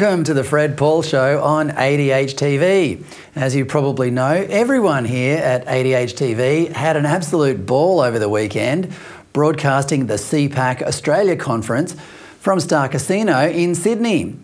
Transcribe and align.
welcome 0.00 0.24
to 0.24 0.32
the 0.32 0.42
Fred 0.42 0.78
Pawle 0.78 1.02
Show 1.02 1.42
on 1.42 1.68
ADH 1.68 2.34
TV. 2.34 3.04
As 3.34 3.54
you 3.54 3.66
probably 3.66 4.10
know, 4.10 4.46
everyone 4.48 5.04
here 5.04 5.36
at 5.36 5.66
ADH 5.66 6.14
TV 6.14 6.72
had 6.72 6.96
an 6.96 7.04
absolute 7.04 7.66
ball 7.66 8.00
over 8.00 8.18
the 8.18 8.30
weekend 8.30 8.94
broadcasting 9.34 10.06
the 10.06 10.14
CPAC 10.14 10.80
Australia 10.80 11.36
Conference 11.36 11.94
from 12.38 12.60
Star 12.60 12.88
Casino 12.88 13.46
in 13.46 13.74
Sydney. 13.74 14.36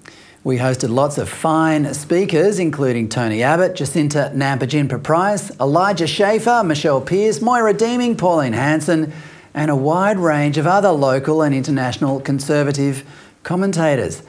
We 0.44 0.58
hosted 0.58 0.90
lots 0.90 1.16
of 1.16 1.26
fine 1.26 1.94
speakers, 1.94 2.58
including 2.58 3.08
Tony 3.08 3.42
Abbott, 3.42 3.76
Jacinta 3.76 4.30
Nampijinpa 4.34 5.02
Price, 5.02 5.50
Elijah 5.58 6.06
Schaffer, 6.06 6.64
Michelle 6.66 7.00
Pearce, 7.00 7.40
Moira 7.40 7.72
Deeming, 7.72 8.14
Pauline 8.14 8.52
Hanson, 8.52 9.10
and 9.54 9.70
a 9.70 9.76
wide 9.76 10.18
range 10.18 10.58
of 10.58 10.66
other 10.66 10.90
local 10.90 11.40
and 11.40 11.54
international 11.54 12.20
conservative 12.20 13.04
commentators. 13.42 14.22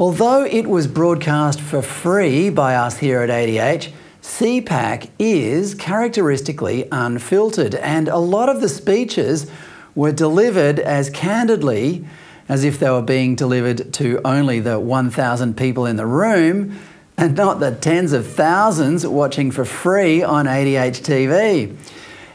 Although 0.00 0.44
it 0.46 0.66
was 0.66 0.86
broadcast 0.86 1.60
for 1.60 1.82
free 1.82 2.48
by 2.48 2.74
us 2.74 2.96
here 2.96 3.20
at 3.20 3.28
ADH, 3.28 3.92
CPAC 4.22 5.10
is 5.18 5.74
characteristically 5.74 6.88
unfiltered, 6.90 7.74
and 7.74 8.08
a 8.08 8.16
lot 8.16 8.48
of 8.48 8.62
the 8.62 8.68
speeches 8.70 9.50
were 9.94 10.10
delivered 10.10 10.78
as 10.78 11.10
candidly 11.10 12.02
as 12.48 12.64
if 12.64 12.78
they 12.78 12.88
were 12.88 13.02
being 13.02 13.34
delivered 13.34 13.92
to 13.92 14.22
only 14.24 14.58
the 14.58 14.80
1,000 14.80 15.54
people 15.54 15.84
in 15.84 15.96
the 15.96 16.06
room 16.06 16.78
and 17.18 17.36
not 17.36 17.60
the 17.60 17.72
tens 17.72 18.14
of 18.14 18.26
thousands 18.26 19.06
watching 19.06 19.50
for 19.50 19.66
free 19.66 20.22
on 20.22 20.46
ADH 20.46 21.02
TV. 21.02 21.76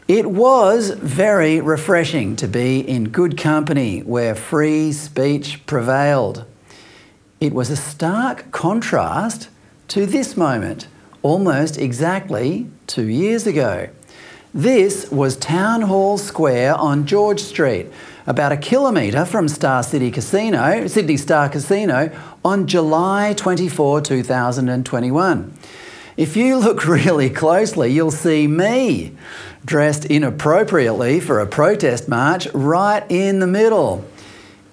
It 0.08 0.30
was 0.30 0.92
very 0.92 1.62
refreshing 1.62 2.36
to 2.36 2.48
be 2.48 2.88
in 2.88 3.10
good 3.10 3.40
company 3.40 4.02
where 4.02 4.36
free 4.36 4.92
speech 4.92 5.66
prevailed. 5.66 6.46
It 7.42 7.54
was 7.54 7.70
a 7.70 7.76
stark 7.76 8.50
contrast 8.52 9.50
to 9.90 10.06
this 10.06 10.38
moment, 10.38 10.88
almost 11.22 11.78
exactly 11.78 12.68
two 12.88 13.10
years 13.10 13.46
ago. 13.46 13.90
This 14.54 15.12
was 15.12 15.36
Town 15.36 15.82
Hall 15.82 16.18
Square 16.18 16.76
on 16.76 17.06
George 17.06 17.42
Street, 17.42 17.88
about 18.26 18.54
a 18.54 18.58
kilometre 18.58 19.26
from 19.26 19.50
Star 19.50 19.84
City 19.84 20.12
Casino, 20.12 20.88
Sydney 20.88 21.18
Star 21.18 21.50
Casino, 21.50 22.10
on 22.46 22.68
July 22.68 23.34
24, 23.36 24.00
2021. 24.00 25.54
If 26.16 26.38
you 26.38 26.56
look 26.56 26.88
really 26.88 27.30
closely, 27.30 27.92
you'll 27.92 28.12
see 28.12 28.48
me 28.48 29.12
dressed 29.66 30.06
inappropriately 30.06 31.20
for 31.20 31.42
a 31.42 31.48
protest 31.48 32.08
march 32.08 32.48
right 32.54 33.04
in 33.10 33.40
the 33.40 33.48
middle. 33.48 34.06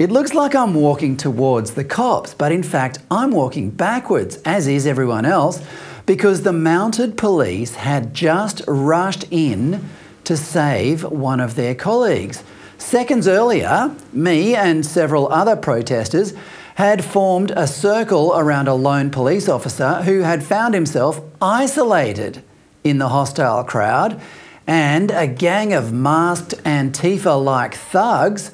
It 0.02 0.10
looks 0.10 0.34
like 0.34 0.56
I'm 0.56 0.74
walking 0.74 1.16
towards 1.16 1.74
the 1.74 1.84
cops, 1.84 2.34
but 2.34 2.50
in 2.50 2.64
fact, 2.64 2.98
I'm 3.08 3.30
walking 3.30 3.70
backwards, 3.70 4.36
as 4.44 4.66
is 4.66 4.84
everyone 4.84 5.24
else, 5.24 5.64
because 6.06 6.42
the 6.42 6.52
mounted 6.52 7.16
police 7.16 7.76
had 7.76 8.12
just 8.12 8.62
rushed 8.66 9.26
in 9.30 9.88
to 10.24 10.36
save 10.36 11.04
one 11.04 11.38
of 11.38 11.54
their 11.54 11.76
colleagues. 11.76 12.42
Seconds 12.78 13.28
earlier, 13.28 13.94
me 14.12 14.56
and 14.56 14.84
several 14.84 15.28
other 15.32 15.54
protesters 15.54 16.34
had 16.74 17.04
formed 17.04 17.52
a 17.52 17.68
circle 17.68 18.32
around 18.36 18.66
a 18.66 18.74
lone 18.74 19.08
police 19.08 19.48
officer 19.48 20.02
who 20.02 20.22
had 20.22 20.42
found 20.42 20.74
himself 20.74 21.20
isolated 21.40 22.42
in 22.82 22.98
the 22.98 23.10
hostile 23.10 23.62
crowd, 23.62 24.20
and 24.66 25.12
a 25.12 25.28
gang 25.28 25.72
of 25.72 25.92
masked 25.92 26.54
Antifa 26.64 27.40
like 27.40 27.76
thugs 27.76 28.50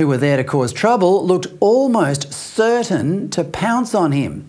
who 0.00 0.08
were 0.08 0.16
there 0.16 0.38
to 0.38 0.44
cause 0.44 0.72
trouble, 0.72 1.26
looked 1.26 1.46
almost 1.60 2.32
certain 2.32 3.28
to 3.28 3.44
pounce 3.44 3.94
on 3.94 4.12
him. 4.12 4.48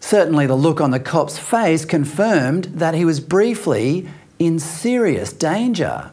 Certainly, 0.00 0.46
the 0.46 0.54
look 0.54 0.80
on 0.80 0.90
the 0.90 0.98
cop's 0.98 1.38
face 1.38 1.84
confirmed 1.84 2.64
that 2.64 2.94
he 2.94 3.04
was 3.04 3.20
briefly 3.20 4.08
in 4.38 4.58
serious 4.58 5.34
danger. 5.34 6.10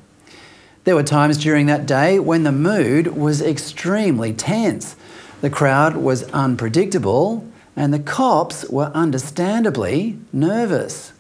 There 0.83 0.95
were 0.95 1.03
times 1.03 1.37
during 1.37 1.67
that 1.67 1.85
day 1.85 2.19
when 2.19 2.43
the 2.43 2.51
mood 2.51 3.15
was 3.15 3.41
extremely 3.41 4.33
tense. 4.33 4.97
The 5.39 5.49
crowd 5.49 5.95
was 5.95 6.23
unpredictable, 6.31 7.49
and 7.77 7.93
the 7.93 7.99
cops 7.99 8.67
were 8.69 8.91
understandably 8.93 10.19
nervous. 10.33 11.13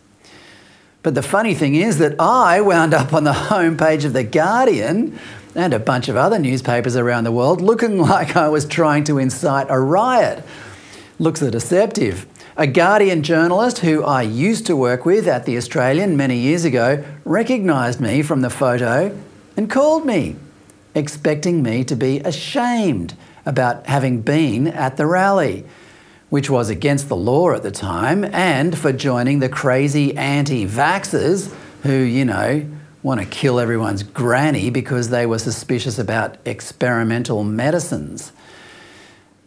But 1.01 1.15
the 1.15 1.23
funny 1.23 1.53
thing 1.53 1.75
is 1.75 1.99
that 1.99 2.19
I 2.19 2.59
wound 2.59 2.93
up 2.93 3.13
on 3.13 3.23
the 3.23 3.31
homepage 3.51 4.03
of 4.03 4.11
The 4.11 4.25
Guardian 4.25 5.17
and 5.57 5.73
a 5.73 5.79
bunch 5.79 6.07
of 6.07 6.15
other 6.15 6.37
newspapers 6.37 6.95
around 6.95 7.23
the 7.23 7.31
world 7.31 7.61
looking 7.61 7.97
like 8.13 8.37
I 8.37 8.47
was 8.47 8.65
trying 8.65 9.03
to 9.05 9.17
incite 9.17 9.67
a 9.69 9.79
riot. 9.79 10.43
Looks 11.19 11.39
deceptive. 11.39 12.27
A 12.55 12.67
Guardian 12.67 13.23
journalist 13.23 13.79
who 13.79 14.03
I 14.03 14.21
used 14.21 14.67
to 14.67 14.75
work 14.75 15.05
with 15.05 15.27
at 15.27 15.45
The 15.45 15.57
Australian 15.57 16.15
many 16.15 16.37
years 16.37 16.63
ago 16.63 17.03
recognised 17.25 17.99
me 17.99 18.21
from 18.21 18.41
the 18.41 18.49
photo 18.49 19.15
and 19.55 19.69
called 19.69 20.05
me, 20.05 20.35
expecting 20.93 21.63
me 21.63 21.83
to 21.83 21.95
be 21.95 22.19
ashamed 22.19 23.15
about 23.45 23.87
having 23.87 24.21
been 24.21 24.67
at 24.67 24.97
the 24.97 25.07
rally, 25.07 25.65
which 26.29 26.49
was 26.49 26.69
against 26.69 27.09
the 27.09 27.15
law 27.15 27.51
at 27.51 27.63
the 27.63 27.71
time, 27.71 28.25
and 28.25 28.77
for 28.77 28.91
joining 28.91 29.39
the 29.39 29.49
crazy 29.49 30.15
anti 30.17 30.67
vaxxers 30.67 31.53
who, 31.83 31.93
you 31.93 32.25
know, 32.25 32.65
want 33.03 33.19
to 33.19 33.25
kill 33.25 33.59
everyone's 33.59 34.03
granny 34.03 34.69
because 34.69 35.09
they 35.09 35.25
were 35.25 35.39
suspicious 35.39 35.99
about 35.99 36.37
experimental 36.45 37.43
medicines. 37.43 38.31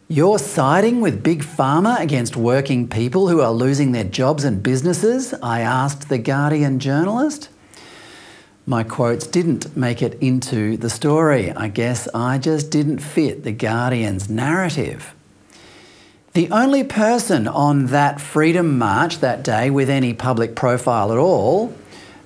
You're 0.07 0.39
siding 0.39 0.99
with 0.99 1.23
Big 1.23 1.41
Pharma 1.41 1.99
against 1.99 2.35
working 2.35 2.87
people 2.87 3.29
who 3.29 3.39
are 3.39 3.51
losing 3.51 3.93
their 3.93 4.03
jobs 4.03 4.43
and 4.43 4.61
businesses? 4.61 5.33
I 5.41 5.61
asked 5.61 6.09
the 6.09 6.17
Guardian 6.17 6.79
journalist. 6.79 7.49
My 8.65 8.83
quotes 8.83 9.25
didn't 9.25 9.75
make 9.75 10.01
it 10.01 10.17
into 10.21 10.77
the 10.77 10.89
story. 10.89 11.51
I 11.51 11.67
guess 11.67 12.07
I 12.13 12.37
just 12.37 12.69
didn't 12.69 12.99
fit 12.99 13.43
the 13.43 13.51
Guardian's 13.51 14.29
narrative. 14.29 15.15
The 16.33 16.49
only 16.51 16.83
person 16.83 17.47
on 17.47 17.87
that 17.87 18.21
Freedom 18.21 18.77
March 18.77 19.19
that 19.19 19.43
day 19.43 19.69
with 19.69 19.89
any 19.89 20.13
public 20.13 20.55
profile 20.55 21.11
at 21.11 21.17
all 21.17 21.73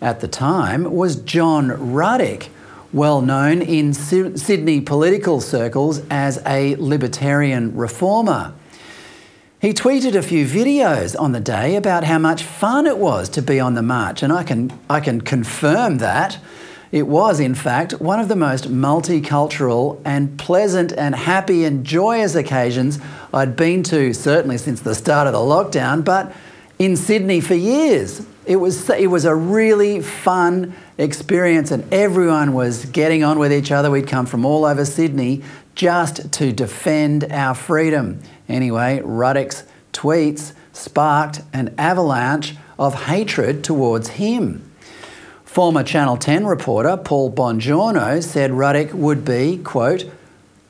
at 0.02 0.20
the 0.20 0.28
time 0.28 0.92
was 0.94 1.16
John 1.18 1.70
Ruddick, 1.70 2.50
well 2.94 3.22
known 3.22 3.62
in 3.62 3.94
Sydney 3.94 4.82
political 4.82 5.42
circles 5.42 6.02
as 6.10 6.42
a 6.46 6.76
libertarian 6.76 7.76
reformer. 7.76 8.54
He 9.60 9.74
tweeted 9.74 10.16
a 10.16 10.22
few 10.22 10.46
videos 10.46 11.20
on 11.20 11.32
the 11.32 11.40
day 11.40 11.76
about 11.76 12.04
how 12.04 12.20
much 12.20 12.44
fun 12.44 12.86
it 12.86 12.98
was 12.98 13.30
to 13.30 13.42
be 13.42 13.60
on 13.60 13.74
the 13.74 13.82
march, 13.82 14.22
and 14.22 14.32
I 14.32 14.44
can, 14.44 14.78
I 14.90 15.00
can 15.00 15.22
confirm 15.22 15.98
that. 15.98 16.38
It 16.92 17.08
was, 17.08 17.40
in 17.40 17.56
fact, 17.56 17.94
one 17.94 18.20
of 18.20 18.28
the 18.28 18.36
most 18.36 18.72
multicultural 18.72 20.00
and 20.06 20.38
pleasant 20.38 20.94
and 20.94 21.16
happy 21.16 21.66
and 21.66 21.84
joyous 21.84 22.36
occasions 22.36 23.00
I'd 23.34 23.56
been 23.56 23.82
to, 23.84 24.14
certainly 24.14 24.58
since 24.58 24.82
the 24.82 24.94
start 24.94 25.28
of 25.28 25.34
the 25.34 25.40
lockdown, 25.40 26.06
but 26.06 26.32
in 26.78 26.96
Sydney 26.96 27.42
for 27.42 27.56
years. 27.56 28.26
It 28.46 28.58
was, 28.58 28.90
it 28.90 29.10
was 29.10 29.26
a 29.26 29.34
really 29.34 30.02
fun 30.02 30.76
experience, 30.98 31.72
and 31.72 31.92
everyone 31.92 32.54
was 32.54 32.86
getting 32.86 33.24
on 33.24 33.40
with 33.40 33.52
each 33.52 33.72
other. 33.72 33.90
We'd 33.90 34.08
come 34.08 34.28
from 34.28 34.46
all 34.46 34.66
over 34.66 34.86
Sydney 34.86 35.44
just 35.74 36.32
to 36.34 36.52
defend 36.52 37.26
our 37.32 37.56
freedom. 37.56 38.22
Anyway, 38.48 39.02
Ruddick's 39.04 39.64
tweets 39.94 40.54
sparked 40.74 41.42
an 41.54 41.74
avalanche 41.78 42.56
of 42.78 43.06
hatred 43.06 43.64
towards 43.64 44.10
him. 44.10 44.72
Former 45.44 45.84
Channel 45.84 46.18
10 46.18 46.46
reporter 46.46 46.98
Paul 46.98 47.32
Bongiorno 47.32 48.22
said 48.22 48.52
Ruddick 48.52 48.94
would 48.94 49.26
be, 49.26 49.58
quote, 49.58 50.06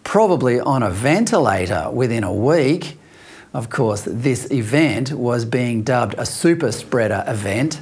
probably 0.04 0.60
on 0.60 0.83
a 0.83 0.92
ventilator 0.92 1.89
within 1.92 2.24
a 2.24 2.31
week 2.31 2.98
of 3.56 3.69
course, 3.69 4.02
this 4.06 4.52
event 4.52 5.13
was 5.13 5.46
being 5.46 5.81
dubbed 5.81 6.13
a 6.18 6.25
super 6.25 6.74
spreader 6.74 7.24
event. 7.25 7.80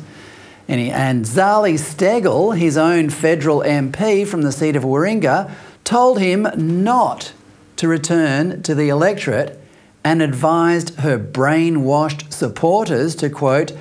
And, 0.68 0.80
he, 0.80 0.92
and 0.92 1.25
Zali 1.25 1.80
Steggall, 1.80 2.56
his 2.56 2.78
own 2.78 3.10
federal 3.10 3.62
MP 3.62 4.28
from 4.28 4.44
the 4.44 4.52
seat 4.52 4.75
of 4.75 4.84
Warringah, 4.84 5.50
told 5.84 6.20
him 6.20 6.48
not 6.56 7.34
to 7.78 7.88
return 7.88 8.62
to 8.62 8.75
the 8.75 8.90
electorate 8.90 9.60
and 10.04 10.22
advised 10.22 11.00
her 11.00 11.18
brainwashed 11.18 12.31
supporters 12.31 13.16
to 13.16 13.31
quote, 13.31 13.72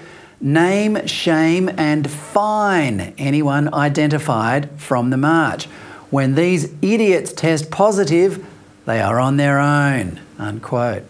name, 0.40 1.06
shame, 1.06 1.68
and 1.76 2.10
fine 2.10 3.12
anyone 3.18 3.72
identified 3.74 4.70
from 4.80 5.10
the 5.10 5.18
march. 5.18 5.66
When 6.08 6.36
these 6.36 6.72
idiots 6.80 7.34
test 7.34 7.70
positive, 7.70 8.46
they 8.86 9.02
are 9.02 9.20
on 9.20 9.36
their 9.36 9.58
own, 9.58 10.20
unquote. 10.38 11.04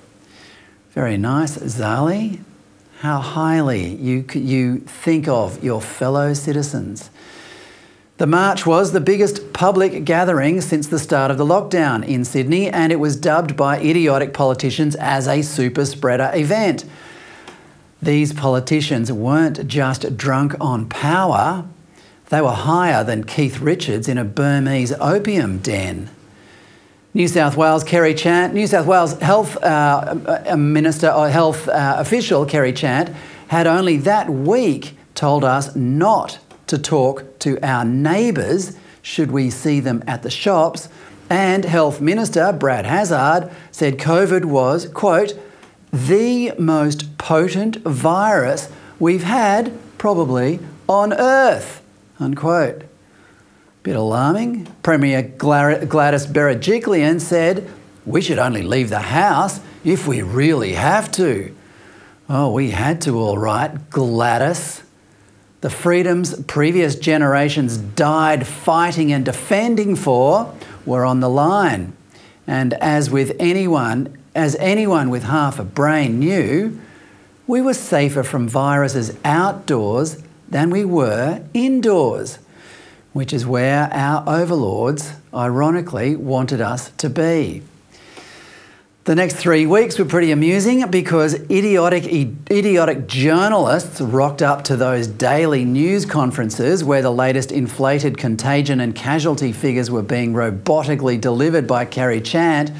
Very 0.93 1.17
nice. 1.17 1.57
Zali, 1.57 2.41
how 3.01 3.19
highly 3.19 3.95
you, 3.97 4.27
you 4.35 4.79
think 4.81 5.27
of 5.27 5.65
your 5.65 5.81
fellow 5.81 6.35
citizens. 6.35 7.09
The 8.19 8.27
march 8.27 8.67
was 8.67 8.93
the 8.93 9.01
biggest 9.01 9.55
public 9.55 10.05
gathering 10.05 10.61
since 10.61 10.87
the 10.87 10.99
start 10.99 11.31
of 11.31 11.39
the 11.39 11.47
lockdown 11.47 12.07
in 12.07 12.27
Sydney, 12.27 12.69
and 12.69 12.93
it 12.93 13.01
was 13.01 13.17
dubbed 13.17 13.57
by 13.57 13.81
idiotic 13.81 14.35
politicians 14.35 14.95
as 14.97 15.27
a 15.27 15.41
super 15.41 15.87
spreader 15.87 16.31
event. 16.35 16.85
These 18.03 18.35
politicians 18.35 19.11
weren't 19.11 19.67
just 19.67 20.17
drunk 20.17 20.55
on 20.61 20.89
power, 20.89 21.65
they 22.29 22.41
were 22.41 22.51
higher 22.51 23.03
than 23.03 23.25
Keith 23.25 23.61
Richards 23.61 24.09
in 24.09 24.19
a 24.19 24.25
Burmese 24.25 24.93
opium 25.01 25.59
den. 25.59 26.09
New 27.15 27.29
South 27.29 27.57
Wales 27.57 27.85
Kerry 27.85 28.15
Chant, 28.15 28.55
New 28.55 28.67
South 28.67 28.87
Wales 28.87 29.19
Health 29.19 29.63
uh, 29.63 30.57
Minister 30.57 31.11
or 31.11 31.29
Health 31.29 31.69
uh, 31.69 31.97
official 31.99 32.47
Kerry 32.47 32.73
Chant 32.73 33.15
had 33.49 33.67
only 33.67 33.99
that 33.99 34.31
week 34.31 34.97
told 35.15 35.45
us 35.45 35.77
not 35.77 36.39
to 36.69 36.79
talk 36.79 37.39
to 37.41 37.59
our 37.63 37.85
neighbours 37.85 38.77
should 39.03 39.31
we 39.31 39.51
see 39.51 39.79
them 39.79 40.03
at 40.07 40.23
the 40.23 40.31
shops. 40.31 40.89
And 41.29 41.67
Health 41.67 42.01
Minister 42.01 42.51
Brad 42.53 42.87
Hazzard 42.87 43.51
said 43.71 43.99
COVID 43.99 44.47
was, 44.47 44.89
quote, 44.89 45.39
the 45.93 46.53
most 46.59 47.19
potent 47.19 47.77
virus 47.77 48.71
we've 48.99 49.25
had 49.25 49.77
probably 49.99 50.61
on 50.89 51.13
earth, 51.13 51.83
unquote. 52.19 52.85
Bit 53.83 53.97
alarming. 53.97 54.67
Premier 54.83 55.23
Gladys 55.23 56.27
Berejiklian 56.27 57.21
said, 57.21 57.69
we 58.07 58.21
should 58.21 58.39
only 58.39 58.63
leave 58.63 58.91
the 58.91 59.01
house 59.01 59.61
if 59.85 60.07
we 60.07 60.23
really 60.23 60.75
have 60.75 61.11
to. 61.13 61.55
Oh, 62.29 62.53
we 62.53 62.71
had 62.71 63.01
to, 63.03 63.19
all 63.19 63.39
right, 63.39 63.91
Gladys. 63.91 64.83
The 65.63 65.71
freedoms 65.71 66.41
previous 66.45 66.97
generations 66.97 67.77
died 67.77 68.47
fighting 68.47 69.13
and 69.13 69.25
defending 69.25 69.97
for 69.97 70.55
were 70.87 71.05
on 71.05 71.21
the 71.21 71.31
line. 71.31 71.93
And 72.47 72.75
as 72.75 73.11
with 73.11 73.37
anyone, 73.39 74.17
as 74.35 74.57
anyone 74.57 75.11
with 75.11 75.25
half 75.25 75.59
a 75.59 75.65
brain 75.65 76.19
knew, 76.19 76.81
we 77.47 77.61
were 77.61 77.75
safer 77.75 78.23
from 78.23 78.49
viruses 78.49 79.17
outdoors 79.25 80.23
than 80.49 80.71
we 80.71 80.85
were 80.85 81.45
indoors, 81.55 82.39
which 83.13 83.33
is 83.33 83.47
where 83.47 83.89
our 83.93 84.25
overlords, 84.27 85.13
ironically, 85.35 86.17
wanted 86.17 86.61
us 86.61 86.91
to 86.99 87.11
be. 87.11 87.63
The 89.05 89.17
next 89.17 89.35
three 89.35 89.67
weeks 89.67 89.99
were 89.99 90.05
pretty 90.05 90.31
amusing 90.31 90.89
because 90.89 91.35
idiotic, 91.51 92.05
idiotic 92.07 93.09
journalists 93.09 94.01
rocked 94.01 94.43
up 94.43 94.63
to 94.65 94.77
those 94.77 95.09
daily 95.09 95.65
news 95.65 96.07
conferences 96.07 96.85
where 96.85 97.03
the 97.03 97.11
latest 97.11 97.51
inflated 97.51 98.17
contagion 98.17 98.79
and 98.79 98.95
casualty 98.95 99.51
figures 99.51 99.91
were 99.91 100.03
being 100.03 100.35
robotically 100.35 101.21
delivered 101.21 101.67
by 101.67 101.85
Kerry 101.85 102.21
Chant 102.21 102.71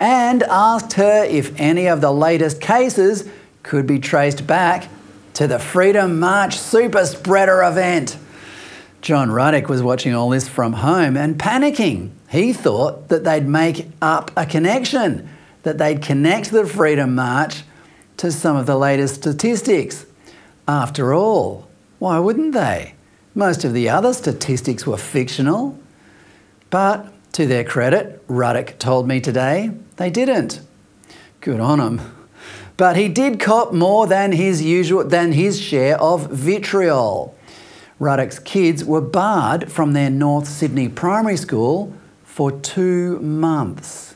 and 0.00 0.42
asked 0.44 0.94
her 0.94 1.24
if 1.24 1.58
any 1.60 1.88
of 1.88 2.00
the 2.00 2.12
latest 2.12 2.58
cases 2.58 3.28
could 3.62 3.86
be 3.86 3.98
traced 3.98 4.46
back 4.46 4.88
to 5.34 5.46
the 5.46 5.58
Freedom 5.58 6.18
March 6.18 6.56
super 6.56 7.04
spreader 7.04 7.62
event. 7.62 8.16
John 9.06 9.28
Ruddick 9.28 9.68
was 9.68 9.84
watching 9.84 10.16
all 10.16 10.30
this 10.30 10.48
from 10.48 10.72
home 10.72 11.16
and 11.16 11.38
panicking. 11.38 12.10
He 12.28 12.52
thought 12.52 13.06
that 13.06 13.22
they'd 13.22 13.46
make 13.46 13.86
up 14.02 14.32
a 14.36 14.44
connection 14.44 15.28
that 15.62 15.78
they'd 15.78 16.02
connect 16.02 16.50
the 16.50 16.66
Freedom 16.66 17.14
March 17.14 17.62
to 18.16 18.32
some 18.32 18.56
of 18.56 18.66
the 18.66 18.76
latest 18.76 19.14
statistics. 19.14 20.06
After 20.66 21.14
all, 21.14 21.68
why 22.00 22.18
wouldn't 22.18 22.52
they? 22.52 22.96
Most 23.32 23.62
of 23.62 23.72
the 23.72 23.88
other 23.88 24.12
statistics 24.12 24.88
were 24.88 24.96
fictional. 24.96 25.78
But 26.70 27.06
to 27.34 27.46
their 27.46 27.62
credit, 27.62 28.26
Ruddick 28.26 28.76
told 28.80 29.06
me 29.06 29.20
today, 29.20 29.70
they 29.98 30.10
didn't. 30.10 30.62
Good 31.40 31.60
on 31.60 31.78
them. 31.78 32.00
But 32.76 32.96
he 32.96 33.08
did 33.08 33.38
cop 33.38 33.72
more 33.72 34.08
than 34.08 34.32
his 34.32 34.62
usual 34.62 35.04
than 35.04 35.30
his 35.30 35.60
share 35.60 35.96
of 36.02 36.28
vitriol. 36.28 37.35
Ruddick's 37.98 38.38
kids 38.38 38.84
were 38.84 39.00
barred 39.00 39.72
from 39.72 39.92
their 39.92 40.10
North 40.10 40.46
Sydney 40.46 40.88
primary 40.88 41.36
school 41.36 41.94
for 42.24 42.52
two 42.52 43.18
months. 43.20 44.14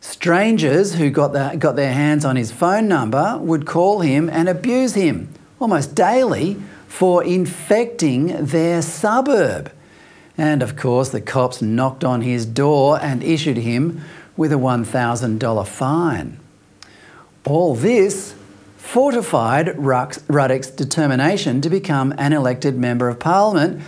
Strangers 0.00 0.94
who 0.94 1.10
got, 1.10 1.34
the, 1.34 1.54
got 1.58 1.76
their 1.76 1.92
hands 1.92 2.24
on 2.24 2.36
his 2.36 2.50
phone 2.50 2.88
number 2.88 3.36
would 3.42 3.66
call 3.66 4.00
him 4.00 4.30
and 4.30 4.48
abuse 4.48 4.94
him 4.94 5.28
almost 5.60 5.94
daily 5.94 6.54
for 6.86 7.22
infecting 7.22 8.46
their 8.46 8.80
suburb. 8.80 9.70
And 10.38 10.62
of 10.62 10.76
course, 10.76 11.10
the 11.10 11.20
cops 11.20 11.60
knocked 11.60 12.04
on 12.04 12.22
his 12.22 12.46
door 12.46 12.98
and 13.02 13.22
issued 13.22 13.58
him 13.58 14.00
with 14.36 14.52
a 14.52 14.56
$1,000 14.56 15.66
fine. 15.66 16.38
All 17.44 17.74
this 17.74 18.34
fortified 18.88 19.76
Ruddick's 19.76 20.70
determination 20.70 21.60
to 21.60 21.68
become 21.68 22.14
an 22.16 22.32
elected 22.32 22.78
Member 22.78 23.10
of 23.10 23.18
Parliament 23.18 23.82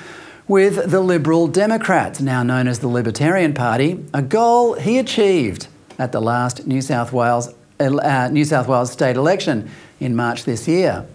with 0.47 0.91
the 0.91 1.01
Liberal 1.01 1.47
Democrats, 1.47 2.21
now 2.21 2.43
known 2.43 2.69
as 2.69 2.81
the 2.81 2.87
Libertarian 2.87 3.55
Party, 3.55 4.05
a 4.13 4.21
goal 4.21 4.75
he 4.75 4.99
achieved 4.99 5.69
at 5.99 6.13
the 6.13 6.21
last 6.21 6.67
New 6.67 6.83
South 6.83 7.15
Wales, 7.15 7.49
uh, 7.81 8.29
New 8.31 8.45
South 8.45 8.69
Wales 8.69 8.93
state 8.93 9.17
election 9.17 9.71
in 10.01 10.15
March 10.15 10.45
this 10.45 10.69
year. 10.69 11.07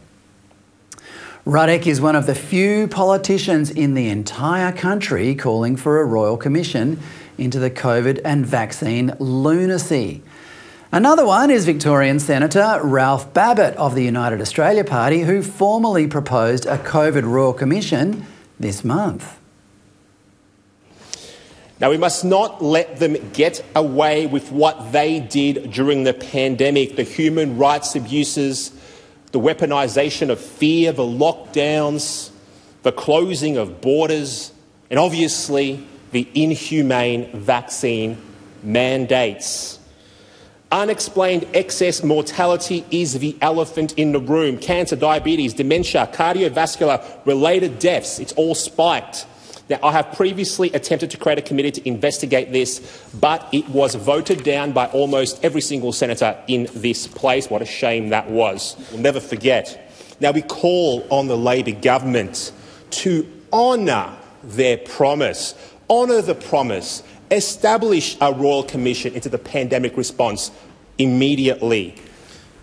Ruddock 1.46 1.86
is 1.86 2.02
one 2.02 2.16
of 2.16 2.26
the 2.26 2.34
few 2.34 2.88
politicians 2.88 3.70
in 3.70 3.94
the 3.94 4.10
entire 4.10 4.72
country 4.72 5.36
calling 5.36 5.76
for 5.76 6.02
a 6.02 6.06
royal 6.06 6.38
commission 6.38 7.00
into 7.38 7.60
the 7.60 7.70
COVID 7.70 8.20
and 8.26 8.48
vaccine 8.48 9.14
lunacy. 9.20 10.24
Another 10.92 11.26
one 11.26 11.50
is 11.50 11.66
Victorian 11.66 12.20
Senator 12.20 12.80
Ralph 12.84 13.34
Babet 13.34 13.76
of 13.76 13.96
the 13.96 14.04
United 14.04 14.40
Australia 14.40 14.84
Party, 14.84 15.22
who 15.22 15.42
formally 15.42 16.08
proposed 16.08 16.68
a 16.68 16.78
COVID 16.78 17.24
Royal 17.24 17.54
Commission 17.54 18.26
this 18.60 18.84
month. 18.84 19.40
Now, 21.80 21.90
we 21.90 21.98
must 21.98 22.24
not 22.24 22.64
let 22.64 22.98
them 22.98 23.18
get 23.32 23.66
away 23.76 24.28
with 24.28 24.52
what 24.52 24.92
they 24.92 25.20
did 25.20 25.72
during 25.72 26.04
the 26.04 26.14
pandemic 26.14 26.96
the 26.96 27.04
human 27.04 27.58
rights 27.58 27.96
abuses, 27.96 28.72
the 29.32 29.40
weaponisation 29.40 30.30
of 30.30 30.40
fear, 30.40 30.92
the 30.94 31.04
lockdowns, 31.04 32.30
the 32.84 32.94
closing 32.94 33.58
of 33.58 33.82
borders, 33.82 34.54
and 34.90 35.00
obviously 35.00 35.86
the 36.12 36.30
inhumane 36.34 37.30
vaccine 37.38 38.22
mandates. 38.64 39.80
Unexplained 40.76 41.48
excess 41.54 42.04
mortality 42.04 42.86
is 42.92 43.18
the 43.20 43.38
elephant 43.40 43.94
in 43.94 44.12
the 44.12 44.20
room. 44.20 44.58
Cancer, 44.58 44.98
diabetes, 44.98 45.54
dementia, 45.54 46.06
cardiovascular 46.12 47.02
related 47.26 47.80
deaths, 47.80 48.20
it's 48.20 48.34
all 48.34 48.54
spiked. 48.54 49.26
Now, 49.70 49.80
I 49.82 49.94
have 49.94 50.12
previously 50.12 50.70
attempted 50.74 51.12
to 51.12 51.18
create 51.18 51.38
a 51.38 51.42
committee 51.42 51.72
to 51.72 51.88
investigate 51.88 52.52
this, 52.52 53.08
but 53.22 53.48
it 53.54 53.70
was 53.70 53.96
voted 53.96 54.44
down 54.44 54.74
by 54.74 54.88
almost 54.88 55.42
every 55.46 55.62
single 55.62 55.94
senator 55.94 56.38
in 56.50 56.68
this 56.74 57.08
place. 57.08 57.50
What 57.50 57.62
a 57.62 57.66
shame 57.66 58.10
that 58.10 58.30
was. 58.30 58.76
We'll 58.92 59.00
never 59.00 59.22
forget. 59.22 59.90
Now, 60.20 60.32
we 60.32 60.42
call 60.42 61.08
on 61.10 61.30
the 61.30 61.38
Labor 61.38 61.72
government 61.72 62.52
to 62.90 63.26
honour 63.54 64.14
their 64.44 64.76
promise, 64.76 65.56
honour 65.90 66.22
the 66.22 66.36
promise, 66.36 67.02
establish 67.32 68.18
a 68.22 68.32
royal 68.32 68.64
commission 68.64 69.14
into 69.14 69.30
the 69.30 69.38
pandemic 69.38 69.98
response 69.98 70.52
immediately. 70.98 71.96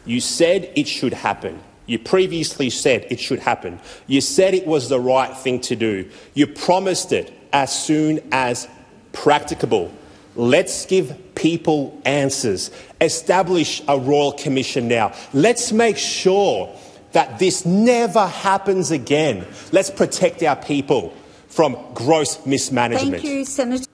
You 0.05 0.21
said 0.21 0.71
it 0.75 0.89
should 0.89 1.12
happen. 1.12 1.61
You 1.87 1.99
previously 1.99 2.71
said 2.71 3.07
it 3.11 3.21
should 3.21 3.41
happen. 3.41 3.81
You 4.07 4.21
said 4.21 4.55
it 4.55 4.67
was 4.67 4.89
the 4.89 5.01
right 5.01 5.37
thing 5.37 5.61
to 5.62 5.77
do. 5.77 6.09
You 6.35 6.47
promised 6.47 7.12
it 7.12 7.33
as 7.53 7.85
soon 7.85 8.21
as 8.33 8.69
practicable. 9.12 9.93
Let's 10.35 10.87
give 10.87 11.35
people 11.35 12.01
answers. 12.05 12.71
Establish 13.01 13.83
a 13.89 13.99
royal 13.99 14.33
commission 14.33 14.89
now. 14.89 15.12
Let's 15.35 15.73
make 15.73 15.99
sure 15.99 16.75
that 17.12 17.39
this 17.39 17.67
never 17.67 18.27
happens 18.27 18.91
again. 18.91 19.47
Let's 19.73 19.91
protect 19.91 20.43
our 20.43 20.57
people 20.57 21.12
from 21.49 21.77
gross 21.93 22.45
mismanagement. 22.47 23.23
Thank 23.23 23.25
you, 23.25 23.45
Senator. 23.45 23.85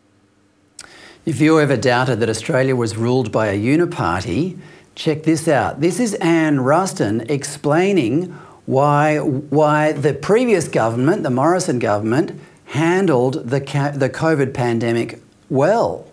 If 1.28 1.42
you 1.42 1.60
ever 1.60 1.76
doubted 1.76 2.20
that 2.20 2.30
Australia 2.30 2.74
was 2.74 2.96
ruled 2.96 3.30
by 3.30 3.48
a 3.48 3.58
uniparty, 3.58 4.58
Check 4.94 5.24
this 5.24 5.46
out. 5.46 5.82
This 5.82 6.00
is 6.00 6.14
Anne 6.14 6.58
Ruston 6.58 7.20
explaining 7.28 8.32
why, 8.64 9.18
why 9.18 9.92
the 9.92 10.14
previous 10.14 10.68
government, 10.68 11.24
the 11.24 11.30
Morrison 11.30 11.78
government, 11.78 12.32
handled 12.64 13.34
the, 13.50 13.60
the 13.94 14.08
COVID 14.08 14.54
pandemic 14.54 15.20
well. 15.50 16.10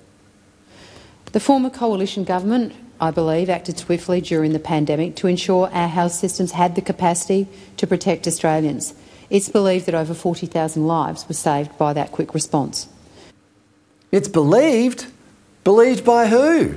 The 1.31 1.39
former 1.39 1.69
coalition 1.69 2.25
government, 2.25 2.73
I 2.99 3.09
believe, 3.09 3.49
acted 3.49 3.79
swiftly 3.79 4.19
during 4.19 4.51
the 4.51 4.59
pandemic 4.59 5.15
to 5.15 5.27
ensure 5.27 5.69
our 5.71 5.87
health 5.87 6.11
systems 6.11 6.51
had 6.51 6.75
the 6.75 6.81
capacity 6.81 7.47
to 7.77 7.87
protect 7.87 8.27
Australians. 8.27 8.93
It's 9.29 9.47
believed 9.47 9.85
that 9.85 9.95
over 9.95 10.13
40,000 10.13 10.85
lives 10.85 11.25
were 11.25 11.33
saved 11.33 11.77
by 11.77 11.93
that 11.93 12.11
quick 12.11 12.33
response. 12.33 12.89
It's 14.11 14.27
believed? 14.27 15.07
Believed 15.63 16.05
by 16.05 16.27
who? 16.27 16.75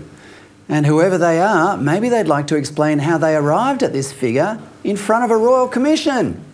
And 0.69 0.85
whoever 0.85 1.17
they 1.17 1.41
are, 1.41 1.77
maybe 1.77 2.09
they'd 2.09 2.29
like 2.29 2.47
to 2.49 2.57
explain 2.57 2.99
how 2.99 3.19
they 3.19 3.35
arrived 3.35 3.83
at 3.83 3.93
this 3.93 4.13
figure 4.13 4.61
in 4.85 4.97
front 4.97 5.25
of 5.25 5.31
a 5.31 5.37
royal 5.37 5.69
commission. 5.69 6.45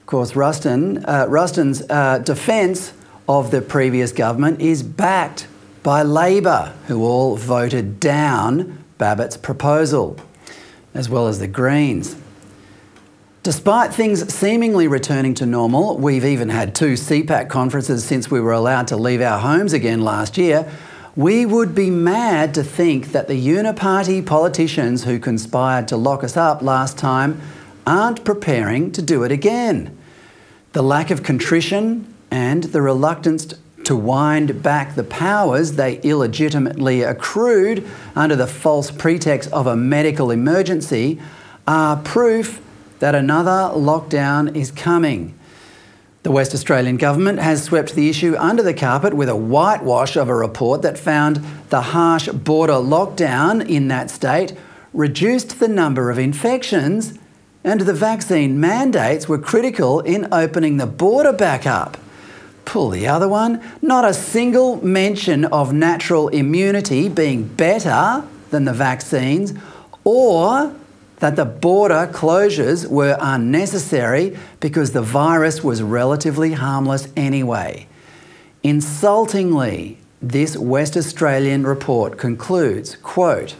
Of 0.00 0.06
course, 0.06 0.36
Ruston, 0.36 1.04
uh, 1.04 1.26
Ruston's 1.28 1.82
uh, 1.88 2.18
defence 2.18 2.92
of 3.28 3.50
the 3.50 3.62
previous 3.62 4.12
government 4.12 4.60
is 4.60 4.82
backed 4.82 5.46
by 5.82 6.02
Labor, 6.02 6.74
who 6.86 7.04
all 7.04 7.36
voted 7.36 8.00
down 8.00 8.84
Babet's 8.96 9.36
proposal, 9.36 10.18
as 10.94 11.08
well 11.08 11.26
as 11.26 11.38
the 11.38 11.48
Greens. 11.48 12.16
Despite 13.44 13.92
things 13.92 14.32
seemingly 14.32 14.88
returning 14.88 15.34
to 15.34 15.44
normal, 15.44 15.98
we've 15.98 16.24
even 16.24 16.48
had 16.48 16.74
two 16.74 16.94
CPAC 16.94 17.50
conferences 17.50 18.02
since 18.02 18.30
we 18.30 18.40
were 18.40 18.52
allowed 18.52 18.88
to 18.88 18.96
leave 18.96 19.20
our 19.20 19.38
homes 19.38 19.74
again 19.74 20.00
last 20.00 20.38
year. 20.38 20.66
We 21.14 21.44
would 21.44 21.74
be 21.74 21.90
mad 21.90 22.54
to 22.54 22.64
think 22.64 23.12
that 23.12 23.28
the 23.28 23.34
uniparty 23.34 24.24
politicians 24.24 25.04
who 25.04 25.18
conspired 25.18 25.88
to 25.88 25.98
lock 25.98 26.24
us 26.24 26.38
up 26.38 26.62
last 26.62 26.96
time 26.96 27.38
aren't 27.86 28.24
preparing 28.24 28.90
to 28.92 29.02
do 29.02 29.24
it 29.24 29.30
again. 29.30 29.94
The 30.72 30.82
lack 30.82 31.10
of 31.10 31.22
contrition 31.22 32.14
and 32.30 32.64
the 32.64 32.80
reluctance 32.80 33.52
to 33.84 33.94
wind 33.94 34.62
back 34.62 34.94
the 34.94 35.04
powers 35.04 35.72
they 35.72 36.00
illegitimately 36.00 37.02
accrued 37.02 37.86
under 38.16 38.36
the 38.36 38.46
false 38.46 38.90
pretext 38.90 39.52
of 39.52 39.66
a 39.66 39.76
medical 39.76 40.30
emergency 40.30 41.20
are 41.66 41.98
proof 41.98 42.63
that 42.98 43.14
another 43.14 43.72
lockdown 43.74 44.54
is 44.54 44.70
coming. 44.70 45.38
The 46.24 46.32
West 46.32 46.54
Australian 46.54 46.96
Government 46.96 47.38
has 47.38 47.64
swept 47.64 47.94
the 47.94 48.08
issue 48.08 48.34
under 48.38 48.62
the 48.62 48.72
carpet 48.72 49.12
with 49.12 49.28
a 49.28 49.36
whitewash 49.36 50.16
of 50.16 50.28
a 50.28 50.34
report 50.34 50.80
that 50.82 50.96
found 50.96 51.44
the 51.68 51.82
harsh 51.82 52.28
border 52.28 52.74
lockdown 52.74 53.68
in 53.68 53.88
that 53.88 54.10
state 54.10 54.56
reduced 54.94 55.60
the 55.60 55.68
number 55.68 56.10
of 56.10 56.18
infections, 56.18 57.18
and 57.62 57.82
the 57.82 57.92
vaccine 57.92 58.58
mandates 58.58 59.28
were 59.28 59.38
critical 59.38 60.00
in 60.00 60.26
opening 60.32 60.78
the 60.78 60.86
border 60.86 61.32
back 61.32 61.66
up. 61.66 61.98
Pull 62.64 62.90
the 62.90 63.06
other 63.06 63.28
one. 63.28 63.60
Not 63.82 64.06
a 64.06 64.14
single 64.14 64.82
mention 64.82 65.44
of 65.44 65.74
natural 65.74 66.28
immunity 66.28 67.08
being 67.08 67.46
better 67.46 68.24
than 68.50 68.64
the 68.64 68.72
vaccines 68.72 69.52
or 70.04 70.74
that 71.24 71.36
the 71.36 71.44
border 71.46 72.06
closures 72.12 72.86
were 72.86 73.16
unnecessary 73.18 74.36
because 74.60 74.92
the 74.92 75.00
virus 75.00 75.64
was 75.64 75.82
relatively 75.82 76.52
harmless 76.52 77.08
anyway. 77.16 77.86
Insultingly, 78.62 79.96
this 80.20 80.54
West 80.54 80.98
Australian 80.98 81.66
report 81.66 82.18
concludes, 82.18 82.96
quote, 82.96 83.56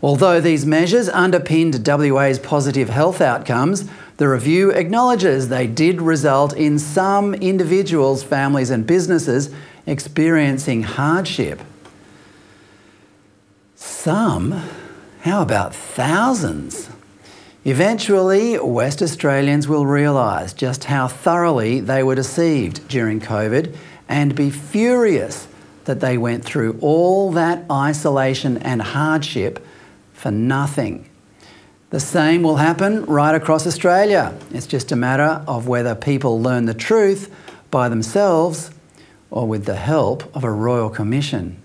Although 0.00 0.40
these 0.40 0.64
measures 0.64 1.10
underpinned 1.10 1.86
WA's 1.86 2.38
positive 2.38 2.88
health 2.88 3.20
outcomes, 3.20 3.86
the 4.16 4.26
review 4.26 4.70
acknowledges 4.70 5.50
they 5.50 5.66
did 5.66 6.00
result 6.00 6.56
in 6.56 6.78
some 6.78 7.34
individuals, 7.34 8.22
families, 8.22 8.70
and 8.70 8.86
businesses 8.86 9.50
experiencing 9.86 10.84
hardship. 10.84 11.60
Some 13.76 14.62
how 15.28 15.42
about 15.42 15.74
thousands? 15.74 16.88
Eventually, 17.64 18.58
West 18.58 19.02
Australians 19.02 19.68
will 19.68 19.84
realise 19.84 20.54
just 20.54 20.84
how 20.84 21.06
thoroughly 21.06 21.80
they 21.80 22.02
were 22.02 22.14
deceived 22.14 22.88
during 22.88 23.20
COVID 23.20 23.76
and 24.08 24.34
be 24.34 24.48
furious 24.48 25.46
that 25.84 26.00
they 26.00 26.16
went 26.16 26.44
through 26.44 26.78
all 26.80 27.30
that 27.32 27.64
isolation 27.70 28.56
and 28.58 28.80
hardship 28.80 29.64
for 30.14 30.30
nothing. 30.30 31.08
The 31.90 32.00
same 32.00 32.42
will 32.42 32.56
happen 32.56 33.04
right 33.04 33.34
across 33.34 33.66
Australia. 33.66 34.34
It's 34.50 34.66
just 34.66 34.92
a 34.92 34.96
matter 34.96 35.44
of 35.46 35.68
whether 35.68 35.94
people 35.94 36.40
learn 36.40 36.64
the 36.64 36.74
truth 36.74 37.34
by 37.70 37.90
themselves 37.90 38.70
or 39.30 39.46
with 39.46 39.66
the 39.66 39.76
help 39.76 40.34
of 40.34 40.42
a 40.42 40.50
royal 40.50 40.88
commission. 40.88 41.62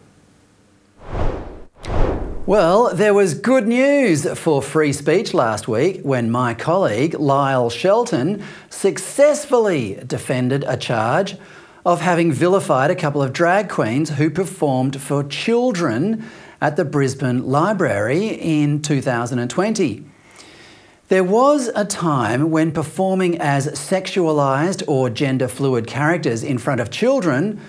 Well, 2.46 2.94
there 2.94 3.14
was 3.14 3.36
good 3.36 3.70
news 3.70 4.28
for 4.38 4.62
free 4.62 4.92
speech 4.92 5.34
last 5.34 5.70
week 5.70 6.02
when 6.02 6.30
my 6.30 6.54
colleague 6.54 7.14
Lyle 7.18 7.70
Shelton 7.70 8.44
successfully 8.70 10.04
defended 10.06 10.66
a 10.68 10.76
charge 10.76 11.38
of 11.86 12.02
having 12.02 12.34
vilified 12.34 12.92
a 12.92 12.98
couple 12.98 13.24
of 13.24 13.32
drag 13.32 13.70
queens 13.70 14.10
who 14.10 14.30
performed 14.30 15.00
for 15.00 15.24
children 15.24 16.26
at 16.60 16.76
the 16.76 16.84
Brisbane 16.84 17.46
Library 17.46 18.28
in 18.28 18.82
2020. 18.82 20.04
There 21.08 21.24
was 21.24 21.70
a 21.74 21.86
time 21.86 22.52
when 22.52 22.74
performing 22.74 23.40
as 23.40 23.68
sexualised 23.68 24.84
or 24.86 25.10
gender 25.10 25.48
fluid 25.48 25.88
characters 25.88 26.44
in 26.44 26.58
front 26.58 26.82
of 26.82 26.92
children 26.92 27.62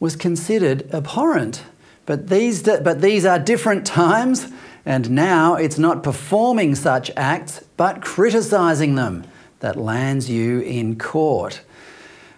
was 0.00 0.16
considered 0.16 0.92
abhorrent. 0.92 1.62
But 2.06 2.28
these, 2.28 2.62
but 2.62 3.00
these 3.00 3.24
are 3.24 3.38
different 3.38 3.86
times, 3.86 4.48
and 4.84 5.10
now 5.10 5.54
it's 5.54 5.78
not 5.78 6.02
performing 6.02 6.74
such 6.74 7.10
acts, 7.16 7.64
but 7.76 8.02
criticising 8.02 8.96
them 8.96 9.24
that 9.60 9.76
lands 9.76 10.28
you 10.28 10.60
in 10.60 10.98
court. 10.98 11.62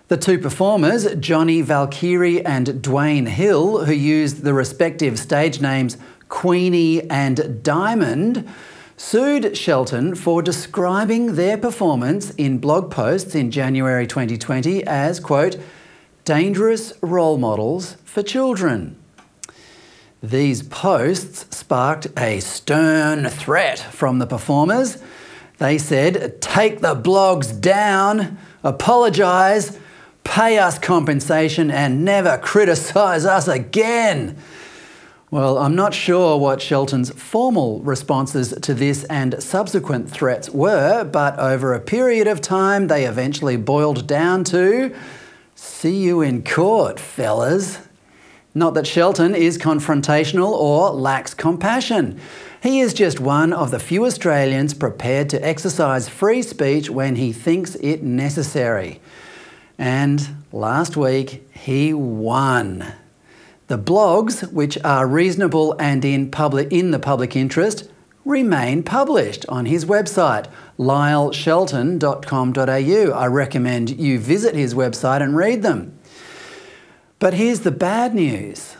The 0.09 0.19
two 0.19 0.39
performers, 0.39 1.15
Johnny 1.15 1.63
Valkyrie 1.63 2.45
and 2.45 2.67
Dwayne 2.67 3.27
Hill, 3.27 3.87
who 3.87 3.93
used 3.95 4.43
the 4.43 4.53
respective 4.53 5.19
stage 5.19 5.63
names 5.63 5.97
Queenie 6.29 7.09
and 7.09 7.63
Diamond, 7.63 8.47
sued 8.99 9.57
Shelton 9.57 10.15
for 10.15 10.43
describing 10.43 11.37
their 11.37 11.57
performance 11.57 12.31
in 12.33 12.59
blog 12.59 12.91
posts 12.91 13.35
in 13.35 13.51
January 13.51 14.07
2020 14.07 14.85
as, 14.85 15.21
quote, 15.21 15.57
dangerous 16.25 16.93
role 17.01 17.39
models 17.39 17.97
for 18.05 18.23
children. 18.23 18.97
These 20.25 20.63
posts 20.63 21.55
sparked 21.55 22.07
a 22.19 22.41
stern 22.41 23.29
threat 23.29 23.79
from 23.79 24.21
the 24.21 24.27
performers. 24.27 24.97
They 25.59 25.77
said, 25.77 26.41
Take 26.41 26.81
the 26.81 26.95
blogs 26.95 27.61
down, 27.61 28.39
apologise, 28.63 29.79
pay 30.25 30.57
us 30.57 30.79
compensation, 30.79 31.71
and 31.71 32.07
never 32.07 32.39
criticise 32.39 33.27
us 33.27 33.49
again. 33.49 34.39
Well, 35.31 35.59
I'm 35.59 35.75
not 35.77 35.93
sure 35.93 36.39
what 36.39 36.63
Shelton's 36.63 37.11
formal 37.11 37.83
responses 37.83 38.55
to 38.63 38.73
this 38.73 39.05
and 39.05 39.43
subsequent 39.43 40.11
threats 40.11 40.49
were, 40.49 41.05
but 41.05 41.39
over 41.39 41.75
a 41.75 41.81
period 41.81 42.29
of 42.29 42.41
time, 42.41 42.87
they 42.87 43.05
eventually 43.05 43.59
boiled 43.59 44.07
down 44.07 44.45
to 44.45 44.97
see 45.55 45.99
you 45.99 46.23
in 46.23 46.43
court, 46.45 46.99
fellas. 46.99 47.84
Not 48.57 48.75
that 48.75 48.87
Shelton 48.87 49.35
is 49.35 49.59
confrontational 49.59 50.53
or 50.53 50.91
lacks 50.91 51.35
compassion. 51.35 52.21
He 52.63 52.79
is 52.79 52.95
just 52.95 53.19
one 53.19 53.53
of 53.53 53.73
the 53.73 53.81
few 53.81 54.07
Australians 54.07 54.75
prepared 54.75 55.29
to 55.31 55.45
exercise 55.45 56.09
free 56.09 56.41
speech 56.41 56.89
when 56.89 57.17
he 57.17 57.33
thinks 57.33 57.75
it 57.77 58.05
necessary. 58.05 59.01
And 59.77 60.45
last 60.53 60.97
week, 60.97 61.51
he 61.53 61.93
won. 61.93 62.93
The 63.67 63.79
blogs, 63.79 64.53
which 64.53 64.79
are 64.85 65.07
reasonable 65.07 65.75
and 65.81 66.05
in, 66.05 66.31
public, 66.31 66.71
in 66.71 66.93
the 66.93 67.01
public 67.01 67.35
interest, 67.35 67.91
remain 68.25 68.85
published 68.85 69.45
on 69.49 69.67
his 69.67 69.85
website, 69.85 70.47
lyleshelton.com.au. 70.79 73.19
I 73.19 73.27
recommend 73.27 73.91
you 73.91 74.21
visit 74.21 74.55
his 74.55 74.75
website 74.75 75.23
and 75.23 75.37
read 75.37 75.63
them. 75.63 75.94
But 77.25 77.33
here's 77.33 77.61
the 77.61 77.71
bad 77.71 78.15
news 78.15 78.77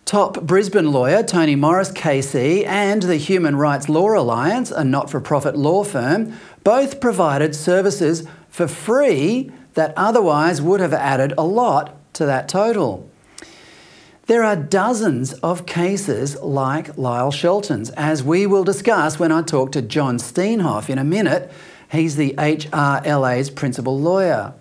Top 0.05 0.43
Brisbane 0.43 0.93
lawyer 0.93 1.25
Tony 1.25 1.57
Morris 1.57 1.91
KC 1.91 2.65
and 2.65 3.03
the 3.03 3.17
Human 3.17 3.57
Rights 3.57 3.89
Law 3.89 4.17
Alliance, 4.17 4.71
a 4.71 4.85
not 4.85 5.11
for 5.11 5.21
profit 5.21 5.57
law 5.57 5.83
firm, 5.83 6.35
both 6.63 7.01
provided 7.01 7.57
services 7.57 8.23
for 8.49 8.69
free 8.69 9.51
that 9.75 9.93
otherwise 9.97 10.63
would 10.63 10.79
have 10.79 10.95
added 10.95 11.35
a 11.37 11.43
lot 11.43 11.97
to 12.15 12.25
that 12.25 12.49
total. 12.49 13.11
There 14.29 14.45
are 14.45 14.57
dozens 14.57 15.33
of 15.33 15.65
cases 15.65 16.37
like 16.43 16.99
Lyle 16.99 17.31
Shelton's, 17.31 17.89
as 17.89 18.23
we 18.23 18.47
will 18.47 18.63
discuss 18.63 19.19
when 19.19 19.33
I 19.33 19.41
talk 19.41 19.73
to 19.73 19.81
John 19.81 20.19
Steenhof 20.19 20.91
in 20.91 20.99
a 20.99 21.03
minute. 21.03 21.51
He's 21.91 22.17
the 22.17 22.35
HRLA's 22.37 23.49
principal 23.49 23.99
lawyer. 23.99 24.53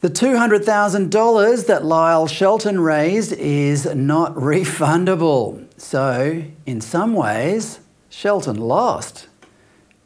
The 0.00 0.08
$200,000 0.08 1.66
that 1.66 1.84
Lyle 1.84 2.26
Shelton 2.26 2.80
raised 2.80 3.34
is 3.34 3.84
not 3.94 4.34
refundable. 4.34 5.66
So, 5.78 6.42
in 6.64 6.80
some 6.80 7.12
ways, 7.12 7.80
Shelton 8.08 8.56
lost. 8.56 9.26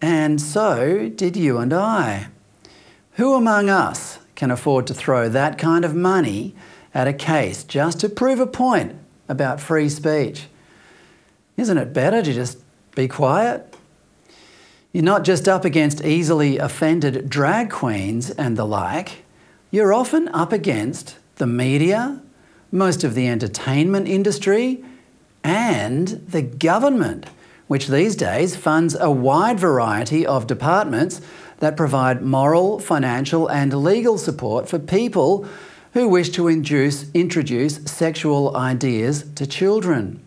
And 0.03 0.41
so 0.41 1.09
did 1.11 1.37
you 1.37 1.59
and 1.59 1.73
I. 1.73 2.27
Who 3.13 3.35
among 3.35 3.71
us 3.71 4.19
can 4.35 4.51
afford 4.51 4.89
to 4.89 4.95
throw 4.95 5.29
that 5.29 5.59
kind 5.59 5.85
of 5.85 5.95
money 5.95 6.57
at 6.97 7.07
a 7.07 7.13
case 7.13 7.63
just 7.63 8.01
to 8.01 8.09
prove 8.09 8.41
a 8.41 8.47
point 8.47 8.97
about 9.29 9.61
free 9.61 9.87
speech? 9.87 10.47
Isn't 11.59 11.77
it 11.77 11.93
better 11.93 12.23
to 12.23 12.33
just 12.33 12.59
be 12.95 13.07
quiet? 13.07 13.77
You're 14.93 15.05
not 15.05 15.23
just 15.23 15.47
up 15.47 15.67
against 15.67 16.03
easily 16.03 16.57
offended 16.57 17.29
drag 17.29 17.69
queens 17.69 18.31
and 18.31 18.57
the 18.57 18.65
like, 18.65 19.25
you're 19.71 19.93
often 19.93 20.29
up 20.29 20.55
against 20.55 21.17
the 21.35 21.47
media, 21.47 22.23
most 22.73 23.05
of 23.05 23.15
the 23.15 23.29
entertainment 23.29 24.09
industry, 24.09 24.83
and 25.45 26.09
the 26.09 26.41
government, 26.41 27.27
which 27.67 27.89
these 27.89 28.17
days 28.17 28.57
funds 28.57 28.97
a 28.99 29.11
wide 29.11 29.61
variety 29.61 30.25
of 30.25 30.47
departments 30.47 31.21
that 31.59 31.77
provide 31.77 32.23
moral, 32.23 32.79
financial, 32.79 33.49
and 33.49 33.85
legal 33.85 34.17
support 34.17 34.67
for 34.67 34.79
people 34.79 35.47
who 35.97 36.07
wish 36.07 36.29
to 36.29 36.47
induce, 36.47 37.11
introduce 37.13 37.77
sexual 37.91 38.55
ideas 38.55 39.25
to 39.35 39.47
children. 39.47 40.23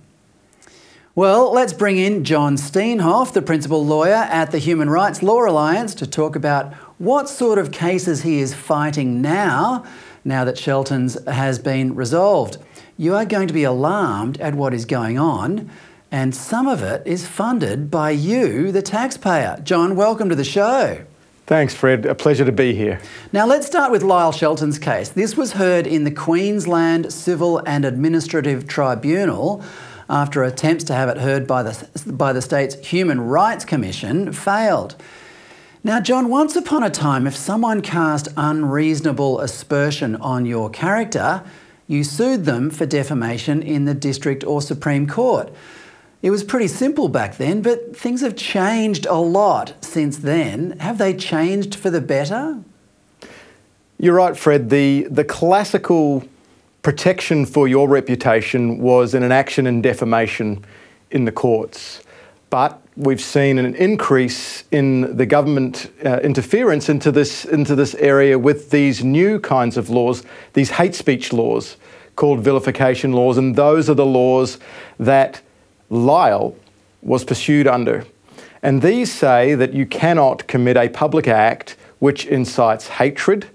Well, 1.14 1.54
let's 1.54 1.74
bring 1.74 2.00
in 2.00 2.24
John 2.24 2.56
Steenhof, 2.56 3.34
the 3.34 3.44
principal 3.44 3.86
lawyer 3.86 4.26
at 4.32 4.50
the 4.50 4.58
Human 4.58 4.90
Rights 4.90 5.22
Law 5.22 5.48
Alliance, 5.48 5.94
to 5.94 6.08
talk 6.08 6.36
about 6.36 6.74
what 6.98 7.30
sort 7.30 7.60
of 7.60 7.72
cases 7.72 8.24
he 8.24 8.40
is 8.40 8.56
fighting 8.56 9.22
now, 9.22 9.86
now 10.26 10.44
that 10.44 10.58
Shelton's 10.58 11.24
has 11.26 11.60
been 11.60 11.94
resolved. 11.94 12.58
You 12.98 13.14
are 13.14 13.24
going 13.26 13.48
to 13.48 13.54
be 13.54 13.64
alarmed 13.64 14.42
at 14.42 14.56
what 14.56 14.74
is 14.74 14.86
going 14.86 15.20
on, 15.20 15.70
and 16.12 16.34
some 16.34 16.68
of 16.68 16.82
it 16.82 17.06
is 17.06 17.28
funded 17.28 17.92
by 17.92 18.10
you, 18.10 18.72
the 18.72 18.82
taxpayer. 18.82 19.62
John, 19.64 19.96
welcome 19.96 20.30
to 20.30 20.36
the 20.36 20.44
show. 20.44 21.06
Thanks, 21.50 21.74
Fred. 21.74 22.06
A 22.06 22.14
pleasure 22.14 22.46
to 22.46 22.52
be 22.52 22.76
here. 22.76 23.02
Now, 23.34 23.48
let's 23.48 23.66
start 23.66 23.92
with 23.92 24.04
Lyle 24.04 24.32
Shelton's 24.32 24.78
case. 24.78 25.10
This 25.10 25.36
was 25.36 25.54
heard 25.54 25.88
in 25.88 26.04
the 26.04 26.12
Queensland 26.12 27.12
Civil 27.12 27.58
and 27.66 27.86
Administrative 27.86 28.68
Tribunal 28.68 29.64
after 30.08 30.44
attempts 30.44 30.84
to 30.84 30.94
have 30.94 31.10
it 31.10 31.18
heard 31.18 31.48
by 31.48 31.64
the, 31.64 31.90
by 32.06 32.34
the 32.34 32.44
state's 32.44 32.76
Human 32.90 33.20
Rights 33.20 33.66
Commission 33.66 34.32
failed. 34.32 34.96
Now, 35.84 36.00
John, 36.00 36.30
once 36.30 36.56
upon 36.56 36.84
a 36.84 36.92
time, 36.92 37.26
if 37.26 37.36
someone 37.36 37.82
cast 37.82 38.28
unreasonable 38.38 39.40
aspersion 39.40 40.18
on 40.18 40.46
your 40.46 40.70
character, 40.70 41.44
you 41.88 42.04
sued 42.04 42.46
them 42.46 42.70
for 42.70 42.86
defamation 42.86 43.64
in 43.64 43.86
the 43.86 43.96
district 43.96 44.44
or 44.44 44.62
Supreme 44.62 45.08
Court. 45.08 45.52
It 46.22 46.32
was 46.32 46.44
pretty 46.44 46.68
simple 46.68 47.08
back 47.08 47.38
then, 47.38 47.62
but 47.62 47.96
things 47.96 48.22
have 48.22 48.36
changed 48.36 49.06
a 49.06 49.16
lot 49.16 49.74
since 49.80 50.18
then. 50.18 50.78
Have 50.80 50.98
they 50.98 51.14
changed 51.14 51.76
for 51.76 51.90
the 51.90 52.02
better? 52.02 52.60
You're 53.98 54.16
right, 54.16 54.36
Fred. 54.36 54.70
The, 54.70 55.08
the 55.10 55.24
classical 55.24 56.28
protection 56.82 57.46
for 57.46 57.68
your 57.68 57.88
reputation 57.88 58.80
was 58.80 59.14
in 59.14 59.24
an 59.24 59.32
action 59.32 59.66
in 59.66 59.82
defamation 59.82 60.66
in 61.12 61.24
the 61.24 61.32
courts. 61.32 62.02
But 62.50 62.82
we've 62.98 63.22
seen 63.22 63.58
an 63.58 63.76
increase 63.76 64.66
in 64.72 65.16
the 65.16 65.26
government 65.26 65.90
uh, 66.04 66.20
interference 66.20 66.90
into 66.90 67.12
this, 67.12 67.46
into 67.46 67.76
this 67.76 67.96
area 67.96 68.38
with 68.38 68.72
these 68.72 69.04
new 69.04 69.40
kinds 69.40 69.78
of 69.78 69.90
laws, 69.90 70.24
these 70.54 70.72
hate 70.72 70.96
speech 70.96 71.32
laws 71.32 71.78
called 72.16 72.42
vilification 72.42 73.14
laws, 73.14 73.38
and 73.38 73.56
those 73.56 73.90
are 73.90 73.94
the 73.94 74.06
laws 74.06 74.60
that 75.00 75.42
Lyle 75.90 76.56
was 77.02 77.24
pursued 77.24 77.68
under. 77.68 78.06
And 78.62 78.82
these 78.82 79.12
say 79.12 79.56
that 79.56 79.74
you 79.74 79.86
cannot 79.86 80.48
commit 80.48 80.78
a 80.78 80.90
public 80.90 81.28
act 81.28 81.76
which 82.00 82.26
incites 82.26 82.88
hatred, 82.88 83.48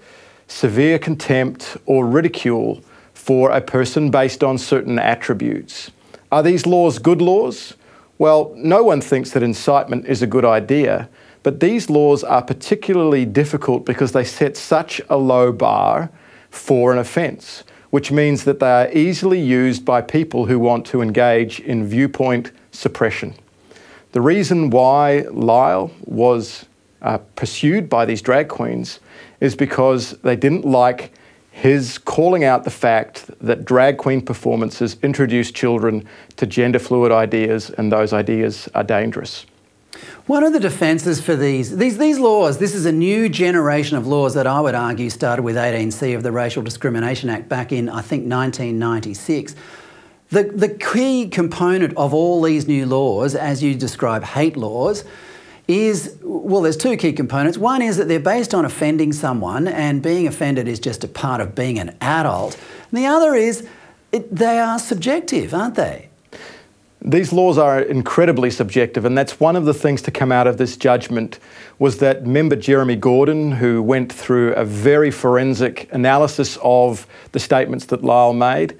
severe 0.47 0.99
contempt, 0.99 1.77
or 1.85 2.05
ridicule 2.05 2.81
for 3.13 3.51
a 3.51 3.61
person 3.61 4.11
based 4.11 4.43
on 4.43 4.57
certain 4.57 4.99
attributes. 4.99 5.91
Are 6.31 6.43
these 6.43 6.65
laws 6.65 6.99
good 6.99 7.21
laws? 7.21 7.75
Well, 8.17 8.53
no 8.55 8.83
one 8.83 9.01
thinks 9.01 9.31
that 9.31 9.43
incitement 9.43 10.05
is 10.05 10.21
a 10.21 10.27
good 10.27 10.45
idea, 10.45 11.09
but 11.43 11.59
these 11.59 11.89
laws 11.89 12.23
are 12.23 12.41
particularly 12.41 13.25
difficult 13.25 13.85
because 13.85 14.13
they 14.13 14.23
set 14.23 14.55
such 14.57 15.01
a 15.09 15.17
low 15.17 15.51
bar 15.51 16.09
for 16.49 16.91
an 16.91 16.97
offence, 16.97 17.63
which 17.95 18.11
means 18.11 18.43
that 18.43 18.59
they 18.59 18.69
are 18.69 18.91
easily 18.91 19.39
used 19.39 19.85
by 19.85 20.01
people 20.01 20.47
who 20.47 20.59
want 20.59 20.85
to 20.85 21.01
engage 21.01 21.61
in 21.61 21.87
viewpoint 21.87 22.51
suppression. 22.73 23.33
The 24.11 24.19
reason 24.19 24.69
why 24.69 25.21
Lyle 25.31 25.89
was 26.03 26.65
uh, 27.01 27.19
pursued 27.37 27.87
by 27.87 28.03
these 28.03 28.21
drag 28.21 28.49
queens 28.49 28.99
is 29.39 29.55
because 29.55 30.11
they 30.23 30.35
didn't 30.35 30.65
like 30.65 31.13
his 31.51 31.97
calling 31.97 32.43
out 32.43 32.65
the 32.65 32.69
fact 32.69 33.31
that 33.39 33.63
drag 33.63 33.97
queen 33.97 34.19
performances 34.21 34.97
introduce 35.01 35.49
children 35.49 36.05
to 36.35 36.45
gender 36.45 36.79
fluid 36.79 37.13
ideas 37.13 37.69
and 37.69 37.93
those 37.93 38.11
ideas 38.11 38.67
are 38.75 38.83
dangerous. 38.83 39.45
One 40.25 40.43
of 40.43 40.53
the 40.53 40.59
defences 40.59 41.21
for 41.21 41.35
these, 41.35 41.77
these, 41.77 41.97
these 41.97 42.19
laws, 42.19 42.57
this 42.57 42.73
is 42.73 42.85
a 42.85 42.91
new 42.91 43.29
generation 43.29 43.97
of 43.97 44.07
laws 44.07 44.33
that 44.33 44.47
I 44.47 44.59
would 44.59 44.75
argue 44.75 45.09
started 45.09 45.43
with 45.43 45.55
18C 45.55 46.15
of 46.15 46.23
the 46.23 46.31
Racial 46.31 46.63
Discrimination 46.63 47.29
Act 47.29 47.47
back 47.47 47.71
in, 47.71 47.89
I 47.89 48.01
think, 48.01 48.29
1996. 48.29 49.55
The, 50.29 50.43
the 50.43 50.69
key 50.69 51.29
component 51.29 51.95
of 51.95 52.13
all 52.13 52.41
these 52.41 52.67
new 52.67 52.85
laws, 52.85 53.35
as 53.35 53.61
you 53.61 53.75
describe 53.75 54.23
hate 54.23 54.57
laws, 54.57 55.03
is 55.67 56.17
well, 56.21 56.61
there's 56.61 56.77
two 56.77 56.95
key 56.97 57.13
components. 57.13 57.57
One 57.57 57.81
is 57.81 57.97
that 57.97 58.07
they're 58.07 58.19
based 58.19 58.53
on 58.53 58.65
offending 58.65 59.13
someone, 59.13 59.67
and 59.67 60.01
being 60.01 60.27
offended 60.27 60.67
is 60.67 60.79
just 60.79 61.03
a 61.03 61.07
part 61.07 61.41
of 61.41 61.55
being 61.55 61.79
an 61.79 61.95
adult. 62.01 62.57
And 62.91 62.99
the 62.99 63.05
other 63.05 63.35
is 63.35 63.67
it, 64.11 64.33
they 64.33 64.59
are 64.59 64.79
subjective, 64.79 65.53
aren't 65.53 65.75
they? 65.75 66.09
These 67.07 67.31
laws 67.31 67.59
are 67.59 67.81
incredibly 67.81 68.49
subjective, 68.49 69.05
and 69.05 69.15
that's 69.15 69.39
one 69.39 69.55
of 69.55 69.65
the 69.65 69.75
things 69.75 70.01
to 70.01 70.11
come 70.11 70.31
out 70.31 70.47
of 70.47 70.57
this 70.57 70.75
judgment 70.75 71.37
was 71.77 71.99
that 71.99 72.25
member 72.25 72.55
Jeremy 72.55 72.95
Gordon, 72.95 73.51
who 73.51 73.83
went 73.83 74.11
through 74.11 74.53
a 74.53 74.65
very 74.65 75.11
forensic 75.11 75.87
analysis 75.93 76.57
of 76.63 77.05
the 77.31 77.39
statements 77.39 77.85
that 77.85 78.03
Lyle 78.03 78.33
made, 78.33 78.75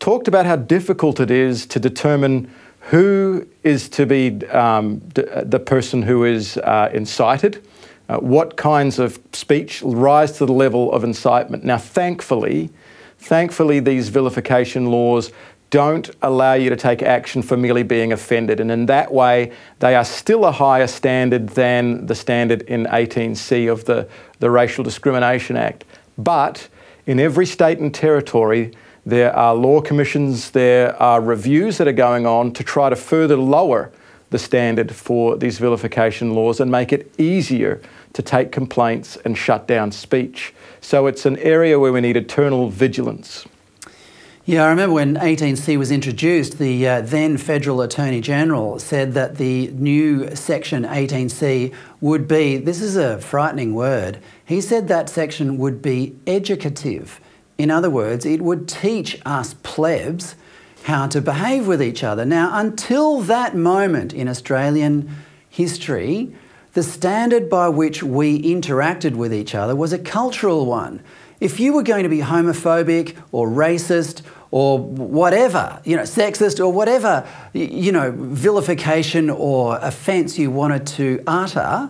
talked 0.00 0.26
about 0.26 0.46
how 0.46 0.56
difficult 0.56 1.20
it 1.20 1.30
is 1.30 1.64
to 1.66 1.78
determine 1.78 2.52
who 2.80 3.46
is 3.62 3.88
to 3.90 4.04
be 4.04 4.44
um, 4.48 5.00
the 5.14 5.62
person 5.64 6.02
who 6.02 6.24
is 6.24 6.56
uh, 6.56 6.90
incited? 6.92 7.64
Uh, 8.08 8.18
what 8.18 8.56
kinds 8.56 8.98
of 8.98 9.20
speech 9.32 9.80
rise 9.84 10.32
to 10.32 10.44
the 10.44 10.52
level 10.52 10.90
of 10.90 11.04
incitement? 11.04 11.62
Now, 11.62 11.78
thankfully, 11.78 12.70
thankfully, 13.18 13.78
these 13.78 14.08
vilification 14.08 14.86
laws 14.86 15.30
don't 15.70 16.10
allow 16.20 16.54
you 16.54 16.68
to 16.68 16.76
take 16.76 17.00
action 17.00 17.42
for 17.42 17.56
merely 17.56 17.84
being 17.84 18.12
offended. 18.12 18.60
And 18.60 18.70
in 18.70 18.86
that 18.86 19.12
way, 19.12 19.52
they 19.78 19.94
are 19.94 20.04
still 20.04 20.44
a 20.44 20.52
higher 20.52 20.88
standard 20.88 21.50
than 21.50 22.06
the 22.06 22.14
standard 22.14 22.62
in 22.62 22.86
18C 22.86 23.70
of 23.70 23.84
the, 23.84 24.08
the 24.40 24.50
Racial 24.50 24.82
Discrimination 24.82 25.56
Act. 25.56 25.84
But 26.18 26.68
in 27.06 27.20
every 27.20 27.46
state 27.46 27.78
and 27.78 27.94
territory, 27.94 28.72
there 29.06 29.34
are 29.34 29.54
law 29.54 29.80
commissions, 29.80 30.50
there 30.50 31.00
are 31.00 31.20
reviews 31.20 31.78
that 31.78 31.88
are 31.88 31.92
going 31.92 32.26
on 32.26 32.52
to 32.52 32.64
try 32.64 32.90
to 32.90 32.96
further 32.96 33.36
lower 33.36 33.92
the 34.30 34.38
standard 34.38 34.94
for 34.94 35.36
these 35.36 35.58
vilification 35.58 36.34
laws 36.34 36.60
and 36.60 36.70
make 36.70 36.92
it 36.92 37.12
easier 37.18 37.80
to 38.12 38.22
take 38.22 38.52
complaints 38.52 39.16
and 39.24 39.36
shut 39.36 39.66
down 39.66 39.90
speech. 39.92 40.52
So 40.80 41.06
it's 41.06 41.26
an 41.26 41.38
area 41.38 41.78
where 41.78 41.92
we 41.92 42.00
need 42.00 42.16
eternal 42.16 42.70
vigilance. 42.70 43.46
Yeah, 44.50 44.64
I 44.64 44.70
remember 44.70 44.94
when 44.94 45.14
18C 45.14 45.78
was 45.78 45.92
introduced, 45.92 46.58
the 46.58 46.88
uh, 46.88 47.00
then 47.02 47.36
Federal 47.36 47.82
Attorney 47.82 48.20
General 48.20 48.80
said 48.80 49.14
that 49.14 49.36
the 49.36 49.68
new 49.68 50.34
Section 50.34 50.82
18C 50.82 51.72
would 52.00 52.26
be, 52.26 52.56
this 52.56 52.82
is 52.82 52.96
a 52.96 53.20
frightening 53.20 53.76
word, 53.76 54.18
he 54.44 54.60
said 54.60 54.88
that 54.88 55.08
section 55.08 55.56
would 55.58 55.80
be 55.80 56.16
educative. 56.26 57.20
In 57.58 57.70
other 57.70 57.90
words, 57.90 58.26
it 58.26 58.42
would 58.42 58.66
teach 58.66 59.22
us 59.24 59.54
plebs 59.62 60.34
how 60.82 61.06
to 61.06 61.20
behave 61.20 61.68
with 61.68 61.80
each 61.80 62.02
other. 62.02 62.24
Now, 62.24 62.50
until 62.58 63.20
that 63.20 63.54
moment 63.54 64.12
in 64.12 64.26
Australian 64.26 65.14
history, 65.48 66.34
the 66.72 66.82
standard 66.82 67.48
by 67.48 67.68
which 67.68 68.02
we 68.02 68.42
interacted 68.42 69.14
with 69.14 69.32
each 69.32 69.54
other 69.54 69.76
was 69.76 69.92
a 69.92 69.98
cultural 69.98 70.66
one. 70.66 71.04
If 71.38 71.58
you 71.58 71.72
were 71.72 71.84
going 71.84 72.02
to 72.02 72.08
be 72.08 72.18
homophobic 72.18 73.16
or 73.32 73.48
racist 73.48 74.22
or 74.50 74.78
whatever, 74.78 75.80
you 75.84 75.96
know, 75.96 76.02
sexist 76.02 76.58
or 76.58 76.72
whatever, 76.72 77.26
you 77.52 77.92
know, 77.92 78.12
vilification 78.16 79.30
or 79.30 79.76
offence 79.78 80.38
you 80.38 80.50
wanted 80.50 80.86
to 80.86 81.22
utter, 81.26 81.88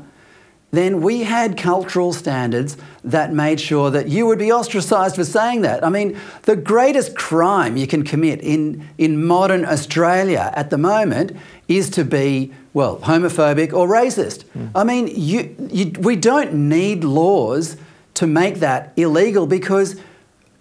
then 0.72 1.00
we 1.00 1.24
had 1.24 1.56
cultural 1.56 2.12
standards 2.12 2.76
that 3.02 3.32
made 3.32 3.60
sure 3.60 3.90
that 3.90 4.08
you 4.08 4.26
would 4.26 4.38
be 4.38 4.52
ostracized 4.52 5.16
for 5.16 5.24
saying 5.24 5.62
that. 5.62 5.84
I 5.84 5.88
mean, 5.88 6.16
the 6.42 6.54
greatest 6.54 7.16
crime 7.16 7.76
you 7.76 7.86
can 7.86 8.04
commit 8.04 8.40
in, 8.40 8.88
in 8.96 9.24
modern 9.24 9.64
Australia 9.64 10.52
at 10.54 10.70
the 10.70 10.78
moment 10.78 11.36
is 11.66 11.90
to 11.90 12.04
be, 12.04 12.52
well, 12.72 12.98
homophobic 13.00 13.72
or 13.72 13.88
racist. 13.88 14.44
Mm. 14.56 14.70
I 14.74 14.84
mean, 14.84 15.08
you, 15.08 15.56
you, 15.72 15.92
we 15.98 16.14
don't 16.14 16.68
need 16.68 17.02
laws 17.02 17.76
to 18.14 18.26
make 18.26 18.56
that 18.56 18.92
illegal 18.96 19.46
because 19.46 19.96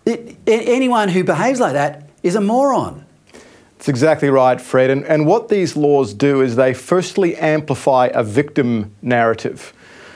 it, 0.05 0.37
anyone 0.47 1.09
who 1.09 1.23
behaves 1.23 1.59
like 1.59 1.73
that 1.73 2.09
is 2.23 2.35
a 2.35 2.41
moron. 2.41 3.05
That's 3.77 3.89
exactly 3.89 4.29
right, 4.29 4.59
Fred. 4.59 4.89
And, 4.89 5.05
and 5.05 5.25
what 5.25 5.47
these 5.47 5.77
laws 5.77 6.13
do 6.13 6.41
is 6.41 6.57
they 6.57 6.73
firstly 6.73 7.37
amplify 7.37 8.09
a 8.13 8.23
victim 8.23 8.93
narrative. 9.01 9.73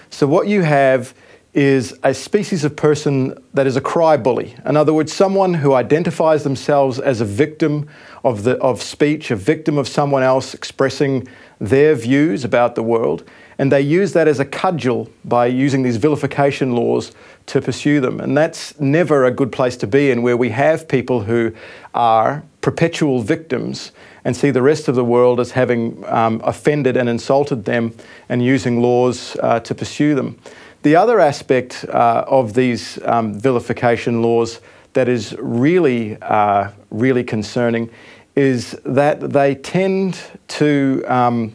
So, 0.09 0.27
what 0.27 0.47
you 0.47 0.63
have 0.63 1.13
is 1.53 1.93
a 2.01 2.13
species 2.13 2.63
of 2.63 2.75
person 2.75 3.37
that 3.53 3.67
is 3.67 3.75
a 3.75 3.81
cry 3.81 4.17
bully. 4.17 4.55
In 4.65 4.75
other 4.75 4.93
words, 4.93 5.13
someone 5.13 5.53
who 5.53 5.73
identifies 5.73 6.43
themselves 6.43 6.99
as 6.99 7.21
a 7.21 7.25
victim 7.25 7.87
of, 8.23 8.43
the, 8.43 8.57
of 8.57 8.81
speech, 8.81 9.29
a 9.29 9.35
victim 9.35 9.77
of 9.77 9.87
someone 9.87 10.23
else 10.23 10.55
expressing 10.55 11.27
their 11.59 11.93
views 11.93 12.43
about 12.43 12.73
the 12.73 12.81
world. 12.81 13.23
And 13.59 13.71
they 13.71 13.81
use 13.81 14.13
that 14.13 14.27
as 14.27 14.39
a 14.39 14.45
cudgel 14.45 15.09
by 15.23 15.45
using 15.45 15.83
these 15.83 15.97
vilification 15.97 16.75
laws 16.75 17.11
to 17.45 17.61
pursue 17.61 18.01
them. 18.01 18.19
And 18.19 18.35
that's 18.35 18.79
never 18.79 19.25
a 19.25 19.31
good 19.31 19.51
place 19.51 19.77
to 19.77 19.87
be 19.87 20.09
in, 20.09 20.23
where 20.23 20.35
we 20.35 20.49
have 20.49 20.87
people 20.87 21.21
who 21.21 21.53
are 21.93 22.43
perpetual 22.61 23.21
victims 23.21 23.91
and 24.25 24.35
see 24.35 24.49
the 24.49 24.61
rest 24.61 24.87
of 24.87 24.95
the 24.95 25.03
world 25.05 25.39
as 25.39 25.51
having 25.51 26.03
um, 26.07 26.41
offended 26.43 26.97
and 26.97 27.07
insulted 27.07 27.65
them 27.65 27.93
and 28.27 28.43
using 28.43 28.81
laws 28.81 29.37
uh, 29.41 29.59
to 29.59 29.75
pursue 29.75 30.15
them. 30.15 30.39
The 30.83 30.97
other 30.97 31.21
aspect 31.21 31.85
uh, 31.85 32.25
of 32.27 32.55
these 32.55 32.99
um, 33.05 33.39
vilification 33.39 34.21
laws 34.21 34.59
that 34.91 35.07
is 35.07 35.33
really, 35.39 36.17
uh, 36.21 36.71
really 36.91 37.23
concerning 37.23 37.89
is 38.35 38.71
that 38.83 39.21
they 39.31 39.55
tend 39.55 40.19
to, 40.49 41.01
um, 41.07 41.53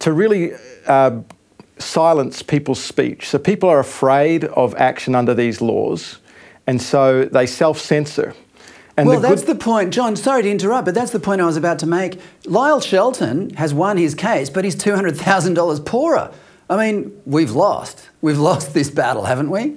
to 0.00 0.12
really 0.12 0.52
uh, 0.88 1.20
silence 1.78 2.42
people's 2.42 2.82
speech. 2.82 3.28
So 3.28 3.38
people 3.38 3.68
are 3.68 3.78
afraid 3.78 4.44
of 4.44 4.74
action 4.74 5.14
under 5.14 5.32
these 5.32 5.60
laws, 5.60 6.18
and 6.66 6.82
so 6.82 7.24
they 7.26 7.46
self 7.46 7.78
censor. 7.78 8.34
And 8.96 9.06
well, 9.08 9.20
the 9.20 9.28
that's 9.28 9.44
good... 9.44 9.58
the 9.58 9.64
point, 9.64 9.94
John. 9.94 10.16
Sorry 10.16 10.42
to 10.42 10.50
interrupt, 10.50 10.86
but 10.86 10.94
that's 10.94 11.12
the 11.12 11.20
point 11.20 11.40
I 11.40 11.46
was 11.46 11.56
about 11.56 11.78
to 11.78 11.86
make. 11.86 12.20
Lyle 12.46 12.80
Shelton 12.80 13.50
has 13.50 13.72
won 13.72 13.96
his 13.96 14.16
case, 14.16 14.50
but 14.50 14.64
he's 14.64 14.74
two 14.74 14.96
hundred 14.96 15.16
thousand 15.16 15.54
dollars 15.54 15.78
poorer. 15.78 16.32
I 16.70 16.76
mean, 16.76 17.20
we've 17.24 17.52
lost. 17.52 18.08
We've 18.20 18.38
lost 18.38 18.74
this 18.74 18.90
battle, 18.90 19.24
haven't 19.24 19.50
we? 19.50 19.76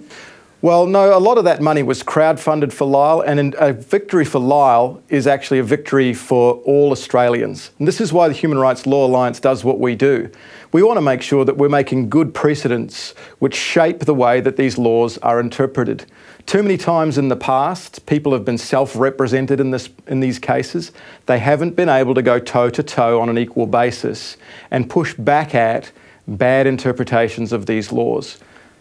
Well, 0.64 0.86
no, 0.86 1.18
a 1.18 1.20
lot 1.20 1.40
of 1.40 1.46
that 1.46 1.60
money 1.60 1.82
was 1.82 2.04
crowd-funded 2.04 2.72
for 2.72 2.86
Lyle, 2.86 3.22
and 3.22 3.56
a 3.56 3.74
victory 3.74 4.26
for 4.26 4.38
Lyle 4.38 5.02
is 5.10 5.26
actually 5.26 5.58
a 5.58 5.64
victory 5.64 6.14
for 6.14 6.56
all 6.66 6.92
Australians. 6.92 7.72
And 7.80 7.88
this 7.88 8.00
is 8.00 8.14
why 8.14 8.28
the 8.28 8.36
Human 8.36 8.60
Rights 8.60 8.86
Law 8.86 9.08
Alliance 9.08 9.40
does 9.40 9.64
what 9.64 9.80
we 9.80 9.96
do. 9.96 10.30
We 10.72 10.84
want 10.84 10.98
to 10.98 11.02
make 11.02 11.24
sure 11.24 11.46
that 11.46 11.58
we're 11.58 11.68
making 11.68 12.10
good 12.10 12.36
precedents 12.36 13.16
which 13.40 13.56
shape 13.56 14.02
the 14.02 14.14
way 14.14 14.40
that 14.40 14.56
these 14.56 14.78
laws 14.78 15.18
are 15.20 15.40
interpreted. 15.40 16.06
Too 16.46 16.62
many 16.62 16.78
times 16.78 17.18
in 17.18 17.30
the 17.30 17.36
past, 17.36 18.06
people 18.06 18.32
have 18.34 18.46
been 18.46 18.60
self 18.60 18.96
represented 18.96 19.60
in, 19.60 19.76
in 20.06 20.20
these 20.20 20.38
cases. 20.38 20.92
They 21.26 21.40
haven't 21.40 21.76
been 21.76 21.90
able 21.90 22.14
to 22.14 22.22
go 22.22 22.38
toe 22.38 22.70
to 22.70 22.84
toe 22.84 23.20
on 23.20 23.30
an 23.30 23.38
equal 23.40 23.66
basis 23.66 24.38
and 24.70 24.88
push 24.88 25.16
back 25.16 25.56
at 25.56 25.92
bad 26.38 26.68
interpretations 26.68 27.52
of 27.52 27.66
these 27.66 27.92
laws. 27.92 28.38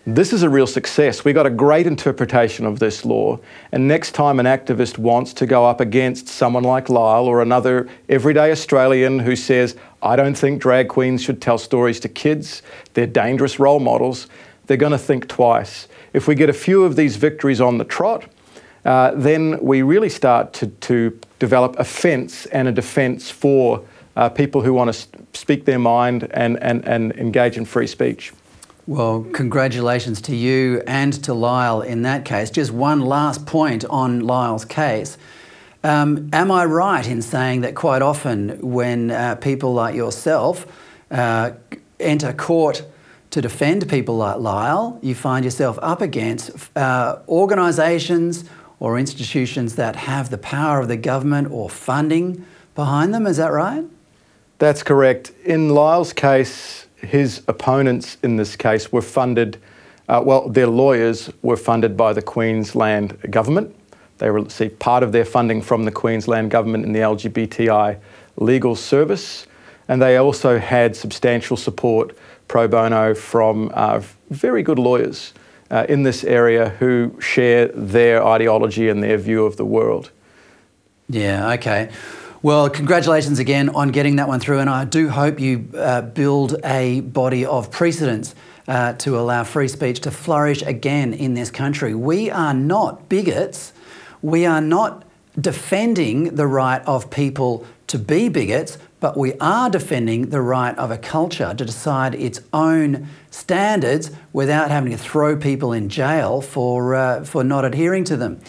This 0.07 0.33
is 0.33 0.43
a 0.43 0.49
real 0.49 0.67
success. 0.67 1.25
We 1.27 1.35
got 1.35 1.45
a 1.45 1.51
great 1.51 1.87
interpretation 1.87 2.65
of 2.65 2.79
this 2.79 3.05
law, 3.05 3.39
and 3.71 3.87
next 3.87 4.13
time 4.13 4.41
an 4.41 4.47
activist 4.47 4.97
wants 4.97 5.35
to 5.35 5.47
go 5.47 5.67
up 5.67 5.79
against 5.79 6.27
someone 6.27 6.65
like 6.65 6.89
Lyle 6.89 7.27
or 7.27 7.43
another 7.43 7.87
everyday 8.09 8.51
Australian 8.51 9.19
who 9.19 9.37
says, 9.37 9.77
I 10.03 10.17
don't 10.17 10.35
think 10.35 10.63
drag 10.63 10.89
queens 10.89 11.23
should 11.23 11.43
tell 11.43 11.59
stories 11.59 12.01
to 12.01 12.09
kids, 12.09 12.63
they're 12.95 13.07
dangerous 13.07 13.59
role 13.59 13.79
models, 13.79 14.27
they're 14.67 14.79
going 14.79 14.93
to 14.93 14.99
think 14.99 15.29
twice. 15.29 15.87
If 16.15 16.27
we 16.27 16.35
get 16.35 16.49
a 16.49 16.55
few 16.55 16.85
of 16.85 16.97
these 16.97 17.17
victories 17.17 17.61
on 17.61 17.77
the 17.77 17.85
trot, 17.85 18.25
uh, 18.87 19.13
then 19.15 19.63
we 19.63 19.83
really 19.83 20.09
start 20.09 20.55
to, 20.55 20.69
to 20.69 21.19
develop 21.39 21.79
a 21.79 21.85
fence 21.85 22.47
and 22.47 22.69
a 22.69 22.73
defence 22.73 23.31
for 23.31 23.85
uh, 24.17 24.31
people 24.31 24.63
who 24.63 24.73
want 24.73 24.93
to 24.95 25.09
speak 25.33 25.65
their 25.65 25.79
mind 25.79 26.29
and, 26.33 26.63
and, 26.63 26.85
and 26.85 27.13
engage 27.13 27.57
in 27.57 27.65
free 27.65 27.87
speech. 27.87 28.33
Well, 28.87 29.25
congratulations 29.33 30.21
to 30.23 30.35
you 30.35 30.83
and 30.87 31.13
to 31.25 31.35
Lyle 31.35 31.81
in 31.81 32.03
that 32.03 32.25
case. 32.25 32.51
Just 32.51 32.73
one 32.73 33.01
last 33.01 33.47
point 33.47 33.85
on 33.85 34.21
Lyle's 34.21 34.65
case. 34.65 35.17
Um, 35.85 36.29
am 36.33 36.51
I 36.51 36.65
right 36.65 37.07
in 37.07 37.23
saying 37.23 37.61
that 37.61 37.75
quite 37.75 38.03
often 38.03 38.59
when 38.61 39.11
uh, 39.11 39.37
people 39.37 39.73
like 39.73 39.95
yourself 39.95 40.67
uh, 41.11 41.53
enter 41.99 42.33
court 42.33 42.85
to 43.31 43.41
defend 43.41 43.89
people 43.89 44.17
like 44.17 44.39
Lyle, 44.39 44.99
you 45.03 45.15
find 45.15 45.45
yourself 45.45 45.79
up 45.81 46.01
against 46.01 46.51
uh, 46.77 47.21
organisations 47.29 48.45
or 48.81 48.99
institutions 48.99 49.77
that 49.77 49.95
have 49.95 50.31
the 50.31 50.39
power 50.39 50.81
of 50.81 50.89
the 50.89 50.97
government 50.97 51.49
or 51.51 51.71
funding 51.71 52.45
behind 52.75 53.15
them? 53.15 53.27
Is 53.27 53.37
that 53.37 53.53
right? 53.53 53.85
That's 54.61 54.83
correct. 54.83 55.33
In 55.43 55.71
Lyle's 55.71 56.13
case, 56.13 56.87
his 56.97 57.43
opponents 57.49 58.19
in 58.23 58.37
this 58.37 58.57
case 58.57 58.93
were 58.93 59.01
funded, 59.01 59.57
uh, 60.07 60.23
well, 60.23 60.51
their 60.51 60.67
lawyers 60.67 61.31
were 61.41 61.57
funded 61.57 61.97
by 61.97 62.13
the 62.13 62.21
Queensland 62.21 63.19
government. 63.31 63.75
They 64.19 64.29
received 64.29 64.79
part 64.79 65.03
of 65.03 65.13
their 65.13 65.25
funding 65.25 65.63
from 65.63 65.85
the 65.85 65.91
Queensland 65.91 66.51
government 66.51 66.85
in 66.85 66.93
the 66.93 66.99
LGBTI 66.99 67.99
legal 68.37 68.77
service, 68.77 69.47
and 69.89 70.03
they 70.03 70.19
also 70.19 70.59
had 70.59 70.95
substantial 70.95 71.57
support 71.57 72.15
pro 72.47 72.69
bono 72.69 73.15
from 73.15 73.71
uh, 73.73 74.03
very 74.29 74.63
good 74.63 74.79
lawyers 74.79 75.33
uh, 75.71 75.87
in 75.89 76.03
this 76.03 76.23
area 76.23 76.69
who 76.81 77.19
share 77.19 77.69
their 77.69 78.23
ideology 78.23 78.91
and 78.91 79.03
their 79.03 79.17
view 79.17 79.47
of 79.47 79.57
the 79.57 79.65
world. 79.65 80.11
Yeah, 81.09 81.53
okay. 81.55 81.89
Well, 82.43 82.71
congratulations 82.71 83.39
again 83.39 83.69
on 83.69 83.91
getting 83.91 84.17
that 84.17 84.27
one 84.27 84.41
through, 84.41 84.61
and 84.61 84.71
I 84.71 84.87
do 84.87 85.11
hope 85.11 85.39
you 85.39 85.69
uh, 85.77 86.01
build 86.01 86.57
a 86.65 87.03
body 87.03 87.45
of 87.45 87.71
precedents 87.71 88.35
uh, 88.67 88.95
to 88.95 89.19
allow 89.19 89.45
free 89.45 89.69
speech 89.69 90.01
to 90.01 90.11
flourish 90.11 90.63
again 90.63 91.13
in 91.13 91.35
this 91.35 91.51
country. 91.51 91.95
We 91.95 92.31
are 92.31 92.55
not 92.55 93.11
bigots. 93.11 93.75
We 94.23 94.47
are 94.47 94.63
not 94.63 95.05
defending 95.39 96.35
the 96.37 96.47
right 96.47 96.81
of 96.87 97.11
people 97.11 97.67
to 97.89 97.99
be 97.99 98.31
bigots, 98.31 98.79
but 99.01 99.19
we 99.19 99.35
are 99.35 99.69
defending 99.69 100.31
the 100.31 100.41
right 100.41 100.77
of 100.79 100.91
a 100.91 100.97
culture 100.97 101.53
to 101.53 101.65
decide 101.67 102.15
its 102.15 102.41
own 102.55 103.07
standards 103.31 104.13
without 104.33 104.71
having 104.71 104.93
to 104.93 104.99
throw 104.99 105.37
people 105.37 105.75
in 105.75 105.91
jail 105.91 106.41
for, 106.41 106.95
uh, 106.95 107.23
for 107.23 107.45
not 107.45 107.67
adhering 107.67 108.05
to 108.05 108.17
them. 108.17 108.41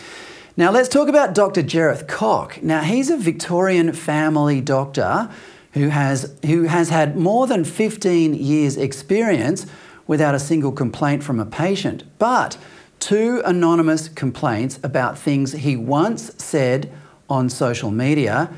Now, 0.57 0.69
let's 0.69 0.89
talk 0.89 1.07
about 1.07 1.33
Dr. 1.33 1.63
Jereth 1.63 2.09
Kok. 2.09 2.61
Now, 2.61 2.81
he's 2.81 3.09
a 3.09 3.15
Victorian 3.15 3.93
family 3.93 4.59
doctor 4.59 5.29
who 5.71 5.87
has, 5.87 6.37
who 6.45 6.63
has 6.63 6.89
had 6.89 7.15
more 7.15 7.47
than 7.47 7.63
15 7.63 8.33
years' 8.33 8.75
experience 8.75 9.65
without 10.07 10.35
a 10.35 10.39
single 10.39 10.73
complaint 10.73 11.23
from 11.23 11.39
a 11.39 11.45
patient. 11.45 12.03
But 12.19 12.57
two 12.99 13.41
anonymous 13.45 14.09
complaints 14.09 14.77
about 14.83 15.17
things 15.17 15.53
he 15.53 15.77
once 15.77 16.35
said 16.43 16.91
on 17.29 17.49
social 17.49 17.89
media 17.89 18.51